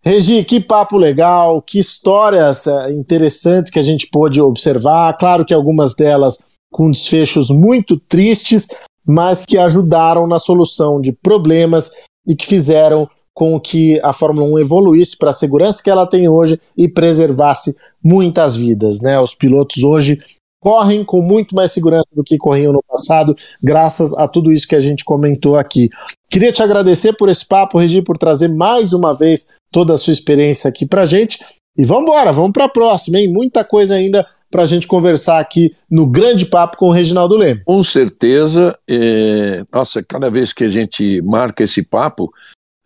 Regi, 0.05 0.45
que 0.45 0.61
papo 0.61 0.99
legal, 0.99 1.63
que 1.63 1.79
histórias 1.79 2.67
interessantes 2.91 3.71
que 3.71 3.79
a 3.79 3.83
gente 3.83 4.07
pôde 4.09 4.41
observar. 4.41 5.17
Claro 5.17 5.47
que 5.47 5.55
algumas 5.55 5.95
delas 5.95 6.47
com 6.71 6.91
desfechos 6.91 7.49
muito 7.49 7.99
tristes, 7.99 8.69
mas 9.07 9.47
que 9.47 9.57
ajudaram 9.57 10.27
na 10.27 10.39
solução 10.39 11.01
de 11.01 11.13
problemas 11.13 11.93
e 12.27 12.37
que 12.37 12.47
fizeram 12.47 13.09
com 13.33 13.59
que 13.59 13.99
a 14.03 14.13
Fórmula 14.13 14.47
1 14.47 14.59
evoluísse 14.59 15.17
para 15.17 15.31
a 15.31 15.33
segurança 15.33 15.83
que 15.83 15.91
ela 15.91 16.07
tem 16.07 16.29
hoje 16.29 16.61
e 16.77 16.87
preservasse 16.87 17.77
muitas 18.03 18.57
vidas. 18.57 19.01
Né? 19.01 19.19
Os 19.19 19.35
pilotos 19.35 19.83
hoje 19.83 20.19
correm 20.65 21.05
com 21.05 21.21
muito 21.21 21.55
mais 21.55 21.73
segurança 21.73 22.09
do 22.15 22.25
que 22.25 22.39
corriam 22.39 22.73
no 22.73 22.83
passado, 22.83 23.37
graças 23.63 24.15
a 24.15 24.27
tudo 24.27 24.51
isso 24.51 24.67
que 24.67 24.75
a 24.75 24.81
gente 24.81 25.05
comentou 25.05 25.59
aqui. 25.59 25.91
Queria 26.31 26.51
te 26.51 26.63
agradecer 26.63 27.13
por 27.13 27.29
esse 27.29 27.47
papo, 27.47 27.79
Regi, 27.79 28.01
por 28.01 28.17
trazer 28.17 28.49
mais 28.49 28.95
uma 28.95 29.15
vez 29.15 29.53
toda 29.71 29.93
a 29.93 29.97
sua 29.99 30.15
experiência 30.15 30.71
aqui 30.71 30.87
pra 30.87 31.05
gente. 31.05 31.39
E 31.77 31.85
vamos 31.85 32.05
embora, 32.05 32.33
vamos 32.33 32.53
para 32.53 32.65
a 32.65 32.69
próxima, 32.69 33.19
hein? 33.19 33.31
Muita 33.31 33.63
coisa 33.63 33.95
ainda 33.95 34.27
para 34.51 34.63
a 34.63 34.67
gente 34.67 34.87
conversar 34.87 35.39
aqui 35.39 35.77
no 35.91 36.07
Grande 36.07 36.47
Papo 36.47 36.79
com 36.79 36.87
o 36.87 36.93
Reginaldo 36.93 37.37
Leme. 37.37 37.63
Com 37.67 37.83
certeza. 37.83 38.75
É... 38.89 39.63
Nossa, 39.71 40.03
cada 40.03 40.31
vez 40.31 40.55
que 40.55 40.65
a 40.65 40.71
gente 40.71 41.21
marca 41.23 41.63
esse 41.63 41.83
papo, 41.83 42.33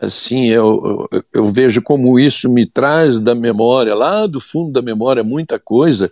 assim, 0.00 0.46
eu, 0.48 1.06
eu, 1.12 1.22
eu, 1.32 1.46
vejo 1.46 1.80
como 1.80 2.18
isso 2.18 2.50
me 2.50 2.66
traz 2.66 3.20
da 3.20 3.36
memória, 3.36 3.94
lá 3.94 4.26
do 4.26 4.40
fundo 4.40 4.72
da 4.72 4.82
memória, 4.82 5.22
muita 5.22 5.60
coisa, 5.60 6.10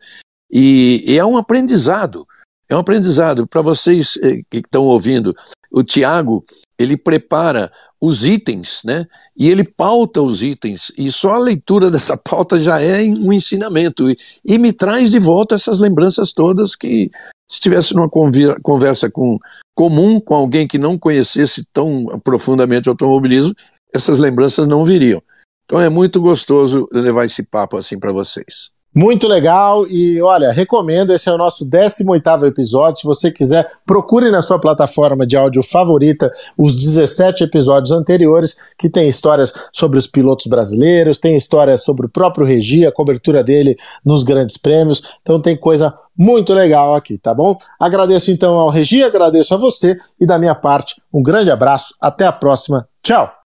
e, 0.51 1.05
e 1.07 1.19
é 1.19 1.25
um 1.25 1.37
aprendizado. 1.37 2.27
É 2.69 2.75
um 2.75 2.81
aprendizado 2.81 3.47
para 3.47 3.63
vocês 3.63 4.19
eh, 4.23 4.43
que 4.51 4.59
estão 4.59 4.85
ouvindo. 4.85 5.35
O 5.71 5.83
Tiago, 5.83 6.43
ele 6.79 6.97
prepara 6.97 7.71
os 8.01 8.25
itens, 8.25 8.83
né? 8.85 9.07
E 9.37 9.49
ele 9.49 9.63
pauta 9.63 10.21
os 10.21 10.43
itens, 10.43 10.91
e 10.99 11.11
só 11.13 11.35
a 11.35 11.39
leitura 11.39 11.91
dessa 11.93 12.17
pauta 12.17 12.59
já 12.59 12.81
é 12.81 13.03
um 13.05 13.33
ensinamento, 13.33 14.11
e, 14.11 14.19
e 14.45 14.59
me 14.59 14.73
traz 14.73 15.11
de 15.11 15.19
volta 15.19 15.55
essas 15.55 15.81
lembranças 15.81 16.33
todas 16.33 16.75
que, 16.75 17.11
se 17.49 17.59
estivesse 17.59 17.95
numa 17.95 18.09
conversa 18.09 19.09
com, 19.11 19.39
comum 19.75 20.21
com 20.21 20.35
alguém 20.35 20.67
que 20.67 20.79
não 20.79 20.99
conhecesse 20.99 21.65
tão 21.73 22.07
profundamente 22.25 22.89
o 22.89 22.93
automobilismo, 22.93 23.55
essas 23.95 24.19
lembranças 24.19 24.67
não 24.67 24.85
viriam. 24.85 25.23
Então 25.65 25.81
é 25.81 25.89
muito 25.89 26.21
gostoso 26.21 26.89
levar 26.93 27.25
esse 27.25 27.43
papo 27.43 27.77
assim 27.77 27.99
para 27.99 28.13
vocês. 28.13 28.73
Muito 28.97 29.29
legal. 29.29 29.87
E 29.87 30.23
olha, 30.23 30.51
recomendo, 30.51 31.13
esse 31.13 31.29
é 31.29 31.33
o 31.33 31.37
nosso 31.37 31.69
18º 31.69 32.47
episódio, 32.47 33.03
se 33.03 33.07
você 33.07 33.31
quiser, 33.31 33.71
procure 33.85 34.31
na 34.31 34.41
sua 34.41 34.59
plataforma 34.59 35.27
de 35.27 35.37
áudio 35.37 35.63
favorita 35.63 36.31
os 36.57 36.75
17 36.75 37.45
episódios 37.45 37.93
anteriores, 37.93 38.57
que 38.79 38.89
tem 38.89 39.07
histórias 39.07 39.53
sobre 39.71 39.99
os 39.99 40.07
pilotos 40.07 40.47
brasileiros, 40.47 41.19
tem 41.19 41.37
histórias 41.37 41.85
sobre 41.85 42.07
o 42.07 42.09
próprio 42.09 42.47
Regi, 42.47 42.87
a 42.87 42.93
cobertura 42.93 43.45
dele 43.45 43.77
nos 44.03 44.25
grandes 44.25 44.57
prêmios, 44.57 45.03
então 45.21 45.43
tem 45.43 45.59
coisa 45.59 45.93
muito 46.17 46.55
legal 46.55 46.95
aqui, 46.95 47.19
tá 47.19 47.35
bom? 47.35 47.55
Agradeço 47.79 48.31
então 48.31 48.55
ao 48.55 48.71
Regi, 48.71 49.03
agradeço 49.03 49.53
a 49.53 49.59
você 49.59 49.99
e 50.19 50.25
da 50.25 50.39
minha 50.39 50.55
parte, 50.55 51.03
um 51.13 51.23
grande 51.23 51.51
abraço, 51.51 51.95
até 52.01 52.25
a 52.25 52.33
próxima, 52.33 52.89
tchau! 53.03 53.46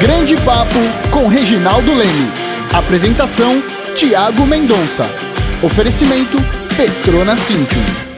Grande 0.00 0.34
Papo 0.38 0.78
com 1.10 1.28
Reginaldo 1.28 1.92
Leme. 1.92 2.32
Apresentação: 2.72 3.62
Tiago 3.94 4.46
Mendonça. 4.46 5.10
Oferecimento: 5.62 6.38
Petrona 6.74 7.36
Cintium. 7.36 8.09